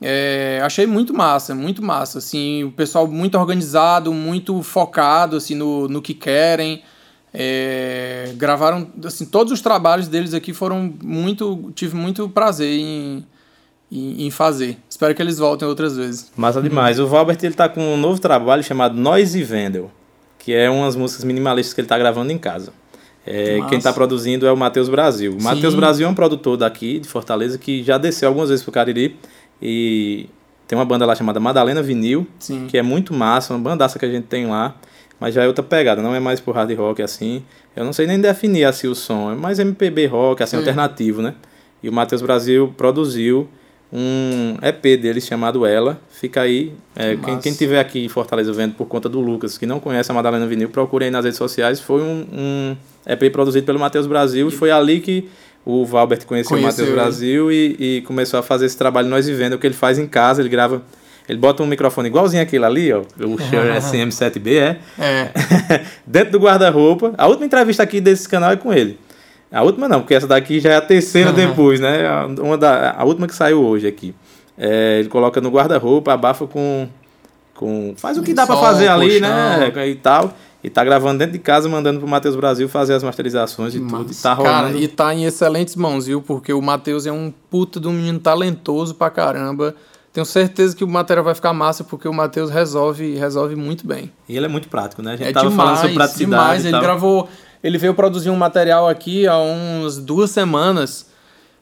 É, 0.00 0.60
achei 0.62 0.86
muito 0.86 1.14
massa, 1.14 1.54
muito 1.54 1.80
massa. 1.80 2.18
Assim, 2.18 2.64
o 2.64 2.72
pessoal 2.72 3.06
muito 3.06 3.38
organizado, 3.38 4.12
muito 4.12 4.60
focado 4.62 5.36
assim, 5.36 5.54
no, 5.54 5.88
no 5.88 6.02
que 6.02 6.14
querem. 6.14 6.82
É, 7.32 8.32
gravaram 8.36 8.88
assim, 9.04 9.24
todos 9.24 9.52
os 9.52 9.60
trabalhos 9.60 10.08
deles 10.08 10.34
aqui 10.34 10.52
foram 10.52 10.92
muito. 11.02 11.72
Tive 11.76 11.96
muito 11.96 12.28
prazer 12.28 12.76
em, 12.76 13.24
em, 13.90 14.26
em 14.26 14.30
fazer. 14.32 14.78
Espero 14.90 15.14
que 15.14 15.22
eles 15.22 15.38
voltem 15.38 15.66
outras 15.66 15.96
vezes. 15.96 16.32
Massa 16.36 16.60
demais. 16.60 16.98
O 16.98 17.06
Valbert 17.06 17.38
ele 17.42 17.54
tá 17.54 17.68
com 17.68 17.94
um 17.94 17.96
novo 17.96 18.20
trabalho 18.20 18.64
chamado 18.64 18.96
Noise 18.96 19.42
Vendel, 19.44 19.92
que 20.40 20.52
é 20.52 20.68
umas 20.68 20.96
músicas 20.96 21.24
minimalistas 21.24 21.72
que 21.72 21.80
ele 21.80 21.88
tá 21.88 21.96
gravando 21.96 22.32
em 22.32 22.38
casa. 22.38 22.72
É, 23.26 23.60
quem 23.68 23.78
está 23.78 23.92
produzindo 23.92 24.46
é 24.46 24.52
o 24.52 24.56
Matheus 24.56 24.88
Brasil. 24.88 25.36
O 25.38 25.42
Matheus 25.42 25.74
Brasil 25.74 26.06
é 26.06 26.10
um 26.10 26.14
produtor 26.14 26.56
daqui 26.56 26.98
de 26.98 27.08
Fortaleza 27.08 27.56
que 27.56 27.82
já 27.82 27.96
desceu 27.96 28.28
algumas 28.28 28.50
vezes 28.50 28.62
pro 28.62 28.70
Cariri 28.70 29.16
e 29.62 30.28
tem 30.68 30.78
uma 30.78 30.84
banda 30.84 31.06
lá 31.06 31.14
chamada 31.14 31.40
Madalena 31.40 31.82
Vinil, 31.82 32.26
Sim. 32.38 32.66
que 32.66 32.76
é 32.76 32.82
muito 32.82 33.14
massa, 33.14 33.54
uma 33.54 33.60
bandaça 33.60 33.98
que 33.98 34.04
a 34.04 34.10
gente 34.10 34.26
tem 34.26 34.46
lá, 34.46 34.76
mas 35.18 35.34
já 35.34 35.42
é 35.42 35.46
outra 35.46 35.62
pegada, 35.62 36.02
não 36.02 36.14
é 36.14 36.20
mais 36.20 36.40
por 36.40 36.54
hard 36.54 36.70
rock 36.76 37.02
assim. 37.02 37.42
Eu 37.74 37.84
não 37.84 37.92
sei 37.92 38.06
nem 38.06 38.20
definir 38.20 38.64
assim 38.64 38.88
o 38.88 38.94
som, 38.94 39.32
é 39.32 39.34
mais 39.34 39.58
MPB 39.58 40.06
rock, 40.06 40.42
assim, 40.42 40.56
é. 40.56 40.58
alternativo, 40.58 41.22
né? 41.22 41.34
E 41.82 41.88
o 41.88 41.92
Matheus 41.92 42.20
Brasil 42.20 42.72
produziu 42.76 43.48
um 43.96 44.56
EP 44.60 45.00
dele 45.00 45.20
chamado 45.20 45.64
Ela. 45.64 46.00
Fica 46.10 46.40
aí. 46.40 46.72
É, 46.96 47.16
quem, 47.16 47.38
quem 47.38 47.52
tiver 47.54 47.78
aqui 47.78 48.04
em 48.04 48.08
Fortaleza 48.08 48.52
vendo 48.52 48.74
por 48.74 48.86
conta 48.86 49.08
do 49.08 49.20
Lucas, 49.20 49.56
que 49.56 49.66
não 49.66 49.78
conhece 49.78 50.10
a 50.10 50.14
Madalena 50.14 50.46
Vinil, 50.48 50.68
procure 50.68 51.04
aí 51.04 51.10
nas 51.12 51.24
redes 51.24 51.38
sociais. 51.38 51.78
Foi 51.78 52.02
um, 52.02 52.26
um 52.32 52.76
EP 53.06 53.30
produzido 53.30 53.64
pelo 53.64 53.78
Matheus 53.78 54.08
Brasil 54.08 54.48
e 54.48 54.50
foi 54.50 54.72
ali 54.72 55.00
que 55.00 55.28
o 55.64 55.86
Valbert 55.86 56.26
conheceu, 56.26 56.56
conheceu 56.56 56.84
o 56.84 56.88
Matheus 56.88 56.90
Brasil 56.90 57.52
e, 57.52 57.76
e, 57.78 58.00
começou 58.02 58.40
a 58.40 58.42
fazer 58.42 58.66
esse 58.66 58.76
trabalho 58.76 59.08
Nós 59.08 59.28
Vivendo, 59.28 59.54
o 59.54 59.58
que 59.58 59.66
ele 59.66 59.74
faz 59.74 59.96
em 59.96 60.08
casa, 60.08 60.42
ele 60.42 60.48
grava. 60.48 60.82
Ele 61.26 61.38
bota 61.38 61.62
um 61.62 61.66
microfone 61.66 62.08
igualzinho 62.08 62.42
aquele 62.42 62.66
ali, 62.66 62.92
ó, 62.92 63.00
o 63.00 63.38
Shure 63.38 63.70
SM7B, 63.80 64.56
é? 64.56 64.78
É. 64.98 65.84
Dentro 66.04 66.32
do 66.32 66.38
guarda-roupa. 66.38 67.14
A 67.16 67.26
última 67.26 67.46
entrevista 67.46 67.82
aqui 67.82 67.98
desse 67.98 68.28
canal 68.28 68.50
é 68.50 68.56
com 68.56 68.70
ele. 68.74 68.98
A 69.54 69.62
última 69.62 69.86
não, 69.86 70.00
porque 70.00 70.14
essa 70.14 70.26
daqui 70.26 70.58
já 70.58 70.72
é 70.72 70.76
a 70.76 70.80
terceira 70.80 71.32
depois, 71.32 71.78
né? 71.78 72.02
Uma 72.40 72.58
da, 72.58 72.92
a 72.92 73.04
última 73.04 73.28
que 73.28 73.34
saiu 73.34 73.64
hoje 73.64 73.86
aqui. 73.86 74.12
É, 74.58 74.98
ele 74.98 75.08
coloca 75.08 75.40
no 75.40 75.48
guarda-roupa, 75.48 76.12
abafa 76.12 76.44
com, 76.46 76.88
com. 77.54 77.94
Faz 77.96 78.18
o 78.18 78.22
que 78.22 78.34
dá 78.34 78.46
para 78.46 78.56
fazer 78.56 78.88
ali, 78.88 79.20
né? 79.20 79.72
E 79.86 79.94
tal. 79.94 80.32
E 80.62 80.70
tá 80.70 80.82
gravando 80.82 81.18
dentro 81.18 81.34
de 81.34 81.38
casa, 81.38 81.68
mandando 81.68 82.00
pro 82.00 82.08
Matheus 82.08 82.34
Brasil 82.34 82.68
fazer 82.68 82.94
as 82.94 83.02
masterizações 83.02 83.74
e 83.74 83.80
Mas, 83.80 83.92
tudo. 83.92 84.12
E 84.12 84.14
tá 84.16 84.32
rolando. 84.32 84.54
Cara, 84.54 84.76
e 84.78 84.88
tá 84.88 85.14
em 85.14 85.24
excelentes 85.24 85.76
mãos, 85.76 86.06
viu? 86.06 86.22
Porque 86.22 86.52
o 86.54 86.62
Matheus 86.62 87.06
é 87.06 87.12
um 87.12 87.32
puta 87.50 87.78
de 87.78 87.86
um 87.86 87.92
menino 87.92 88.18
talentoso 88.18 88.94
pra 88.94 89.10
caramba. 89.10 89.74
Tenho 90.10 90.24
certeza 90.24 90.74
que 90.74 90.82
o 90.82 90.88
material 90.88 91.22
vai 91.22 91.34
ficar 91.34 91.52
massa, 91.52 91.84
porque 91.84 92.08
o 92.08 92.14
Matheus 92.14 92.50
resolve, 92.50 93.14
resolve 93.14 93.54
muito 93.54 93.86
bem. 93.86 94.10
E 94.28 94.36
ele 94.36 94.46
é 94.46 94.48
muito 94.48 94.68
prático, 94.68 95.02
né? 95.02 95.12
A 95.12 95.16
gente 95.16 95.28
é 95.28 95.32
tava 95.32 95.50
demais, 95.50 95.68
falando 95.68 95.80
sobre 95.80 95.94
praticidade. 95.96 96.30
Demais. 96.30 96.64
Ele 96.64 96.80
gravou 96.80 97.28
ele 97.64 97.78
veio 97.78 97.94
produzir 97.94 98.28
um 98.28 98.36
material 98.36 98.86
aqui 98.86 99.26
há 99.26 99.38
uns 99.38 99.96
duas 99.96 100.30
semanas. 100.30 101.10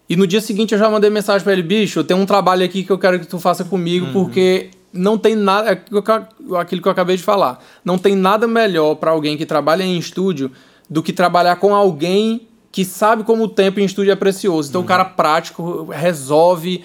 E 0.09 0.17
no 0.17 0.27
dia 0.27 0.41
seguinte 0.41 0.73
eu 0.73 0.79
já 0.79 0.91
mandei 0.91 1.09
mensagem 1.09 1.45
para 1.45 1.53
ele, 1.53 1.62
bicho, 1.62 2.03
tenho 2.03 2.19
um 2.19 2.27
trabalho 2.27 2.65
aqui 2.65 2.83
que 2.83 2.91
eu 2.91 2.99
quero 2.99 3.21
que 3.21 3.27
tu 3.27 3.38
faça 3.38 3.65
comigo, 3.65 4.07
uhum. 4.07 4.12
porque 4.12 4.71
não 4.93 5.17
tem 5.17 5.37
nada. 5.37 5.71
É 5.71 5.81
aquilo 6.59 6.83
que 6.83 6.88
eu 6.88 6.93
acabei 6.93 7.17
de 7.17 7.23
falar. 7.23 7.62
Não 7.85 7.97
tem 7.97 8.17
nada 8.17 8.49
melhor 8.49 8.97
para 8.97 9.12
alguém 9.12 9.37
que 9.37 9.47
trabalha 9.47 9.85
em 9.85 9.97
estúdio 9.97 10.51
do 10.91 11.05
que 11.05 11.12
trabalhar 11.12 11.55
com 11.57 11.73
alguém 11.73 12.49
que 12.73 12.85
sabe 12.85 13.23
como 13.23 13.45
o 13.45 13.49
tempo 13.49 13.79
em 13.79 13.85
estúdio 13.85 14.11
é 14.11 14.17
precioso. 14.17 14.71
Então, 14.71 14.81
uhum. 14.81 14.85
o 14.85 14.88
cara 14.88 15.05
prático 15.05 15.85
resolve 15.85 16.85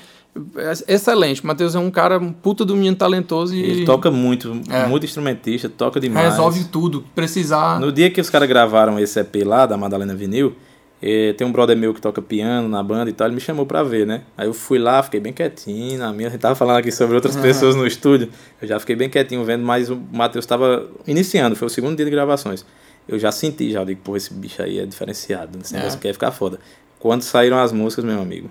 excelente. 0.88 1.46
Matheus 1.46 1.76
é 1.76 1.80
um 1.80 1.92
cara 1.92 2.18
um 2.18 2.32
puta 2.32 2.66
do 2.66 2.76
menino 2.76 2.96
talentoso 2.96 3.56
e. 3.56 3.62
Ele 3.62 3.86
toca 3.86 4.12
muito, 4.12 4.62
é. 4.70 4.86
muito 4.88 5.06
instrumentista, 5.06 5.70
toca 5.70 6.00
demais. 6.00 6.32
Resolve 6.32 6.66
tudo, 6.66 7.04
precisar. 7.16 7.80
No 7.80 7.92
dia 7.92 8.10
que 8.10 8.22
os 8.22 8.30
caras 8.30 8.48
gravaram 8.48 9.00
esse 9.00 9.20
EP 9.20 9.36
lá, 9.46 9.66
da 9.66 9.78
Madalena 9.78 10.16
Vinil, 10.16 10.56
eh, 11.02 11.34
tem 11.34 11.46
um 11.46 11.52
brother 11.52 11.78
meu 11.78 11.94
que 11.94 12.02
toca 12.02 12.22
piano 12.22 12.68
na 12.68 12.82
banda 12.82 13.10
e 13.10 13.14
tal, 13.14 13.28
ele 13.28 13.36
me 13.36 13.42
chamou 13.42 13.66
pra 13.66 13.84
ver, 13.84 14.08
né? 14.08 14.24
Aí 14.36 14.48
eu 14.48 14.54
fui 14.54 14.80
lá, 14.80 15.04
fiquei 15.04 15.20
bem 15.20 15.32
quietinho, 15.32 16.00
na 16.00 16.12
minha, 16.12 16.28
a 16.28 16.32
gente 16.32 16.42
tava 16.42 16.56
falando 16.56 16.78
aqui 16.78 16.92
sobre 16.92 17.16
outras 17.16 17.36
pessoas 17.36 17.76
no 17.76 17.86
estúdio, 17.86 18.30
eu 18.62 18.68
já 18.68 18.80
fiquei 18.80 18.96
bem 18.96 19.10
quietinho 19.10 19.44
vendo, 19.46 19.64
mas 19.64 19.90
o 19.90 20.02
Matheus 20.12 20.46
tava 20.46 20.90
iniciando, 21.06 21.56
foi 21.56 21.68
o 21.68 21.70
segundo 21.70 21.96
dia 21.96 22.06
de 22.06 22.12
gravações. 22.12 22.66
Eu 23.08 23.18
já 23.18 23.32
senti, 23.32 23.72
já, 23.72 23.82
eu 23.82 23.86
digo, 23.86 24.02
pô, 24.04 24.18
esse 24.18 24.34
bicho 24.34 24.62
aí 24.62 24.80
é 24.80 24.86
diferenciado, 24.86 25.60
esse 25.64 25.74
negócio 25.74 25.98
é. 25.98 26.02
quer 26.02 26.14
ficar 26.14 26.32
foda. 26.32 26.60
Quando 27.00 27.22
saíram 27.22 27.60
as 27.60 27.72
músicas, 27.72 28.04
meu 28.04 28.20
amigo, 28.20 28.50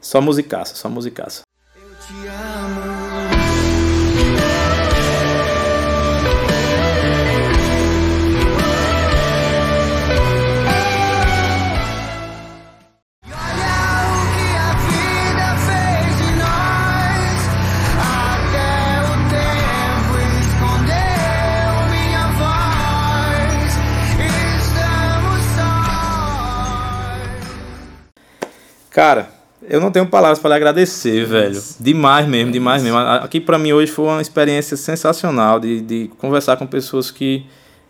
só 0.00 0.20
musicaça, 0.20 0.74
só 0.74 0.88
musicaça. 0.88 1.42
Eu 1.76 1.94
te 1.96 2.26
amo. 2.28 2.98
Cara, 28.98 29.30
eu 29.62 29.80
não 29.80 29.90
tenho 29.90 30.06
palavras 30.06 30.38
para 30.38 30.50
lhe 30.50 30.56
agradecer, 30.56 31.24
velho. 31.24 31.60
Demais 31.80 32.26
mesmo, 32.26 32.52
demais 32.52 32.82
mesmo. 32.82 32.98
Aqui 32.98 33.40
para 33.40 33.58
mim 33.58 33.72
hoje 33.72 33.90
foi 33.90 34.04
uma 34.04 34.22
experiência 34.22 34.76
sensacional 34.76 35.58
de, 35.58 35.80
de 35.80 36.10
conversar 36.18 36.56
com 36.56 36.66
pessoas 36.66 37.10
que, 37.10 37.44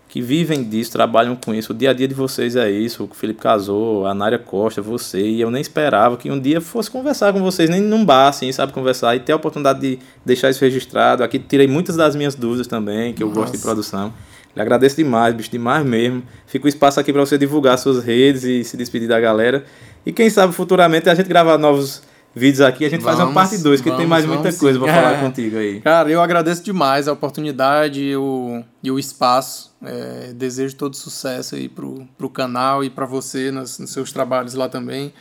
que 0.08 0.22
vivem 0.22 0.64
disso, 0.64 0.90
trabalham 0.90 1.36
com 1.36 1.54
isso. 1.54 1.72
O 1.72 1.74
dia 1.74 1.90
a 1.90 1.92
dia 1.92 2.08
de 2.08 2.14
vocês 2.14 2.56
é 2.56 2.70
isso. 2.70 3.04
O 3.04 3.14
Felipe 3.14 3.40
casou, 3.40 4.06
a 4.06 4.14
Nária 4.14 4.38
Costa, 4.38 4.80
você. 4.80 5.20
E 5.20 5.40
eu 5.40 5.50
nem 5.50 5.60
esperava 5.60 6.16
que 6.16 6.30
um 6.30 6.40
dia 6.40 6.60
fosse 6.60 6.90
conversar 6.90 7.32
com 7.34 7.40
vocês, 7.40 7.68
nem 7.68 7.80
num 7.80 8.04
bar, 8.04 8.28
assim, 8.28 8.50
sabe? 8.50 8.72
Conversar 8.72 9.14
e 9.14 9.20
ter 9.20 9.32
a 9.32 9.36
oportunidade 9.36 9.80
de 9.80 9.98
deixar 10.24 10.48
isso 10.48 10.64
registrado. 10.64 11.22
Aqui 11.22 11.38
tirei 11.38 11.68
muitas 11.68 11.96
das 11.96 12.16
minhas 12.16 12.34
dúvidas 12.34 12.66
também, 12.66 13.12
que 13.12 13.22
eu 13.22 13.28
Nossa. 13.28 13.40
gosto 13.40 13.56
de 13.56 13.62
produção. 13.62 14.12
Lhe 14.56 14.62
agradeço 14.62 14.96
demais, 14.96 15.34
bicho, 15.34 15.50
demais 15.50 15.86
mesmo. 15.86 16.22
Fica 16.46 16.66
o 16.66 16.68
espaço 16.68 16.98
aqui 16.98 17.12
para 17.12 17.24
você 17.24 17.38
divulgar 17.38 17.78
suas 17.78 18.02
redes 18.02 18.42
e 18.42 18.64
se 18.64 18.76
despedir 18.76 19.06
da 19.06 19.20
galera. 19.20 19.64
E 20.08 20.12
quem 20.12 20.30
sabe 20.30 20.54
futuramente 20.54 21.06
a 21.10 21.14
gente 21.14 21.28
gravar 21.28 21.58
novos 21.58 22.00
vídeos 22.34 22.62
aqui, 22.62 22.82
a 22.82 22.88
gente 22.88 23.02
vamos, 23.02 23.18
faz 23.18 23.28
uma 23.28 23.34
parte 23.34 23.58
2, 23.58 23.82
que 23.82 23.90
vamos, 23.90 24.00
tem 24.00 24.08
mais 24.08 24.24
muita 24.24 24.50
coisa 24.54 24.78
para 24.78 24.94
falar 24.94 25.20
contigo 25.20 25.58
aí. 25.58 25.82
Cara, 25.82 26.08
eu 26.08 26.22
agradeço 26.22 26.62
demais 26.62 27.06
a 27.06 27.12
oportunidade 27.12 28.00
e 28.00 28.16
o, 28.16 28.64
e 28.82 28.90
o 28.90 28.98
espaço. 28.98 29.70
É, 29.84 30.32
desejo 30.34 30.76
todo 30.76 30.96
sucesso 30.96 31.56
aí 31.56 31.68
pro, 31.68 32.08
pro 32.16 32.30
canal 32.30 32.82
e 32.82 32.88
para 32.88 33.04
você 33.04 33.50
nos, 33.50 33.78
nos, 33.78 33.90
seus 33.90 34.10
trabalhos 34.10 34.54
lá 34.54 34.66
também. 34.66 35.12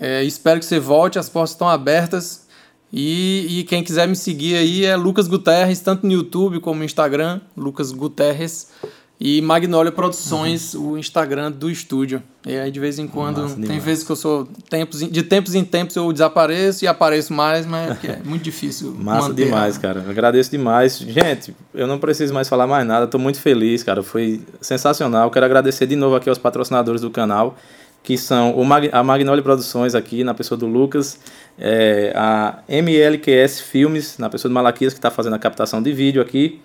É, 0.00 0.24
espero 0.24 0.58
que 0.58 0.66
você 0.66 0.80
volte, 0.80 1.20
as 1.20 1.28
portas 1.28 1.52
estão 1.52 1.68
abertas. 1.68 2.48
E, 2.92 3.60
e 3.60 3.62
quem 3.62 3.84
quiser 3.84 4.08
me 4.08 4.16
seguir 4.16 4.56
aí 4.56 4.84
é 4.84 4.96
Lucas 4.96 5.28
Guterres, 5.28 5.78
tanto 5.78 6.04
no 6.04 6.12
YouTube 6.12 6.58
como 6.58 6.80
no 6.80 6.84
Instagram, 6.84 7.40
Lucas 7.56 7.92
Guterres. 7.92 8.72
E 9.18 9.40
Magnolia 9.40 9.90
Produções, 9.90 10.74
uhum. 10.74 10.92
o 10.92 10.98
Instagram 10.98 11.50
do 11.50 11.70
estúdio. 11.70 12.22
E 12.46 12.54
aí 12.54 12.70
de 12.70 12.78
vez 12.78 12.98
em 12.98 13.08
quando, 13.08 13.42
Nossa, 13.42 13.56
tem 13.56 13.78
vezes 13.78 14.04
que 14.04 14.12
eu 14.12 14.16
sou 14.16 14.46
tempos 14.68 15.00
de 15.00 15.22
tempos 15.22 15.54
em 15.54 15.64
tempos 15.64 15.96
eu 15.96 16.12
desapareço 16.12 16.84
e 16.84 16.88
apareço 16.88 17.32
mais, 17.32 17.64
mas 17.64 18.04
é, 18.04 18.08
é 18.08 18.20
muito 18.22 18.42
difícil. 18.42 18.92
Massa 19.00 19.28
manter. 19.28 19.44
demais, 19.46 19.78
cara. 19.78 20.04
agradeço 20.06 20.50
demais. 20.50 20.98
Gente, 20.98 21.56
eu 21.74 21.86
não 21.86 21.98
preciso 21.98 22.34
mais 22.34 22.46
falar 22.46 22.66
mais 22.66 22.86
nada, 22.86 23.06
tô 23.06 23.18
muito 23.18 23.40
feliz, 23.40 23.82
cara. 23.82 24.02
Foi 24.02 24.42
sensacional. 24.60 25.30
Quero 25.30 25.46
agradecer 25.46 25.86
de 25.86 25.96
novo 25.96 26.14
aqui 26.14 26.28
aos 26.28 26.38
patrocinadores 26.38 27.00
do 27.00 27.10
canal, 27.10 27.56
que 28.02 28.18
são 28.18 28.52
o 28.52 28.64
Mag 28.66 28.90
a 28.92 29.02
Magnolia 29.02 29.42
Produções 29.42 29.94
aqui, 29.94 30.22
na 30.22 30.34
pessoa 30.34 30.58
do 30.58 30.66
Lucas, 30.66 31.18
é, 31.58 32.12
a 32.14 32.58
MLQS 32.68 33.60
Filmes, 33.62 34.18
na 34.18 34.28
pessoa 34.28 34.50
do 34.50 34.54
Malaquias, 34.54 34.92
que 34.92 34.98
está 34.98 35.10
fazendo 35.10 35.36
a 35.36 35.38
captação 35.38 35.82
de 35.82 35.90
vídeo 35.90 36.20
aqui 36.20 36.60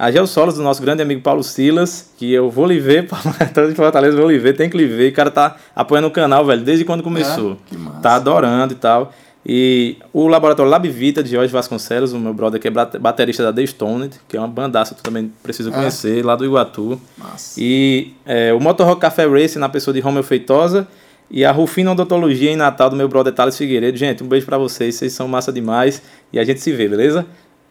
a 0.00 0.10
Geossolos 0.10 0.54
do 0.54 0.62
nosso 0.62 0.80
grande 0.80 1.02
amigo 1.02 1.20
Paulo 1.20 1.42
Silas, 1.44 2.10
que 2.16 2.32
eu 2.32 2.48
vou 2.48 2.64
lhe 2.64 2.80
ver, 2.80 3.06
tanto 3.52 3.68
de 3.68 3.74
Fortaleza, 3.74 4.16
vou 4.16 4.30
lhe 4.30 4.38
ver, 4.38 4.56
tem 4.56 4.70
que 4.70 4.74
lhe 4.74 4.86
ver. 4.86 5.12
O 5.12 5.14
cara 5.14 5.30
tá 5.30 5.56
apoiando 5.76 6.08
o 6.08 6.10
canal, 6.10 6.42
velho, 6.42 6.62
desde 6.62 6.86
quando 6.86 7.02
começou. 7.02 7.58
É, 7.70 8.00
tá 8.00 8.14
adorando 8.14 8.72
e 8.72 8.76
tal. 8.76 9.12
E 9.44 9.98
o 10.10 10.26
laboratório 10.26 10.70
Lab 10.70 10.88
Vita 10.88 11.22
de 11.22 11.32
Jorge 11.32 11.52
Vasconcelos, 11.52 12.14
o 12.14 12.18
meu 12.18 12.32
brother 12.32 12.58
que 12.58 12.68
é 12.68 12.70
baterista 12.70 13.42
da 13.42 13.52
The 13.52 13.62
Stoned, 13.66 14.18
que 14.26 14.38
é 14.38 14.40
uma 14.40 14.48
bandaça 14.48 14.94
que 14.94 15.02
tu 15.02 15.04
também 15.04 15.30
precisa 15.42 15.68
é. 15.68 15.72
conhecer, 15.72 16.20
é. 16.20 16.22
lá 16.22 16.34
do 16.34 16.46
Iguatu. 16.46 16.98
Nossa. 17.18 17.60
E 17.60 18.14
é, 18.24 18.54
o 18.54 18.60
Motorrock 18.60 19.02
Café 19.02 19.26
Race 19.26 19.58
na 19.58 19.68
pessoa 19.68 19.92
de 19.92 20.00
Romeu 20.00 20.22
Feitosa. 20.22 20.88
E 21.30 21.44
a 21.44 21.52
Rufina 21.52 21.92
Odontologia 21.92 22.50
em 22.50 22.56
Natal 22.56 22.88
do 22.88 22.96
meu 22.96 23.06
brother 23.06 23.34
Thales 23.34 23.58
Figueiredo. 23.58 23.98
Gente, 23.98 24.24
um 24.24 24.26
beijo 24.26 24.46
para 24.46 24.56
vocês, 24.56 24.94
vocês 24.94 25.12
são 25.12 25.28
massa 25.28 25.52
demais. 25.52 26.02
E 26.32 26.38
a 26.38 26.44
gente 26.44 26.58
se 26.60 26.72
vê, 26.72 26.88
beleza? 26.88 27.26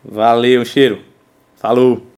Valeu, 0.05 0.63
cheiro. 0.63 0.99
Falou! 1.55 2.09